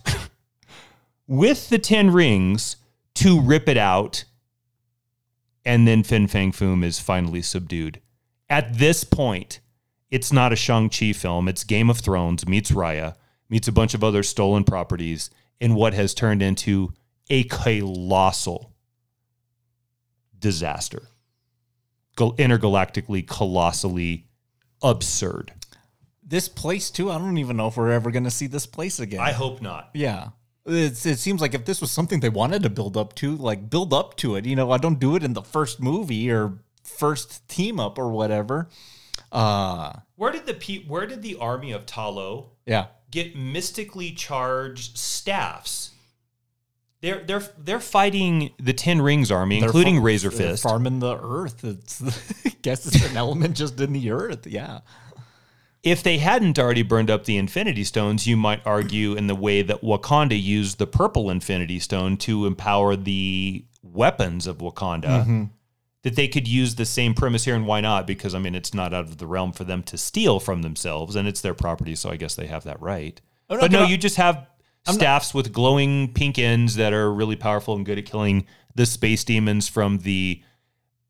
[1.28, 2.78] with the 10 rings
[3.16, 4.24] to rip it out.
[5.66, 8.00] And then Fin Fang Foom is finally subdued.
[8.50, 9.60] At this point,
[10.12, 11.48] it's not a Shang-Chi film.
[11.48, 13.16] It's Game of Thrones meets Raya,
[13.50, 15.30] meets a bunch of other stolen properties.
[15.60, 16.94] in what has turned into
[17.30, 18.74] a colossal
[20.38, 21.04] disaster.
[22.18, 24.28] Intergalactically, colossally
[24.82, 25.54] absurd.
[26.24, 27.12] This place too.
[27.12, 29.20] I don't even know if we're ever going to see this place again.
[29.20, 29.90] I hope not.
[29.94, 30.30] Yeah.
[30.66, 33.70] It's, it seems like if this was something they wanted to build up to, like
[33.70, 34.46] build up to it.
[34.46, 38.10] You know, I don't do it in the first movie or first team up or
[38.10, 38.70] whatever.
[39.32, 42.88] Uh, Where did the pe- where did the army of Ta Lo yeah.
[43.12, 45.92] get mystically charged staffs?
[47.06, 50.64] They're they're they're fighting the Ten Rings army, They're including far- Razor they're Fist.
[50.64, 51.64] farming the earth.
[51.64, 52.02] It's
[52.46, 54.48] I guess it's an element just in the earth.
[54.48, 54.80] Yeah.
[55.84, 59.62] if they hadn't already burned up the Infinity Stones, you might argue in the way
[59.62, 65.44] that Wakanda used the purple Infinity Stone to empower the weapons of Wakanda, mm-hmm.
[66.02, 67.54] that they could use the same premise here.
[67.54, 68.08] And why not?
[68.08, 71.16] Because, I mean, it's not out of the realm for them to steal from themselves,
[71.16, 73.22] and it's their property, so I guess they have that right.
[73.48, 74.48] Oh, I'm But no, you just have
[74.88, 78.46] staffs with glowing pink ends that are really powerful and good at killing
[78.76, 80.42] the space demons from the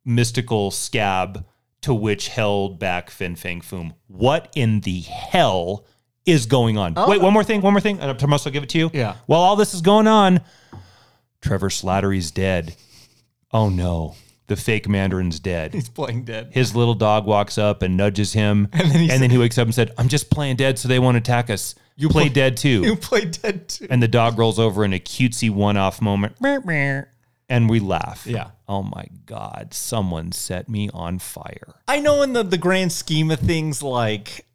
[0.05, 1.45] mystical scab
[1.81, 3.93] to which held back Fin Fang Foom.
[4.07, 5.85] What in the hell
[6.25, 6.93] is going on?
[6.95, 7.09] Oh.
[7.09, 7.99] Wait, one more thing, one more thing.
[7.99, 8.91] And I must give it to you.
[8.93, 9.15] Yeah.
[9.25, 10.41] While all this is going on,
[11.41, 12.75] Trevor Slattery's dead.
[13.51, 14.15] Oh no.
[14.47, 15.73] The fake Mandarin's dead.
[15.73, 16.49] He's playing dead.
[16.51, 19.91] His little dog walks up and nudges him, and then he, wakes up and said,
[19.97, 21.73] "I'm just playing dead, so they won't attack us.
[21.95, 23.87] You play, play- dead too." You play dead too.
[23.89, 26.35] and the dog rolls over in a cutesy one-off moment,
[27.49, 28.25] and we laugh.
[28.27, 28.49] Yeah.
[28.67, 29.73] Oh my god!
[29.73, 31.75] Someone set me on fire.
[31.87, 34.45] I know in the, the grand scheme of things, like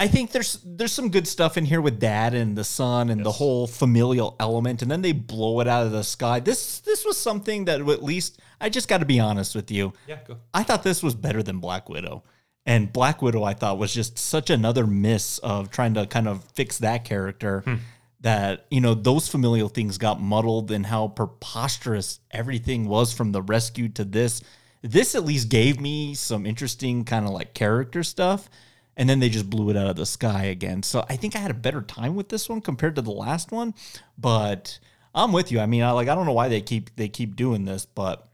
[0.00, 3.24] I think there's there's some good stuff in here with dad and the son and
[3.24, 6.40] the whole familial element, and then they blow it out of the sky.
[6.40, 9.92] This this was something that at least I just got to be honest with you.
[10.06, 10.38] Yeah, go.
[10.54, 12.24] I thought this was better than Black Widow.
[12.64, 16.44] And Black Widow, I thought, was just such another miss of trying to kind of
[16.54, 17.76] fix that character hmm.
[18.20, 23.42] that, you know, those familial things got muddled and how preposterous everything was from the
[23.42, 24.42] rescue to this.
[24.82, 28.48] This at least gave me some interesting kind of like character stuff.
[28.96, 30.82] And then they just blew it out of the sky again.
[30.82, 33.50] So I think I had a better time with this one compared to the last
[33.50, 33.74] one.
[34.18, 34.78] But
[35.14, 35.60] I'm with you.
[35.60, 38.28] I mean, I like I don't know why they keep they keep doing this, but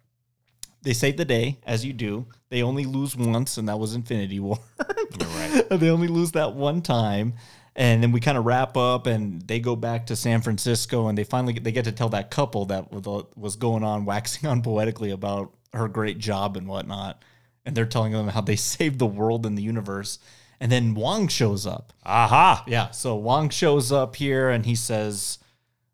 [0.82, 2.26] they save the day as you do.
[2.48, 4.58] They only lose once, and that was Infinity War.
[5.20, 5.66] right.
[5.70, 7.34] they only lose that one time,
[7.74, 11.18] and then we kind of wrap up, and they go back to San Francisco, and
[11.18, 14.48] they finally get, they get to tell that couple that was- was going on waxing
[14.48, 17.20] on poetically about her great job and whatnot,
[17.64, 20.20] and they're telling them how they saved the world and the universe,
[20.60, 21.92] and then Wong shows up.
[22.04, 22.64] Aha!
[22.66, 25.38] Yeah, so Wong shows up here, and he says.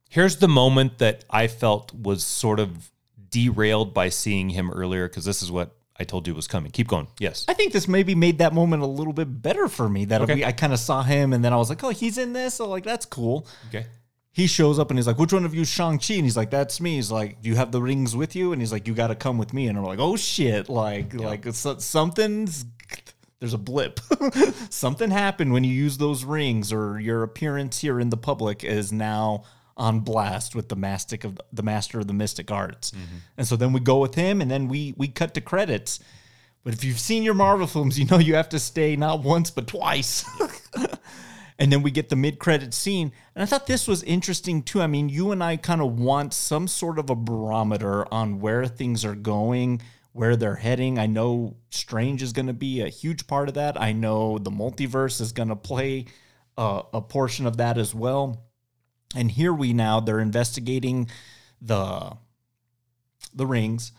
[0.08, 2.90] Here's the moment that I felt was sort of
[3.30, 6.70] derailed by seeing him earlier because this is what I told you was coming.
[6.70, 7.08] Keep going.
[7.18, 7.46] Yes.
[7.48, 10.04] I think this maybe made that moment a little bit better for me.
[10.04, 10.34] That Okay.
[10.34, 12.54] we, I kind of saw him, and then I was like, "Oh, he's in this."
[12.54, 13.46] So like, that's cool.
[13.68, 13.86] Okay.
[14.34, 16.36] He shows up and he's like, "Which one of you is Shang Chi?" And he's
[16.36, 18.86] like, "That's me." He's like, "Do you have the rings with you?" And he's like,
[18.86, 22.64] "You got to come with me." And I'm like, "Oh shit!" Like, like something's
[23.42, 23.98] there's a blip.
[24.70, 28.92] Something happened when you use those rings, or your appearance here in the public is
[28.92, 29.42] now
[29.76, 32.92] on blast with the mastic of the master of the mystic arts.
[32.92, 33.16] Mm-hmm.
[33.38, 35.98] And so then we go with him, and then we we cut to credits.
[36.62, 39.50] But if you've seen your Marvel films, you know you have to stay not once
[39.50, 40.24] but twice.
[41.58, 43.10] and then we get the mid-credit scene.
[43.34, 44.80] And I thought this was interesting too.
[44.80, 48.68] I mean, you and I kind of want some sort of a barometer on where
[48.68, 49.82] things are going,
[50.12, 50.98] where they're heading.
[50.98, 53.80] I know Strange is going to be a huge part of that.
[53.80, 56.06] I know the multiverse is going to play
[56.56, 58.44] uh, a portion of that as well.
[59.14, 61.08] And here we now they're investigating
[61.60, 62.16] the
[63.34, 63.92] the rings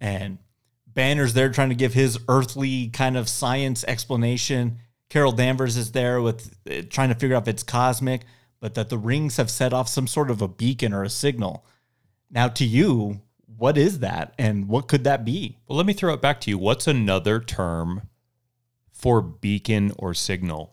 [0.00, 0.38] and
[0.86, 4.78] Banner's there trying to give his earthly kind of science explanation.
[5.10, 8.22] Carol Danvers is there with uh, trying to figure out if it's cosmic,
[8.60, 11.66] but that the rings have set off some sort of a beacon or a signal.
[12.30, 13.20] Now, to you,
[13.58, 15.58] what is that, and what could that be?
[15.66, 16.58] Well, let me throw it back to you.
[16.58, 18.08] What's another term
[18.92, 20.72] for beacon or signal?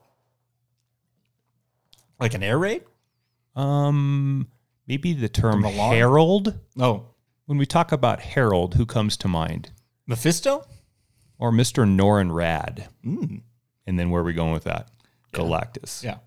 [2.20, 2.84] Like an air raid?
[3.56, 4.48] Um,
[4.88, 5.96] maybe the term An alarm?
[5.96, 6.60] herald.
[6.80, 7.08] Oh,
[7.46, 9.72] When we talk about herald, who comes to mind?
[10.08, 10.66] Mephisto?
[11.38, 12.88] Or Mister Norrin Radd?
[13.04, 14.90] And then where are we going with that?
[15.34, 16.04] Galactus.
[16.04, 16.18] Yeah.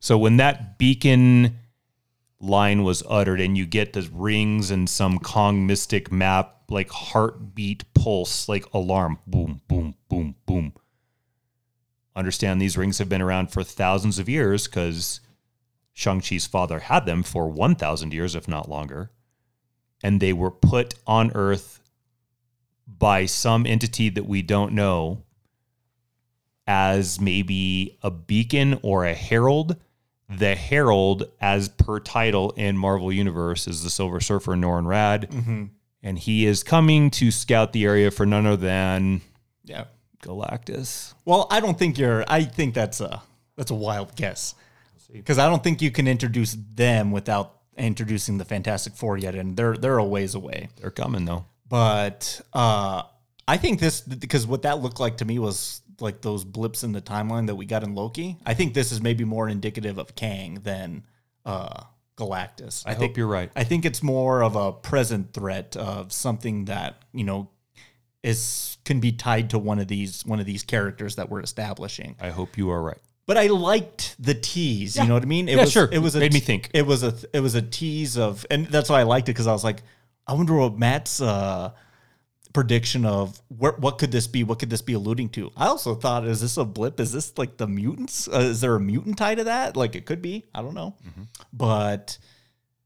[0.00, 1.58] So when that beacon
[2.40, 7.84] line was uttered, and you get the rings and some Kong mystic map, like heartbeat
[7.94, 10.72] pulse, like alarm, boom, boom, boom, boom.
[12.14, 15.20] Understand these rings have been around for thousands of years because
[15.92, 19.10] Shang-Chi's father had them for 1,000 years, if not longer.
[20.02, 21.80] And they were put on Earth
[22.86, 25.24] by some entity that we don't know
[26.66, 29.76] as maybe a beacon or a herald
[30.28, 35.70] the Herald, as per title in Marvel Universe, is the Silver Surfer Norrin Radd,
[36.02, 39.20] and he is coming to scout the area for none other than
[39.64, 39.84] Yeah.
[40.22, 41.14] Galactus.
[41.24, 42.24] Well, I don't think you're.
[42.26, 43.22] I think that's a
[43.56, 44.54] that's a wild guess
[45.12, 49.56] because I don't think you can introduce them without introducing the Fantastic Four yet, and
[49.56, 50.68] they're they're a ways away.
[50.80, 51.44] They're coming though.
[51.68, 53.02] But uh,
[53.46, 56.92] I think this because what that looked like to me was like those blips in
[56.92, 58.38] the timeline that we got in Loki.
[58.44, 61.04] I think this is maybe more indicative of Kang than
[61.44, 61.84] uh,
[62.16, 62.82] Galactus.
[62.86, 63.50] I, think hope you're right.
[63.54, 67.50] I think it's more of a present threat of something that you know
[68.22, 72.16] is can be tied to one of these one of these characters that we're establishing.
[72.20, 72.98] I hope you are right.
[73.26, 74.96] But I liked the tease.
[74.96, 75.48] You know what I mean?
[75.48, 75.88] It Yeah, was, sure.
[75.90, 76.70] It was a Made me think.
[76.72, 79.48] It was a it was a tease of, and that's why I liked it because
[79.48, 79.82] I was like,
[80.28, 81.72] I wonder what Matt's uh,
[82.56, 84.42] prediction of what what could this be?
[84.42, 85.52] What could this be alluding to?
[85.58, 86.98] I also thought, is this a blip?
[86.98, 88.28] Is this like the mutants?
[88.28, 89.76] Uh, is there a mutant tie to that?
[89.76, 90.46] Like it could be.
[90.54, 90.94] I don't know.
[91.52, 92.16] But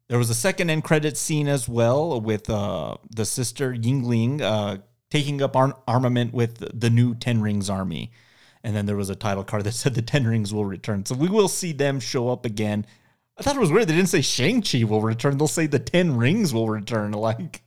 [0.09, 4.79] there was a second end credit scene as well with uh, the sister Yingling uh,
[5.09, 8.11] taking up ar- armament with the new Ten Rings army.
[8.65, 11.07] And then there was a title card that said the Ten Rings will return.
[11.07, 12.87] So we will see them show up again.
[13.39, 13.87] I thought it was weird.
[13.87, 15.39] They didn't say Shang-Chi will return.
[15.39, 17.13] They'll say the Ten Rings will return.
[17.21, 17.63] Like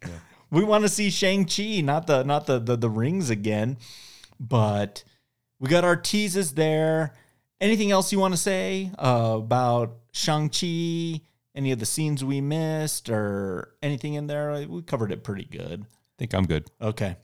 [0.53, 3.77] we want to see Shang-Chi, not the not the, the the rings again.
[4.39, 5.03] But
[5.59, 7.13] we got our teases there.
[7.59, 11.21] Anything else you want to say uh, about Shang-Chi?
[11.55, 14.65] Any of the scenes we missed or anything in there?
[14.67, 15.81] We covered it pretty good.
[15.83, 16.69] I think I'm good.
[16.81, 17.15] Okay.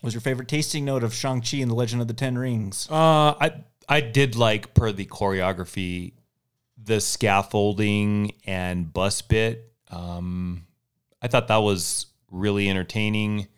[0.00, 2.86] What was your favorite tasting note of Shang-Chi and the Legend of the Ten Rings?
[2.90, 6.14] Uh, I I did like per the choreography,
[6.82, 9.72] the scaffolding and bus bit.
[9.90, 10.66] Um,
[11.20, 13.48] I thought that was really entertaining.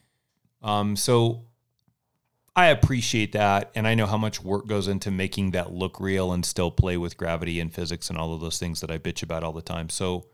[0.62, 1.44] Um, so
[2.56, 6.32] I appreciate that, and I know how much work goes into making that look real
[6.32, 9.22] and still play with gravity and physics and all of those things that I bitch
[9.22, 9.88] about all the time.
[9.88, 10.26] So,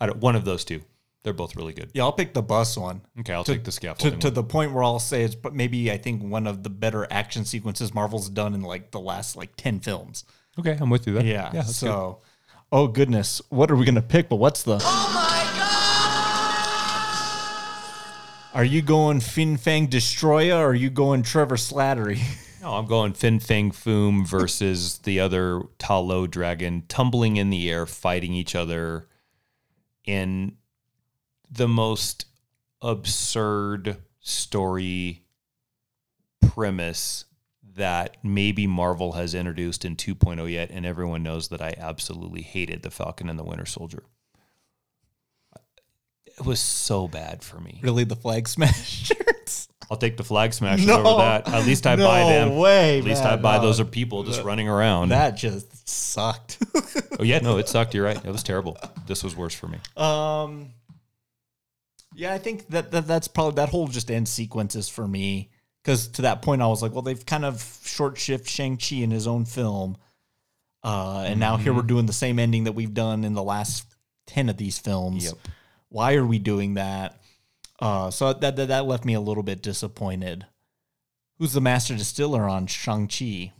[0.00, 0.82] I don't, one of those two,
[1.22, 1.90] they're both really good.
[1.94, 3.02] Yeah, I'll pick the bus one.
[3.20, 4.18] Okay, I'll To- take the To, scaffolding.
[4.18, 4.34] to one.
[4.34, 7.44] the point where I'll say it's but maybe I think one of the better action
[7.44, 10.24] sequences Marvel's done in like the last like 10 films.
[10.58, 11.24] okay, I'm with you there.
[11.24, 11.50] Yeah.
[11.52, 11.74] that's good.
[11.74, 12.20] so
[12.72, 14.28] oh goodness, what are we gonna pick?
[14.28, 14.78] But what's the
[18.54, 22.20] Are you going Fin Fang Destroyer or are you going Trevor Slattery?
[22.62, 27.68] No, I'm going Fin Fang Foom versus the other Ta Lo dragon, tumbling in the
[27.68, 29.08] air, fighting each other
[30.04, 30.58] in
[31.50, 32.26] the most
[32.80, 35.24] absurd story
[36.40, 37.24] premise
[37.74, 42.84] that maybe Marvel has introduced in 2.0 yet, and everyone knows that I absolutely hated
[42.84, 44.04] the Falcon and the Winter Soldier.
[46.42, 47.78] It was so bad for me.
[47.82, 49.68] really the flag smash shirts?
[49.90, 51.04] I'll take the flag smashers No.
[51.04, 51.48] over that.
[51.48, 52.56] At least I buy No them.
[52.56, 53.62] way, At least man, I buy no.
[53.64, 55.10] those are people just running around.
[55.10, 56.58] That just sucked.
[57.18, 57.94] oh yeah, no, it sucked.
[57.94, 58.16] You're right.
[58.24, 58.78] It was terrible.
[59.06, 59.78] This was worse for me.
[59.96, 60.70] Um,
[62.14, 65.50] yeah, I think that, that that's probably that whole just end sequences for me.
[65.82, 68.96] Because to that point, I was like, well, they've kind of short shift Shang Chi
[68.96, 69.96] in his own film,
[70.84, 73.84] uh, and now here we're doing the same ending that we've done in the last
[74.26, 75.24] ten of these films.
[75.24, 75.34] Yep.
[75.92, 77.20] Why are we doing that?
[77.78, 80.46] Uh, so that, that that left me a little bit disappointed.
[81.38, 83.52] Who's the master distiller on Shang Chi?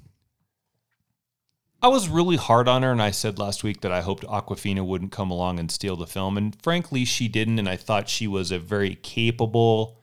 [1.83, 4.87] I was really hard on her, and I said last week that I hoped Awkwafina
[4.87, 6.39] wouldn't come along and steal the film.
[6.39, 7.59] And frankly, she didn't.
[7.59, 9.99] And I thought she was a very capable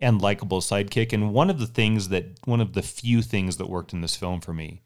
[0.00, 1.12] and likable sidekick.
[1.12, 4.16] And one of the things that, one of the few things that worked in this
[4.16, 4.82] film for me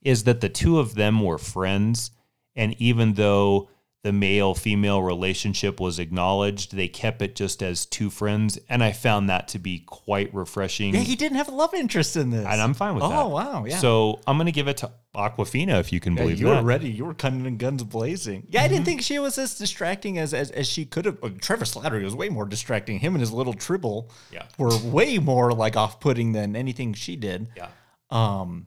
[0.00, 2.12] is that the two of them were friends.
[2.54, 3.68] And even though
[4.02, 8.58] the male female relationship was acknowledged, they kept it just as two friends.
[8.68, 10.94] And I found that to be quite refreshing.
[10.94, 13.18] Yeah, he didn't have a love interest in this, and I'm fine with oh, that.
[13.24, 13.76] Oh wow, yeah.
[13.76, 16.62] So I'm going to give it to Awkwafina if you can Yeah, believe you that.
[16.62, 16.88] were ready.
[16.88, 18.46] You were cutting in guns blazing.
[18.48, 18.72] Yeah, I Mm-hmm.
[18.74, 21.22] didn't think she was as distracting as as, as she could have.
[21.22, 23.00] uh, Trevor Slattery was way more distracting.
[23.00, 24.44] Him and his little tribble Yeah.
[24.56, 27.48] were way more like off putting than anything she did.
[27.56, 27.68] Yeah.
[28.10, 28.66] Um.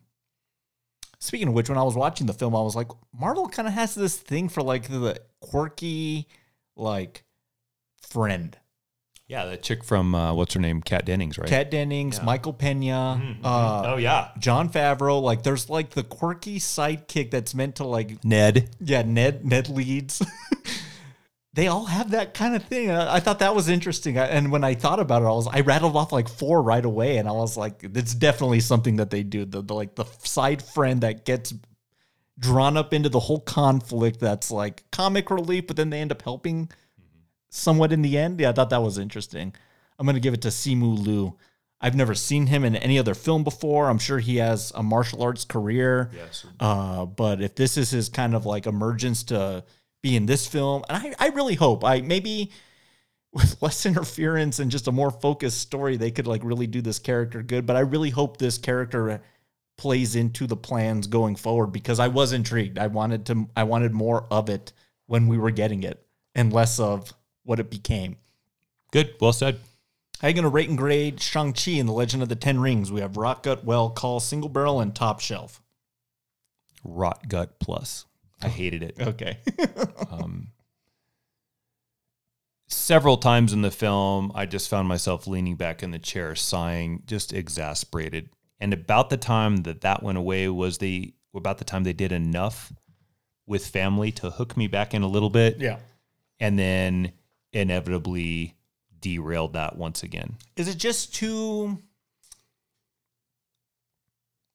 [1.24, 3.74] Speaking of which, when I was watching the film, I was like, Marvel kind of
[3.74, 6.28] has this thing for like the quirky,
[6.76, 7.24] like
[7.96, 8.58] friend.
[9.28, 11.48] Yeah, the chick from uh, what's her name, Kat Dennings, right?
[11.48, 15.22] Kat Dennings, Michael Pena, Mm-hmm, uh, oh yeah, Jon Favreau.
[15.22, 18.70] Like, there's like the quirky sidekick that's meant to like Ned.
[18.82, 20.22] Yeah, Ned Ned Leeds.
[21.54, 22.90] they all have that kind of thing.
[22.90, 24.18] I, I thought that was interesting.
[24.18, 26.84] I, and when I thought about it, I was I rattled off like four right
[26.84, 29.46] away, and I was like, it's definitely something that they do.
[29.46, 31.54] The, the like the side friend that gets
[32.40, 34.20] drawn up into the whole conflict.
[34.20, 36.70] That's like comic relief, but then they end up helping
[37.50, 38.40] somewhat in the end.
[38.40, 39.54] Yeah, I thought that was interesting.
[40.00, 41.38] I'm gonna give it to Simu Liu.
[41.80, 43.90] I've never seen him in any other film before.
[43.90, 46.10] I'm sure he has a martial arts career.
[46.16, 46.46] Yes.
[46.58, 49.66] Uh, but if this is his kind of like emergence to
[50.04, 52.52] be in this film, and I, I really hope I maybe
[53.32, 57.00] with less interference and just a more focused story, they could like really do this
[57.00, 57.66] character good.
[57.66, 59.22] But I really hope this character
[59.76, 62.78] plays into the plans going forward because I was intrigued.
[62.78, 64.72] I wanted to I wanted more of it
[65.08, 66.06] when we were getting it
[66.36, 67.14] and less of
[67.44, 68.18] what it became.
[68.92, 69.16] Good.
[69.20, 69.60] Well said.
[70.22, 72.90] How you to rate and grade Shang-Chi and the Legend of the Ten Rings?
[72.90, 75.62] We have Rot Gut, Well, Call, Single Barrel, and Top Shelf.
[76.82, 78.06] Rot gut plus.
[78.42, 78.96] I hated it.
[79.00, 79.38] Okay.
[80.12, 80.50] Um,
[82.68, 87.02] several times in the film, I just found myself leaning back in the chair, sighing,
[87.08, 88.30] just exasperated.
[88.60, 92.12] And about the time that that went away was the about the time they did
[92.12, 92.72] enough
[93.48, 95.80] with family to hook me back in a little bit, yeah.
[96.40, 97.12] and then
[97.52, 98.56] inevitably
[99.00, 100.38] derailed that once again.
[100.56, 101.80] Is it just too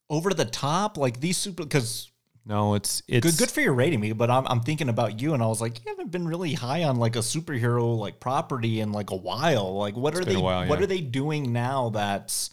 [0.09, 0.97] over the top?
[0.97, 2.11] Like these super because
[2.49, 5.35] No, it's it's good good for your rating me, but I'm I'm thinking about you
[5.35, 8.81] and I was like, you haven't been really high on like a superhero like property
[8.81, 9.77] in like a while.
[9.77, 10.85] Like what are they while, what yeah.
[10.85, 12.49] are they doing now that's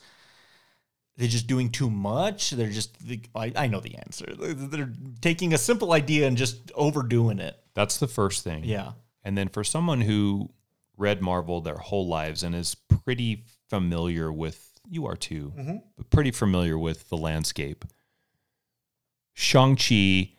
[1.16, 2.52] they're just doing too much.
[2.52, 2.98] They're just
[3.34, 4.26] I, I know the answer.
[4.38, 7.58] They're, they're taking a simple idea and just overdoing it.
[7.74, 8.66] that's the first thing.
[8.66, 8.92] Yeah.
[9.24, 10.50] And then for someone who
[10.98, 15.78] read Marvel their whole lives and is pretty familiar with, you are too, mm-hmm.
[15.96, 17.86] but pretty familiar with the landscape,
[19.36, 20.32] Shang-Chi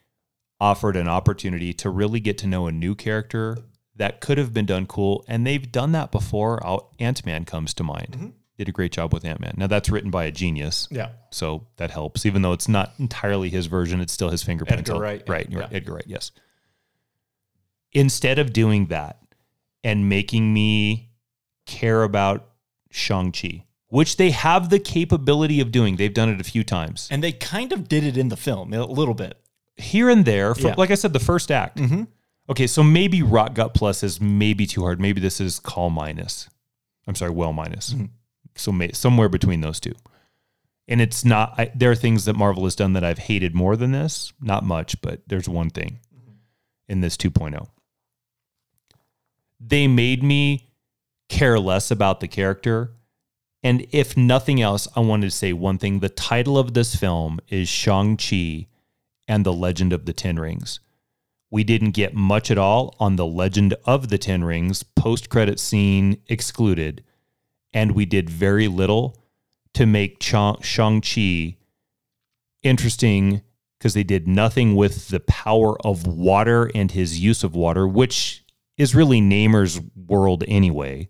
[0.59, 3.59] offered an opportunity to really get to know a new character
[3.95, 5.25] that could have been done cool.
[5.29, 6.61] And they've done that before.
[6.99, 8.13] Ant Man comes to mind.
[8.13, 8.29] Mm-hmm.
[8.59, 9.53] Did a great job with Ant Man.
[9.59, 10.89] Now, that's written by a genius.
[10.91, 11.11] Yeah.
[11.31, 12.25] So that helps.
[12.25, 14.89] Even though it's not entirely his version, it's still his fingerprint.
[14.89, 15.33] Edgar Wright, yeah.
[15.33, 15.47] Right.
[15.51, 15.69] Yeah.
[15.71, 16.33] Edgar Wright, yes.
[17.93, 19.19] Instead of doing that
[19.85, 21.11] and making me
[21.67, 22.49] care about
[22.91, 23.66] Shang-Chi,
[23.97, 27.09] which they have the capability of doing, they've done it a few times.
[27.11, 29.41] And they kind of did it in the film a little bit.
[29.79, 30.75] Here and there, for, Yeah.
[30.77, 31.79] like I said, the first act.
[31.79, 32.03] Mm-hmm.
[32.51, 35.01] Okay, so maybe Rot Gut Plus is maybe too hard.
[35.01, 36.51] Maybe this is Call Minus.
[37.07, 37.95] I'm sorry, Well Minus.
[37.95, 38.05] Mm-hmm.
[38.55, 39.95] So may, somewhere between those two.
[40.87, 43.77] And it's not, I, there are things that Marvel has done that I've hated more
[43.77, 44.31] than this.
[44.43, 46.33] Not much, but there's one thing mm-hmm.
[46.91, 47.67] in this 2.0.
[49.59, 50.69] They made me
[51.31, 52.93] care less about the character.
[53.67, 55.99] And if nothing else, I wanted to say one thing.
[55.99, 58.69] The title of this film is Shang-Chi
[59.27, 60.79] and the Legend of the Ten Rings.
[61.51, 65.59] We didn't get much at all on the Legend of the Ten Rings, post credit
[65.59, 67.03] scene excluded.
[67.75, 69.21] And we did very little
[69.75, 71.57] to make Shang-Chi
[72.63, 73.43] interesting
[73.81, 78.45] because they did nothing with the power of water and his use of water, which
[78.79, 81.09] is really Namor's world anyway.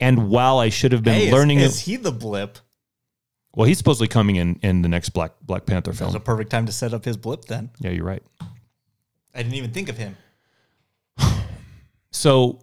[0.00, 2.58] And while I should have been Hey, learning, is, he the blip?
[3.54, 6.14] well, he's supposedly coming in in the next Black Black Panther film.
[6.14, 7.70] a perfect time to set up his blip then.
[7.78, 8.22] Yeah, you're right.
[9.34, 10.16] I didn't even think of him.
[12.10, 12.60] So,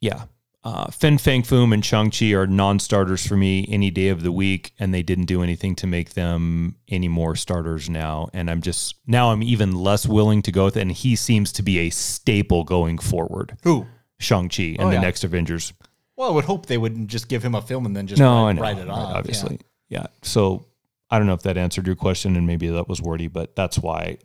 [0.00, 0.24] yeah,
[0.64, 4.32] uh, Fin Fang Foom and Shang Chi are non-starters for me any day of the
[4.32, 8.28] week, and they didn't do anything to make them any more starters now.
[8.32, 10.80] And I'm just now I'm even less willing to go with it.
[10.80, 13.56] And he seems to be a staple going forward.
[13.62, 13.86] Who?
[14.18, 15.00] Shang Chi and Oh, the yeah.
[15.00, 15.72] next Avengers.
[16.20, 18.44] Well, I would hope they wouldn't just give him a film and then just No,
[18.44, 19.16] I write, know, write it right, off.
[19.16, 20.04] obviously, yeah.
[20.20, 20.66] So
[21.10, 23.78] I don't know if that answered your question, and maybe that was wordy, but that's
[23.78, 24.18] why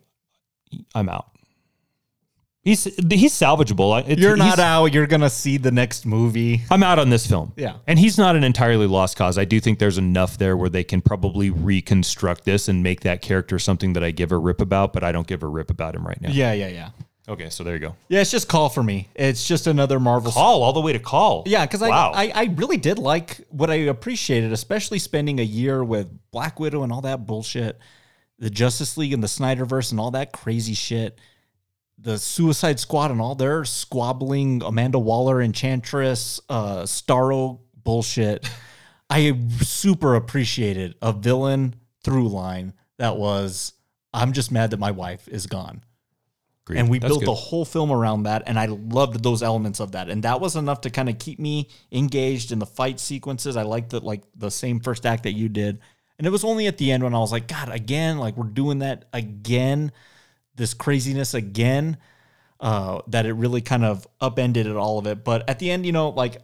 [0.94, 1.30] I'm out.
[2.60, 3.98] He's he's salvageable.
[4.00, 4.92] It's- You're not out.
[4.92, 6.60] You're gonna see the next movie.
[6.70, 7.54] I'm out on this film.
[7.56, 7.76] Yeah.
[7.86, 9.38] And he's not an entirely lost cause.
[9.38, 13.22] I do think there's enough there where they can probably reconstruct this and make that
[13.22, 15.94] character something that I give a rip about, but I don't give a rip about
[15.96, 16.28] him right now.
[16.30, 16.90] Yeah, yeah, yeah.
[17.28, 17.96] Okay, so there you go.
[18.08, 19.08] Yeah, it's just call for me.
[19.16, 20.30] It's just another Marvel.
[20.30, 21.42] Call all the way to call.
[21.46, 22.12] Yeah, because wow.
[22.14, 26.60] I, I I really did like what I appreciated, especially spending a year with Black
[26.60, 27.80] Widow and all that bullshit,
[28.38, 31.18] the Justice League and the Snyderverse and all that crazy shit,
[31.98, 38.48] the Suicide Squad and all their squabbling Amanda Waller, Enchantress, uh, Starro bullshit.
[39.10, 41.74] I super appreciated a villain
[42.04, 43.72] through line that was
[44.14, 45.82] I'm just mad that my wife is gone.
[46.66, 46.80] Agreed.
[46.80, 47.28] And we That's built good.
[47.28, 50.56] the whole film around that, and I loved those elements of that, and that was
[50.56, 53.56] enough to kind of keep me engaged in the fight sequences.
[53.56, 55.78] I liked that, like the same first act that you did,
[56.18, 58.48] and it was only at the end when I was like, God, again, like we're
[58.48, 59.92] doing that again,
[60.56, 61.98] this craziness again,
[62.58, 65.24] uh, that it really kind of upended it all of it.
[65.24, 66.42] But at the end, you know, like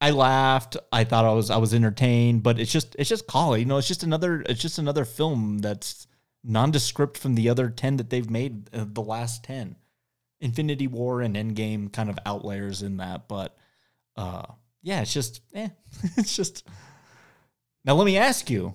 [0.00, 0.76] I laughed.
[0.90, 3.56] I thought I was I was entertained, but it's just it's just call.
[3.56, 6.06] You know, it's just another it's just another film that's
[6.44, 9.76] nondescript from the other ten that they've made uh, the last ten.
[10.40, 13.56] Infinity War and Endgame kind of outliers in that, but
[14.16, 14.42] uh,
[14.82, 15.68] yeah, it's just, eh,
[16.16, 16.66] it's just.
[17.84, 18.74] Now let me ask you.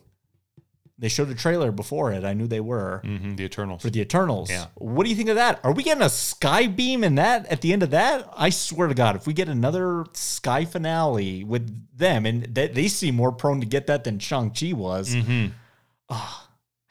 [0.99, 2.23] They showed a trailer before it.
[2.23, 3.83] I knew they were hmm the Eternals.
[3.83, 4.49] for the Eternals.
[4.49, 4.65] Yeah.
[4.75, 5.59] What do you think of that?
[5.63, 8.27] Are we getting a sky beam in that at the end of that?
[8.35, 12.87] I swear to God, if we get another sky finale with them, and they, they
[12.87, 15.13] seem more prone to get that than Shang Chi was.
[15.13, 15.51] Mhm.
[16.09, 16.46] Ah,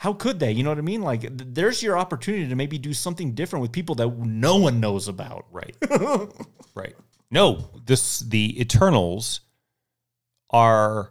[0.06, 0.52] how could they?
[0.52, 1.02] You know what I mean?
[1.02, 4.78] Like, th- there's your opportunity to maybe do something different with people that no one
[4.78, 5.46] knows about.
[5.50, 5.76] Right.
[6.76, 6.94] right.
[7.28, 9.40] No, this the Eternals
[10.50, 11.10] are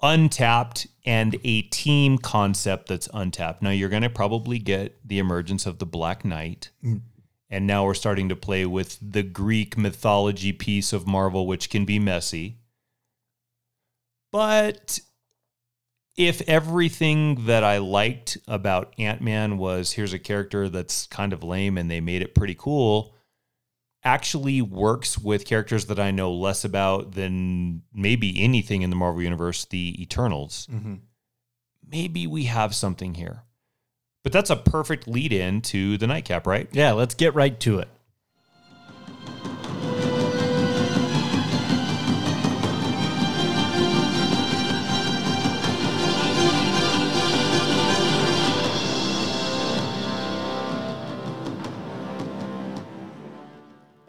[0.00, 3.60] untapped and a team concept that's untapped.
[3.60, 6.70] Now you're going to probably get the emergence of the Black Knight.
[6.82, 7.02] Mm.
[7.50, 11.84] And now we're starting to play with the Greek mythology piece of Marvel which can
[11.84, 12.56] be messy.
[14.32, 14.98] But
[16.16, 21.42] if everything that I liked about Ant Man was here's a character that's kind of
[21.42, 23.14] lame and they made it pretty cool,
[24.02, 29.22] actually works with characters that I know less about than maybe anything in the Marvel
[29.22, 30.94] Universe, the Eternals, mm-hmm.
[31.86, 33.42] maybe we have something here.
[34.22, 36.68] But that's a perfect lead in to the nightcap, right?
[36.72, 37.88] Yeah, let's get right to it.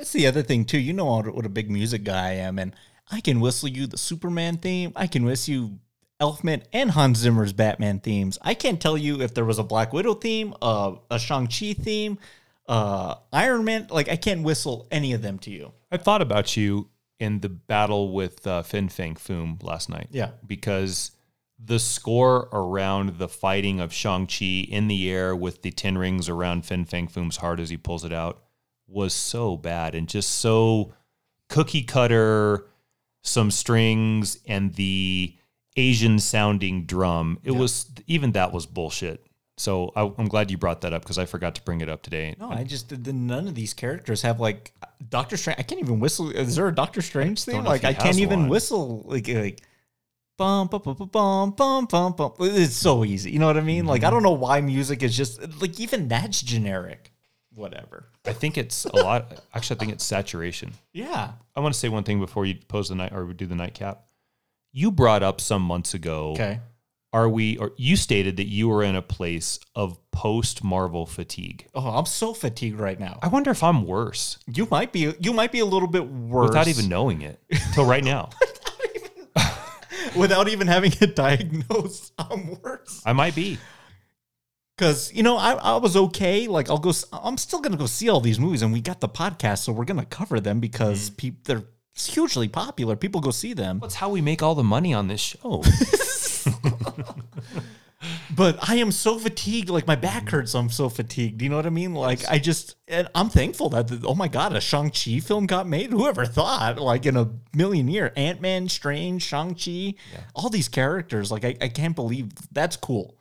[0.08, 0.78] That's the other thing too.
[0.78, 2.74] You know what a big music guy I am, and
[3.12, 4.94] I can whistle you the Superman theme.
[4.96, 5.80] I can whistle you
[6.22, 8.38] Elfman and Hans Zimmer's Batman themes.
[8.42, 11.74] I can't tell you if there was a Black Widow theme, uh, a Shang Chi
[11.74, 12.20] theme,
[12.70, 13.88] uh, Iron Man.
[13.90, 15.74] Like I can't whistle any of them to you.
[15.92, 16.88] I thought about you
[17.20, 20.08] in the battle with uh, Fin Fang Foom last night.
[20.12, 20.30] Yeah.
[20.46, 21.12] Because
[21.60, 26.66] the score around the fighting of Shang-Chi in the air with the Ten Rings around
[26.66, 28.44] Fin Fang Foom's heart as he pulls it out
[28.88, 30.94] was so bad and just so
[31.50, 32.68] cookie cutter,
[33.24, 35.36] some strings and the
[35.76, 37.40] Asian sounding drum.
[37.44, 37.60] It yeah.
[37.60, 39.24] was even that was bullshit.
[39.60, 42.04] So I, am glad you brought that up because I forgot to bring it up
[42.04, 42.36] today.
[42.40, 44.72] No, I just the, none of these characters have like
[45.10, 45.60] Doctor Strange.
[45.60, 46.30] I can't even whistle.
[46.30, 47.64] Is there a Doctor Strange thing?
[47.64, 48.50] Like I can't even one.
[48.50, 49.04] whistle.
[49.08, 49.64] Like like
[50.38, 52.34] bum bum bum bum bum bum bum.
[52.40, 53.32] It's so easy.
[53.32, 53.80] You know what I mean?
[53.80, 53.90] Mm-hmm.
[53.90, 54.16] Like I mm-hmm.
[54.16, 57.12] don't know why music is just like even that's generic.
[57.58, 58.10] Whatever.
[58.24, 59.42] I think it's a lot.
[59.52, 60.74] Actually, I think it's saturation.
[60.94, 61.32] Yeah.
[61.56, 64.04] I want to say one thing before you pose the night or do the nightcap.
[64.74, 66.34] You brought up some months ago.
[66.34, 66.60] Okay.
[67.14, 71.66] Are we or you stated that you were in a place of post Marvel fatigue?
[71.74, 73.18] Oh, I'm so fatigued right now.
[73.24, 75.16] I wonder if I'm worse You might be.
[75.20, 77.42] You might be a little bit worse without even knowing it
[77.74, 78.30] till right now.
[80.16, 82.14] without even having it diagnosed.
[82.20, 83.02] I'm worse.
[83.04, 83.58] I might be.
[84.78, 86.48] Cause you know I, I was okay.
[86.48, 86.94] Like I'll go.
[87.12, 89.86] I'm still gonna go see all these movies, and we got the podcast, so we're
[89.86, 91.16] gonna cover them because mm-hmm.
[91.16, 91.64] peop they're
[91.96, 92.96] hugely popular.
[92.96, 93.80] People go see them.
[93.80, 95.64] That's how we make all the money on this show.
[98.38, 99.70] But I am so fatigued.
[99.70, 100.36] Like my back mm-hmm.
[100.36, 100.54] hurts.
[100.54, 101.40] I'm so fatigued.
[101.40, 101.96] Do you know what I mean?
[101.96, 102.76] Like I just.
[102.88, 105.92] And I'm thankful that the, oh my god, a Shang Chi film got made.
[105.92, 106.78] Whoever thought?
[106.78, 109.96] Like in a million year, Ant Man, Strange, Shang Chi,
[110.36, 111.32] all these characters.
[111.32, 113.17] Like I, I can't believe that's cool.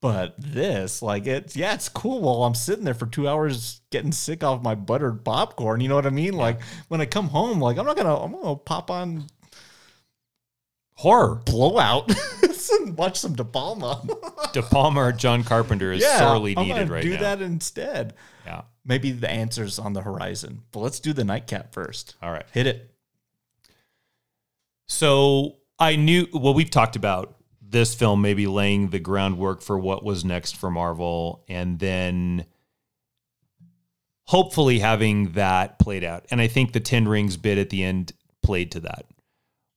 [0.00, 4.12] But this, like it's yeah, it's cool while I'm sitting there for two hours getting
[4.12, 5.80] sick off my buttered popcorn.
[5.82, 6.34] You know what I mean?
[6.34, 9.26] Like when I come home, like I'm not gonna I'm gonna pop on
[10.94, 11.42] Horror.
[11.44, 12.10] blowout
[12.72, 14.02] and watch some De Palma.
[14.52, 17.20] De Palma or John Carpenter is yeah, sorely I'm needed right do now.
[17.20, 18.14] that instead.
[18.46, 18.62] Yeah.
[18.84, 20.62] Maybe the answer's on the horizon.
[20.72, 22.16] But let's do the nightcap first.
[22.22, 22.46] All right.
[22.52, 22.94] Hit it.
[24.88, 27.36] So I knew, well, we've talked about
[27.70, 32.46] this film maybe laying the groundwork for what was next for Marvel and then
[34.24, 36.26] hopefully having that played out.
[36.30, 39.06] And I think the 10 rings bit at the end played to that.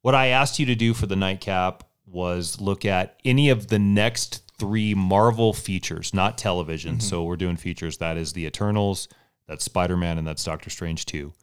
[0.02, 3.80] What I asked you to do for the nightcap was look at any of the
[3.80, 6.94] next three Marvel features, not television.
[6.94, 7.07] Mm-hmm.
[7.07, 7.98] So we're doing features.
[7.98, 9.07] That is the Eternals,
[9.48, 11.34] that's Spider Man, and that's Doctor Strange 2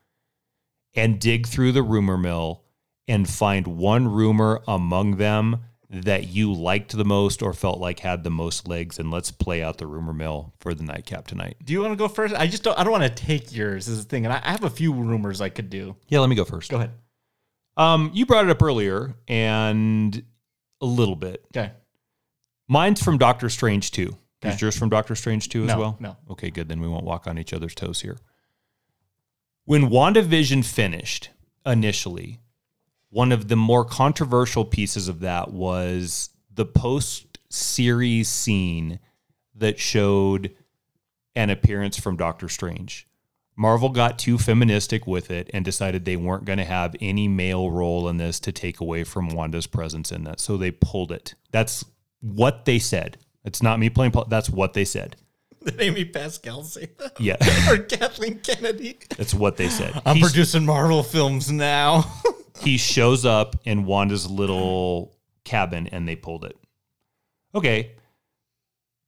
[0.95, 2.65] and dig through the rumor mill
[3.07, 8.23] and find one rumor among them that you liked the most or felt like had
[8.23, 11.57] the most legs and let's play out the rumor mill for the nightcap tonight.
[11.65, 12.33] Do you want to go first?
[12.35, 14.25] I just don't I don't want to take yours is the thing.
[14.25, 15.97] And I, I have a few rumors I could do.
[16.09, 16.71] Yeah, let me go first.
[16.71, 16.93] Go ahead.
[17.77, 20.23] Um, you brought it up earlier and
[20.81, 21.45] a little bit.
[21.57, 21.73] Okay.
[22.69, 24.17] Mine's from Doctor Strange 2.
[24.45, 24.55] Okay.
[24.55, 25.97] Is yours from Doctor Strange 2 as No, well?
[25.99, 26.17] no.
[26.31, 26.69] Okay, good.
[26.69, 28.17] Then we won't walk on each other's toes here.
[29.65, 31.31] When WandaVision finished
[31.67, 32.40] initially,
[33.11, 38.99] one of the more controversial pieces of that was the post series scene
[39.55, 40.55] that showed
[41.35, 43.07] an appearance from Doctor Strange.
[43.57, 47.71] Marvel got too feministic with it and decided they weren't going to have any male
[47.71, 50.41] role in this to take away from Wanda's presence in that.
[50.41, 51.35] So they pulled it.
[51.51, 51.85] That's
[52.21, 53.19] what they said.
[53.45, 54.15] It's not me playing.
[54.29, 55.17] That's what they said.
[55.65, 57.21] Did Amy Pascal say that?
[57.21, 57.37] Yeah,
[57.71, 58.99] or Kathleen Kennedy?
[59.19, 60.01] that's what they said.
[60.07, 62.11] I'm He's- producing Marvel films now.
[62.61, 66.57] he shows up in Wanda's little cabin and they pulled it.
[67.55, 67.93] Okay.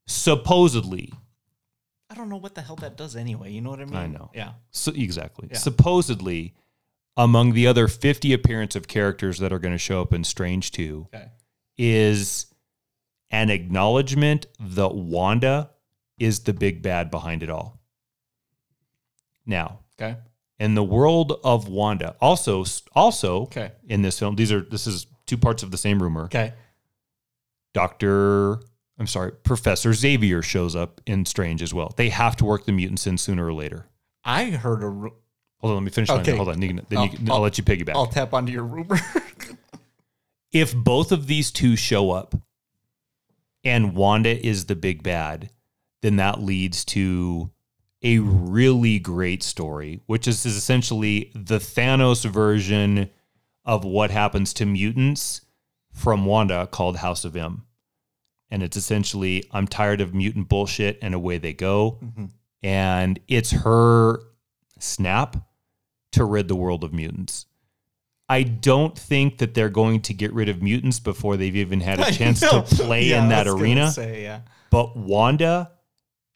[0.06, 1.12] Supposedly,
[2.10, 3.52] I don't know what the hell that does anyway.
[3.52, 3.96] You know what I mean?
[3.96, 4.30] I know.
[4.34, 4.52] Yeah.
[4.70, 5.48] So exactly.
[5.50, 5.58] Yeah.
[5.58, 6.54] Supposedly,
[7.16, 10.72] among the other 50 appearance of characters that are going to show up in Strange
[10.72, 11.26] 2 Okay.
[11.78, 12.46] is
[13.30, 15.70] an acknowledgement that Wanda
[16.18, 17.80] is the big bad behind it all.
[19.46, 20.16] Now, Okay.
[20.62, 22.64] In the world of Wanda, also
[22.94, 23.72] also Okay.
[23.88, 26.24] in this film, these are this is two parts of the same rumor.
[26.24, 26.52] Okay.
[27.74, 28.60] Dr.
[28.98, 31.92] I'm sorry, Professor Xavier shows up in Strange as well.
[31.96, 33.86] They have to work the mutants in sooner or later.
[34.24, 34.88] I heard a.
[34.88, 35.16] ru-
[35.60, 36.08] Hold on, let me finish.
[36.08, 36.20] mine.
[36.20, 36.36] Okay.
[36.36, 37.94] Hold on, you then I'll- you can- I'll, let you piggyback.
[37.94, 38.98] I'll tap onto your rumor.
[40.52, 42.34] if both of these two show up
[43.64, 45.50] and Wanda is the big bad,
[46.02, 47.50] then that leads to
[48.02, 53.10] a really great story, which is essentially the Thanos version
[53.64, 55.42] of what happens to mutants
[55.92, 57.64] from Wanda called House of M.
[58.50, 62.00] And it's essentially, I'm tired of mutant bullshit, and away they go.
[62.62, 64.20] And it's her
[64.78, 65.36] snap
[66.12, 67.46] to rid the world of mutants.
[68.28, 72.00] I don't think that they're going to get rid of mutants before they've even had
[72.00, 73.90] a chance to play Yeah, in that arena.
[73.90, 74.40] Say, yeah.
[74.70, 75.72] But Wanda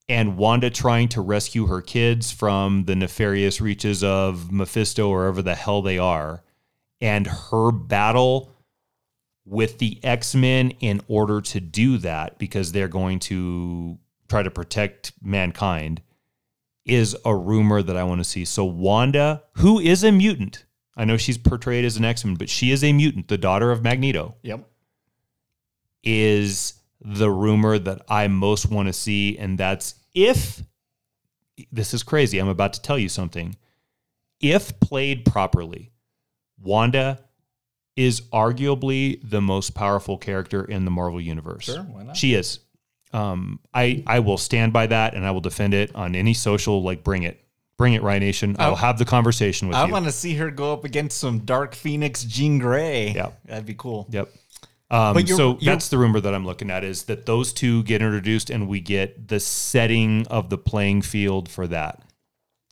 [0.09, 5.43] and Wanda trying to rescue her kids from the nefarious reaches of Mephisto or wherever
[5.43, 6.43] the hell they are,
[7.01, 8.53] and her battle
[9.45, 14.51] with the X Men in order to do that because they're going to try to
[14.51, 16.03] protect mankind
[16.85, 18.45] is a rumor that I want to see.
[18.45, 20.65] So, Wanda, who is a mutant,
[20.97, 23.71] I know she's portrayed as an X Men, but she is a mutant, the daughter
[23.73, 24.69] of Magneto Yep.
[26.03, 26.75] is
[27.09, 29.39] the rumor that I most want to see.
[29.39, 30.63] And that's if
[31.71, 32.39] this is crazy.
[32.39, 33.57] I'm about to tell you something.
[34.41, 35.93] If played properly,
[36.61, 37.21] Wanda
[37.95, 41.65] is arguably the most powerful character in the Marvel universe.
[41.65, 42.17] Sure, why not?
[42.17, 42.59] She is.
[43.13, 46.83] Um, I I will stand by that and I will defend it on any social.
[46.83, 47.41] Like, bring it,
[47.79, 48.57] bring it, Ryan Nation.
[48.59, 49.89] I'll have the conversation with I you.
[49.89, 53.13] I want to see her go up against some Dark Phoenix Jean Grey.
[53.13, 53.31] Yeah.
[53.47, 54.07] That'd be cool.
[54.11, 54.29] Yep.
[54.91, 57.83] Um, you're- so you're- that's the rumor that I'm looking at is that those two
[57.83, 62.03] get introduced and we get the setting of the playing field for that.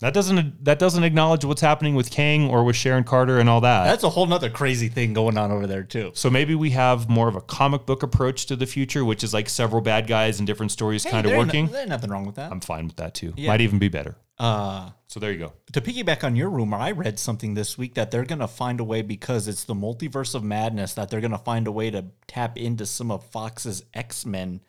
[0.01, 3.61] That doesn't that doesn't acknowledge what's happening with Kang or with Sharon Carter and all
[3.63, 3.85] that.
[3.85, 6.11] That's a whole nother crazy thing going on over there too.
[6.15, 9.33] so maybe we have more of a comic book approach to the future, which is
[9.33, 11.67] like several bad guys and different stories kind of Hey, working.
[11.69, 12.51] There's nothing wrong with that.
[12.53, 13.33] I'm fine with that too.
[13.37, 13.49] Yeah.
[13.49, 14.17] Might even be better.
[14.39, 15.53] Uh, So there you go.
[15.73, 18.81] to piggyback on your rumor, I read something this week that they're going to find
[18.81, 21.91] a way because it's the multiverse of madness that they're going to find a way
[21.91, 24.61] to tap into some of Fox's X Men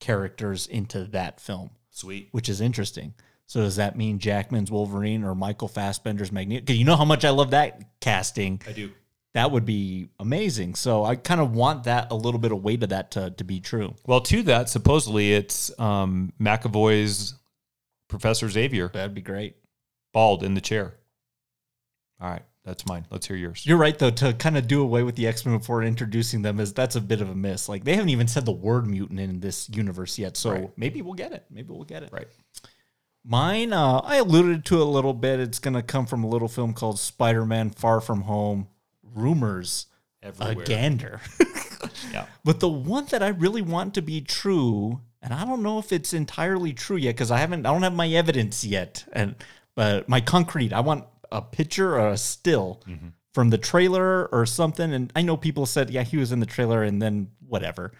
[0.00, 2.28] characters into that film, Sweet.
[2.32, 3.14] which is interesting.
[3.46, 6.64] So does that mean Jackman's Wolverine or Michael Fassbender's Magneto?
[6.66, 8.60] 'Cause you know how much I love that casting.
[8.66, 8.90] I do.
[9.34, 10.74] That would be amazing.
[10.74, 13.44] So I kind of want that a little bit of weight of that to, to
[13.44, 13.94] be true.
[14.06, 17.34] Well, to that, supposedly it's um, McAvoy's
[18.12, 19.56] Professor Xavier, That'd be great.
[20.12, 20.94] bald in the chair.
[22.20, 23.06] All right, that's mine.
[23.10, 23.66] Let's hear yours.
[23.66, 24.10] You're right though.
[24.10, 27.00] To kind of do away with the X Men before introducing them is that's a
[27.00, 27.68] bit of a miss.
[27.68, 30.36] Like they haven't even said the word mutant in this universe yet.
[30.36, 30.70] So Right.
[30.76, 31.44] maybe we'll get it.
[31.50, 32.10] Maybe we'll get it.
[32.12, 32.28] Right.
[33.24, 35.40] Mine, uh, I alluded to a little bit.
[35.40, 38.68] It's gonna come from a little film called Spider Man Far From Home.
[39.02, 39.86] Rumors
[40.22, 40.62] Everywhere.
[40.62, 41.20] a gander.
[42.12, 42.26] Yeah.
[42.44, 45.92] But the one that I really want to be true, and I don't know if
[45.92, 49.36] it's entirely true yet because I haven't, I don't have my evidence yet, and
[49.74, 53.08] but my concrete, I want a picture or a still mm-hmm.
[53.32, 54.92] from the trailer or something.
[54.92, 57.92] And I know people said, yeah, he was in the trailer, and then whatever.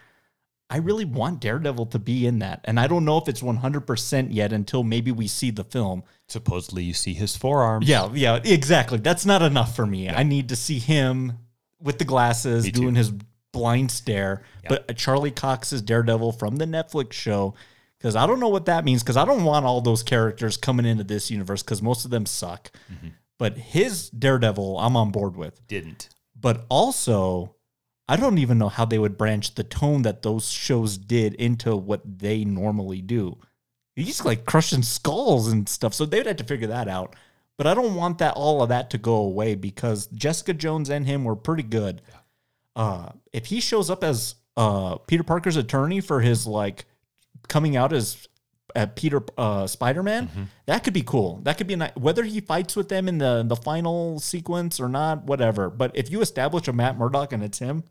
[0.69, 3.57] I really want Daredevil to be in that, and I don't know if it's one
[3.57, 6.03] hundred percent yet until maybe we see the film.
[6.27, 7.87] Supposedly, you see his forearms.
[7.87, 8.97] Yeah, yeah, exactly.
[8.97, 10.09] That's not enough for me.
[10.09, 11.33] I need to see him
[11.79, 13.11] with the glasses doing his
[13.53, 14.43] blind stare.
[14.67, 17.53] But Charlie Cox's Daredevil from the Netflix show,
[17.97, 19.01] because I don't know what that means.
[19.01, 22.25] Because I don't want all those characters coming into this universe because most of them
[22.25, 22.71] suck.
[22.91, 23.09] Mm-hmm.
[23.39, 25.65] But his Daredevil, I'm on board with.
[25.67, 26.09] Didn't.
[26.39, 27.55] But also,
[28.07, 31.75] I don't even know how they would branch the tone that those shows did into
[31.75, 33.37] what they normally do.
[33.95, 37.15] He's like crushing skulls and stuff, so they'd have to figure that out.
[37.57, 41.05] But I don't want that all of that to go away because Jessica Jones and
[41.05, 42.01] him were pretty good.
[42.75, 46.85] Uh, if he shows up as uh, Peter Parker's attorney for his like
[47.47, 48.27] coming out as
[48.95, 50.27] Peter uh, Spider Man.
[50.27, 50.43] Mm-hmm.
[50.65, 51.39] That could be cool.
[51.43, 54.79] That could be a ni- whether he fights with them in the the final sequence
[54.79, 55.69] or not, whatever.
[55.69, 57.83] But if you establish a Matt Murdock and it's him,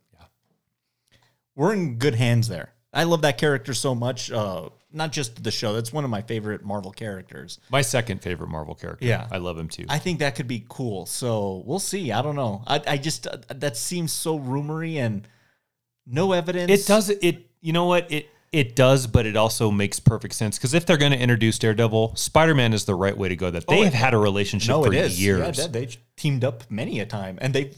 [1.54, 2.72] we're in good hands there.
[2.92, 4.30] I love that character so much.
[4.30, 5.72] Uh, not just the show.
[5.72, 7.58] That's one of my favorite Marvel characters.
[7.70, 9.06] My second favorite Marvel character.
[9.06, 9.26] Yeah.
[9.30, 9.86] I love him too.
[9.88, 11.06] I think that could be cool.
[11.06, 12.12] So we'll see.
[12.12, 12.62] I don't know.
[12.66, 15.26] I, I just uh, that seems so rumory and
[16.06, 16.70] no evidence.
[16.70, 17.46] It does it.
[17.60, 20.98] You know what it it does, but it also makes perfect sense because if they're
[20.98, 23.50] going to introduce Daredevil, Spider Man is the right way to go.
[23.50, 25.22] That they Oh, have had a relationship No, for it is.
[25.22, 25.58] years.
[25.58, 27.70] Yeah, they, teamed up many a time, and they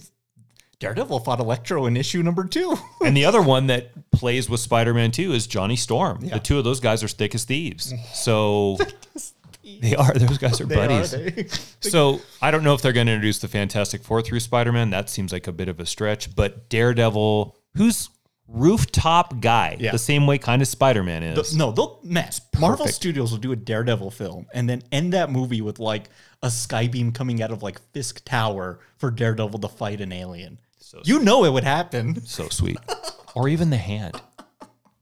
[0.84, 2.76] Daredevil fought Electro in issue number two.
[3.04, 6.20] and the other one that plays with Spider Man too is Johnny Storm.
[6.20, 7.92] The two of those guys are thick as thieves.
[8.12, 8.76] So
[9.80, 10.12] they are.
[10.14, 11.14] Those guys are buddies.
[11.14, 11.46] are,
[11.80, 14.90] So I don't know if they're going to introduce the Fantastic Four through Spider Man.
[14.90, 16.34] That seems like a bit of a stretch.
[16.36, 18.10] But Daredevil, who's
[18.46, 19.90] rooftop guy, Yeah.
[19.92, 21.56] the same way kind of Spider Man is.
[21.56, 22.40] no, they'll mess.
[22.58, 22.86] Marvel.
[22.88, 26.10] Studios will do a Daredevil film and then end that movie with like
[26.42, 30.58] a sky beam coming out of like Fisk Tower for Daredevil to fight an alien.
[31.04, 32.24] You know it would happen.
[32.26, 32.78] So sweet.
[33.34, 34.20] or even the hand.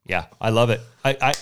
[0.06, 0.81] Yeah, I love it.
[1.05, 1.32] I, I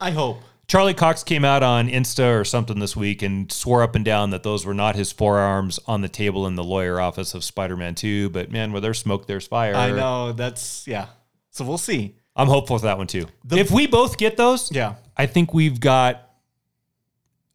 [0.00, 0.38] I hope.
[0.66, 4.30] Charlie Cox came out on Insta or something this week and swore up and down
[4.30, 7.96] that those were not his forearms on the table in the lawyer office of Spider-Man
[7.96, 8.28] 2.
[8.30, 9.74] But man, where there's smoke, there's fire.
[9.74, 11.06] I know that's yeah.
[11.50, 12.14] So we'll see.
[12.36, 13.26] I'm hopeful for that one too.
[13.50, 14.94] if we both get those, Yeah.
[15.16, 16.30] I think we've got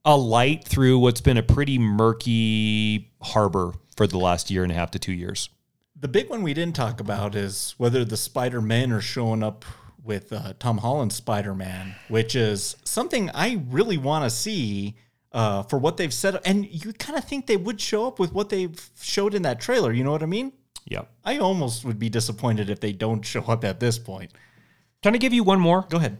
[0.04, 4.76] a light through what's been a pretty murky harbor for the last year and a
[4.76, 5.50] half to two years.
[5.96, 9.64] The big one we didn't talk about is whether the Spider Men are showing up
[10.04, 14.96] with uh, Tom Holland's Spider Man, which is something I really want to see
[15.32, 16.40] uh, for what they've said.
[16.46, 19.60] And you kind of think they would show up with what they've showed in that
[19.60, 19.92] trailer.
[19.92, 20.54] You know what I mean?
[20.86, 21.12] Yep.
[21.24, 24.32] I almost would be disappointed if they don't show up at this point.
[25.02, 25.86] Can I give you one more?
[25.90, 26.20] Go ahead.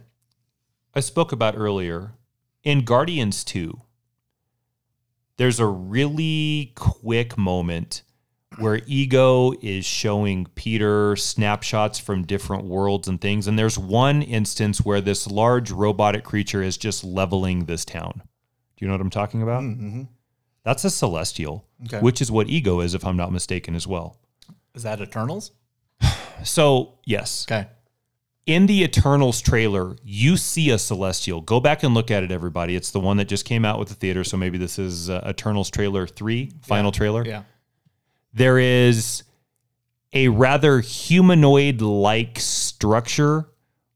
[0.94, 2.14] I spoke about earlier
[2.66, 3.80] in Guardians 2,
[5.36, 8.02] there's a really quick moment
[8.58, 13.46] where Ego is showing Peter snapshots from different worlds and things.
[13.46, 18.22] And there's one instance where this large robotic creature is just leveling this town.
[18.76, 19.62] Do you know what I'm talking about?
[20.64, 22.00] That's a celestial, Okay.
[22.00, 24.16] which is what Ego is, if I'm not mistaken, as well.
[24.74, 25.52] Is that Eternals?
[26.44, 27.46] So, yes.
[27.50, 27.66] Okay.
[28.44, 31.40] in the Eternals trailer, you see a celestial.
[31.40, 32.76] Go back and look at it, everybody.
[32.76, 34.22] It's the one that just came out with the theater.
[34.22, 37.24] So maybe this is uh, Eternals trailer three, final trailer.
[37.26, 37.42] Yeah.
[38.36, 39.22] There is
[40.12, 43.48] a rather humanoid like structure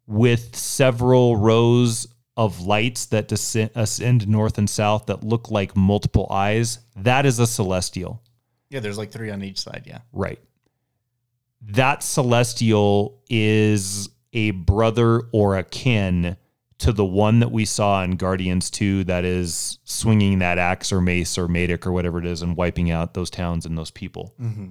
[0.07, 2.07] with several rows
[2.39, 6.79] of lights that descend, ascend north and south that look like multiple eyes.
[6.97, 8.23] That is a celestial.
[8.71, 9.83] Yeah, there's like three on each side.
[9.85, 9.99] Yeah.
[10.11, 10.41] Right.
[11.61, 16.39] That celestial is a brother or a kin
[16.81, 21.01] to the one that we saw in Guardians 2 that is swinging that axe or
[21.01, 24.35] mace or matic or whatever it is and wiping out those towns and those people.
[24.41, 24.69] Mm-hmm.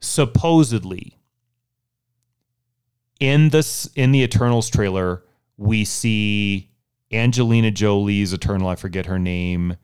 [0.00, 1.18] Supposedly,
[3.18, 5.24] in this in the Eternals trailer,
[5.56, 6.70] we see
[7.10, 9.76] Angelina Jolie's Eternal, I forget her name,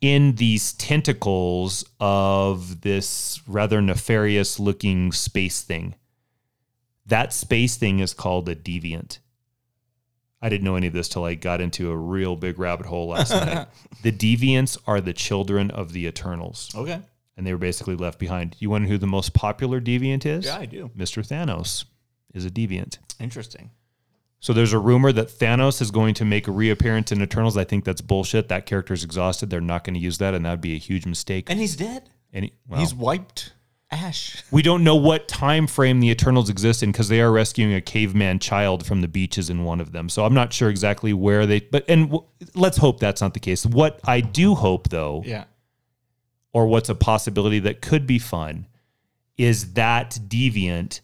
[0.00, 5.94] in these tentacles of this rather nefarious looking space thing.
[7.06, 9.20] That space thing is called a deviant.
[10.42, 13.08] I didn't know any of this till I got into a real big rabbit hole
[13.08, 13.66] last night.
[14.02, 17.00] The deviants are the children of the Eternals, Okay.
[17.36, 18.56] and they were basically left behind.
[18.58, 20.46] You want to know who the most popular deviant is?
[20.46, 20.90] Yeah, I do.
[20.96, 21.22] Mr.
[21.26, 21.84] Thanos
[22.32, 22.96] is a deviant.
[23.18, 23.70] Interesting.
[24.42, 27.58] So there's a rumor that Thanos is going to make a reappearance in Eternals.
[27.58, 28.48] I think that's bullshit.
[28.48, 29.50] That character's exhausted.
[29.50, 31.50] They're not going to use that, and that would be a huge mistake.
[31.50, 32.08] And he's dead.
[32.32, 33.52] Any, well, He's wiped
[33.92, 34.42] Ash.
[34.52, 37.80] we don't know what time frame the Eternals exist in because they are rescuing a
[37.80, 40.08] caveman child from the beaches in one of them.
[40.08, 41.60] So I'm not sure exactly where they.
[41.60, 43.66] But and w- let's hope that's not the case.
[43.66, 45.44] What I do hope though, Yeah.
[46.52, 48.66] or what's a possibility that could be fun,
[49.36, 51.00] is that deviant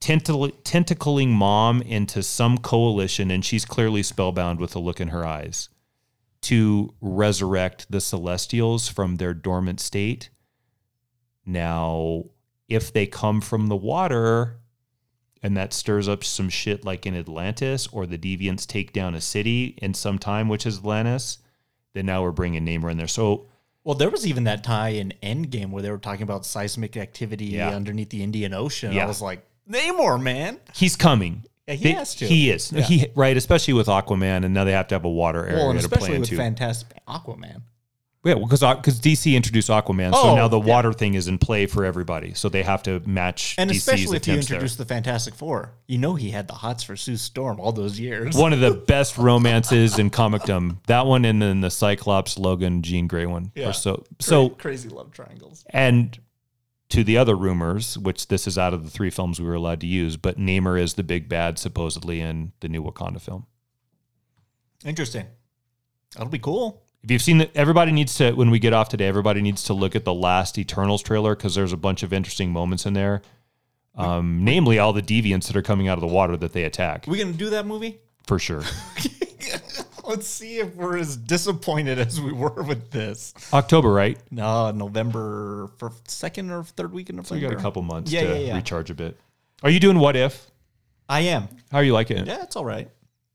[0.00, 5.24] tentacle- tentacling mom into some coalition, and she's clearly spellbound with a look in her
[5.26, 5.68] eyes,
[6.42, 10.28] to resurrect the Celestials from their dormant state.
[11.48, 12.24] Now,
[12.68, 14.58] if they come from the water
[15.42, 19.20] and that stirs up some shit like in Atlantis, or the deviants take down a
[19.20, 21.38] city in some time, which is Atlantis,
[21.94, 23.06] then now we're bringing Namor in there.
[23.06, 23.46] So
[23.84, 27.46] Well, there was even that tie in Endgame where they were talking about seismic activity
[27.46, 27.70] Yeah.
[27.70, 28.92] underneath the Indian Ocean.
[28.92, 29.04] Yeah.
[29.04, 30.58] I was like, Namor, man.
[30.74, 31.44] he's coming.
[31.66, 32.26] Yeah, he They- has to.
[32.26, 32.72] He is.
[32.72, 32.82] Yeah.
[32.82, 35.70] He right, especially with Aquaman, and now they have to have a water area Well,
[35.70, 36.36] and to play especially with into.
[36.42, 37.62] Fantastic Aquaman.
[38.28, 40.66] Yeah, because because DC introduced Aquaman, so Oh, now the yeah.
[40.66, 42.34] water thing is in play for everybody.
[42.34, 44.56] So they have to match And DC's especially if you attempts there.
[44.56, 47.98] introduce the Fantastic Four, you know he had the hots for Sue Storm all those
[47.98, 48.36] years.
[48.36, 50.78] one of the best romances in comicdom.
[50.86, 53.50] That one and then the Cyclops, Logan, Jean Grey one.
[53.54, 53.72] Yeah.
[53.72, 55.64] So so crazy love triangles.
[55.70, 56.18] and
[56.90, 59.80] to the other rumors, which this is out of the three films we were allowed
[59.82, 63.44] to use, but Namor is the big bad supposedly in the new Wakanda film.
[64.84, 65.26] Interesting.
[66.14, 66.82] That'll be cool.
[67.08, 69.06] If you've seen that, everybody needs to when we get off today.
[69.06, 72.50] Everybody needs to look at the last Eternals trailer because there's a bunch of interesting
[72.52, 73.22] moments in there.
[73.94, 77.06] Um, namely, all the deviants that are coming out of the water that they attack,
[77.08, 77.98] we gonna do that movie?
[78.26, 78.62] for sure.
[80.06, 83.32] Let's see if we're as disappointed as we were with this.
[83.54, 84.18] October, right?
[84.30, 87.40] No, November for second or third week in So November.
[87.40, 88.54] you got a couple months Yeah, to yeah, yeah.
[88.56, 89.18] recharge a bit.
[89.62, 90.46] Are you doing What If?
[91.08, 91.48] I am.
[91.72, 92.26] How are you liking it?
[92.26, 92.90] Yeah, it's all right.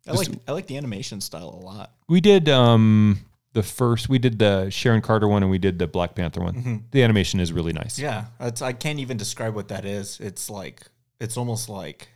[0.08, 1.92] I like I like the animation style a lot.
[2.08, 3.18] We did um
[3.54, 4.10] the first.
[4.10, 6.86] We did the Sharon Carter one, and we did the Black Panther one.
[6.92, 7.98] The animation is really nice.
[7.98, 10.20] Yeah, it's, I can't even describe what that is.
[10.20, 10.84] It's like
[11.20, 12.10] it's almost like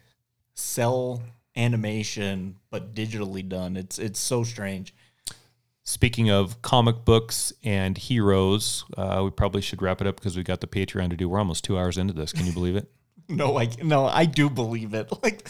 [0.53, 1.21] cell
[1.55, 3.77] animation, but digitally done.
[3.77, 4.93] It's it's so strange.
[5.83, 10.43] Speaking of comic books and heroes, uh, we probably should wrap it up because we
[10.43, 11.29] got the Patreon to do.
[11.29, 12.33] We're almost two hours into this.
[12.33, 12.91] Can you believe it?
[13.29, 15.09] No, I no, I do believe it.
[15.23, 15.49] Like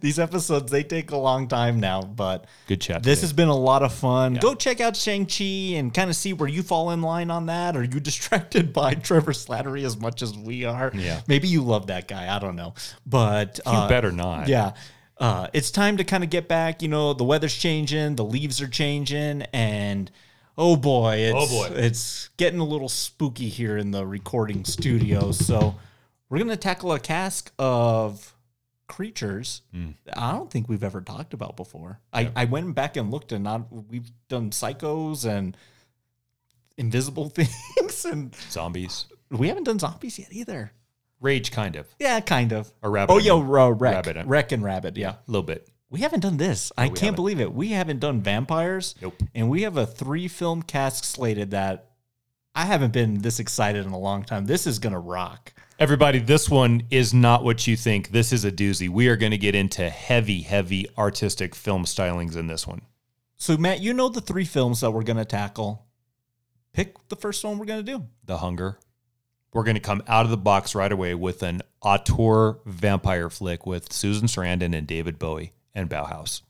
[0.00, 3.02] these episodes, they take a long time now, but Good chat.
[3.02, 3.24] this today.
[3.26, 4.34] has been a lot of fun.
[4.34, 7.46] Go check out Shang Chi and kind of see where you fall in line on
[7.46, 7.76] that.
[7.76, 10.90] Are you distracted by Trevor Slattery as much as we are?
[10.94, 11.20] Yeah.
[11.26, 12.34] maybe you love that guy.
[12.34, 12.72] I don't know,
[13.04, 14.48] but you uh, better not.
[14.48, 14.72] Yeah.
[15.18, 16.80] Uh, it's time to kind of get back.
[16.80, 20.10] You know, the weather's changing, the leaves are changing, and
[20.56, 21.74] oh boy, it's, Oh boy.
[21.74, 25.32] it's getting a little spooky here in the recording studio.
[25.32, 25.74] So
[26.28, 28.34] we're gonna tackle a cask of
[28.86, 29.90] creatures Hmm.
[30.16, 32.00] I don't think we've ever talked about before.
[32.12, 35.56] I, I went back and looked, and not we've done psychos and
[36.76, 39.06] invisible things, and Zombies.
[39.30, 40.72] we haven't done zombies yet either.
[41.20, 41.86] Rage, kind of.
[41.98, 42.72] Yeah, kind of.
[42.82, 44.96] A rabbit, Oh yeah, uh, wreck, Rabbit, I- wreck and rabbit.
[44.96, 45.10] Yeah.
[45.10, 45.68] A little bit.
[45.90, 46.70] We haven't done this.
[46.76, 47.16] I can't haven't.
[47.16, 47.52] believe it.
[47.52, 48.94] We haven't done vampires.
[49.02, 49.14] Nope.
[49.34, 51.86] And we have a three film cast slated that
[52.54, 54.44] I haven't been this excited in a long time.
[54.44, 55.52] This is gonna rock.
[55.80, 58.10] Everybody, this one is not what you think.
[58.10, 58.88] This is a doozy.
[58.88, 62.82] We are going to get into heavy, heavy artistic film stylings in this one.
[63.36, 65.86] So Matt, you know the three films that we're gonna tackle.
[66.72, 68.08] Pick the first one we're gonna do.
[68.24, 68.80] The Hunger.
[69.52, 73.64] We're going to come out of the box right away with an auteur vampire flick
[73.64, 76.42] with Susan Sarandon and David Bowie and Bauhaus.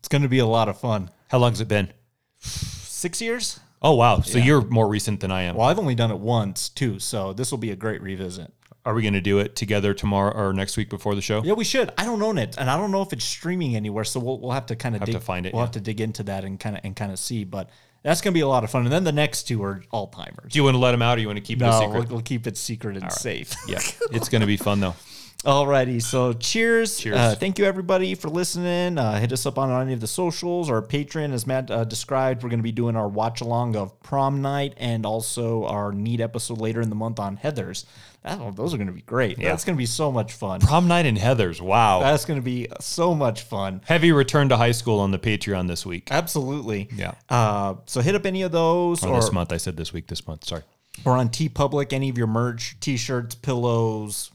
[0.00, 1.10] It's gonna be a lot of fun.
[1.28, 1.94] How long's it been?
[2.40, 3.58] Six years?
[3.80, 4.20] Oh, wow.
[4.20, 5.56] So you're more recent than I am.
[5.56, 8.52] Well, I've only done it once too, so this will be a great revisit.
[8.86, 11.42] Are we going to do it together tomorrow or next week before the show?
[11.42, 11.92] Yeah, we should.
[11.98, 14.52] I don't own it, and I don't know if it's streaming anywhere, so we'll we'll
[14.52, 15.66] have to kind of Have dig, to find it, We'll yeah.
[15.66, 17.68] have to dig into that and kind of and kind of see, but
[18.04, 18.84] that's gonna be a lot of fun.
[18.84, 20.52] And then the next two are all timers.
[20.52, 21.80] Do you want to let them out or you want to keep it a No,
[21.80, 21.94] secret?
[21.98, 23.52] we'll, we'll keep it secret and safe.
[23.66, 23.80] yeah.
[24.12, 24.94] It's going to be fun, though.
[25.44, 26.98] Alrighty, so cheers.
[26.98, 27.16] Cheers.
[27.16, 28.98] Uh, thank you everybody for listening.
[28.98, 32.42] Uh, hit us up on any of the socials or Patreon, as Matt uh, described.
[32.42, 36.20] We're going to be doing our watch along of prom night and also our neat
[36.20, 37.86] episode later in the month on Heather's.
[38.24, 39.38] That, those are going to be great.
[39.38, 39.50] Yeah.
[39.50, 40.58] That's going to be so much fun.
[40.60, 41.62] Prom night in Heather's.
[41.62, 42.00] Wow.
[42.00, 43.82] That's going to be so much fun.
[43.84, 46.08] Heavy return to high school on the Patreon this week.
[46.10, 46.88] Absolutely.
[46.96, 47.12] Yeah.
[47.28, 49.52] Uh, so hit up any of those Or or, this month.
[49.52, 50.44] I said this week, this month.
[50.44, 50.62] Sorry.
[51.04, 54.32] or on TeePublic, any of your merch, t-shirts, pillows,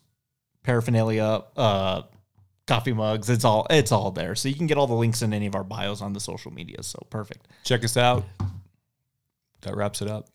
[0.64, 2.04] paraphernalia, uh,
[2.68, 3.30] coffee mugs.
[3.30, 4.36] It's all it's all there.
[4.36, 6.52] So you can get all the links in any of our bios on the social
[6.52, 6.84] media.
[6.84, 7.48] So perfect.
[7.64, 8.24] Check us out.
[9.62, 10.30] That wraps it up.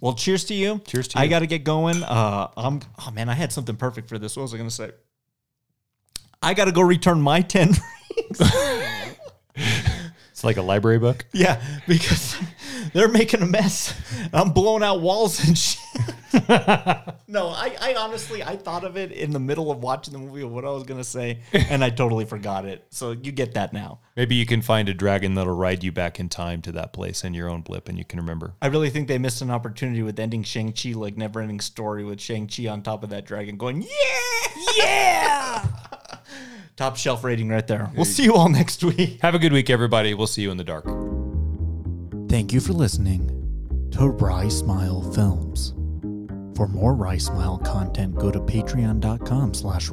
[0.00, 0.80] Well, cheers to you.
[0.86, 1.24] Cheers to you.
[1.24, 2.02] I got to get going.
[2.02, 2.80] Uh, I'm.
[2.98, 4.36] Oh man, I had something perfect for this.
[4.36, 4.90] What was I going to say?
[6.42, 7.72] I got to go return my ten.
[8.16, 8.40] It's
[10.44, 11.24] like a library book.
[11.32, 12.36] yeah, because
[12.92, 13.94] they're making a mess.
[14.32, 15.80] I'm blowing out walls and shit.
[17.28, 20.42] no, I, I honestly I thought of it in the middle of watching the movie
[20.42, 22.86] of what I was gonna say, and I totally forgot it.
[22.90, 24.00] So you get that now.
[24.16, 27.24] Maybe you can find a dragon that'll ride you back in time to that place
[27.24, 28.54] in your own blip and you can remember.
[28.62, 32.04] I really think they missed an opportunity with ending Shang Chi like never ending story
[32.04, 33.88] with Shang Chi on top of that dragon going yeah
[34.76, 35.66] yeah.
[36.76, 37.90] Top shelf rating right there.
[37.94, 39.18] We'll see you all next week.
[39.22, 40.12] Have a good week, everybody.
[40.14, 40.84] We'll see you in the dark.
[42.28, 43.30] Thank you for listening
[43.92, 45.72] to Rye Smile Films.
[46.56, 49.88] For more Rye Smile content, go to patreon.com slash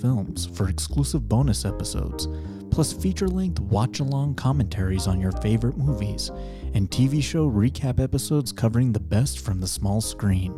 [0.00, 2.28] Films for exclusive bonus episodes,
[2.72, 6.30] plus feature-length watch-along commentaries on your favorite movies,
[6.74, 10.52] and TV show recap episodes covering the best from the small screen.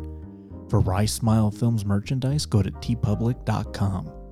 [0.69, 4.22] For Rye Smile Films merchandise, go to teepublic.com.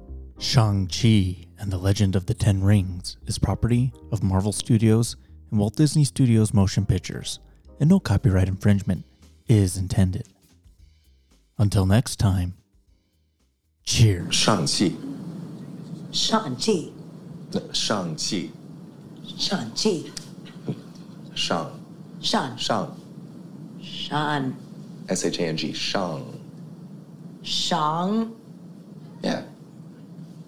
[0.42, 5.16] Shang-Chi and the Legend of the Ten Rings is property of Marvel Studios
[5.52, 7.40] and Walt Disney Studios Motion Pictures,
[7.80, 9.06] and no copyright infringement
[9.48, 10.28] is intended.
[11.60, 12.56] Until next time,
[13.84, 14.34] cheers.
[14.34, 14.94] Shang-Chi.
[16.12, 16.90] Shang-Chi.
[17.72, 18.50] Shang-Chi.
[19.38, 20.04] Shang-Chi.
[21.36, 21.86] Shang.
[22.20, 22.58] Shang.
[22.58, 23.00] Shang.
[23.80, 24.56] Shang.
[25.08, 25.74] S-H-A-N-G.
[25.74, 26.40] Shang.
[27.44, 28.36] Shang.
[29.24, 29.44] Yeah.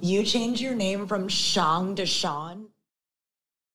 [0.03, 2.62] You changed your name from Shang to Sean.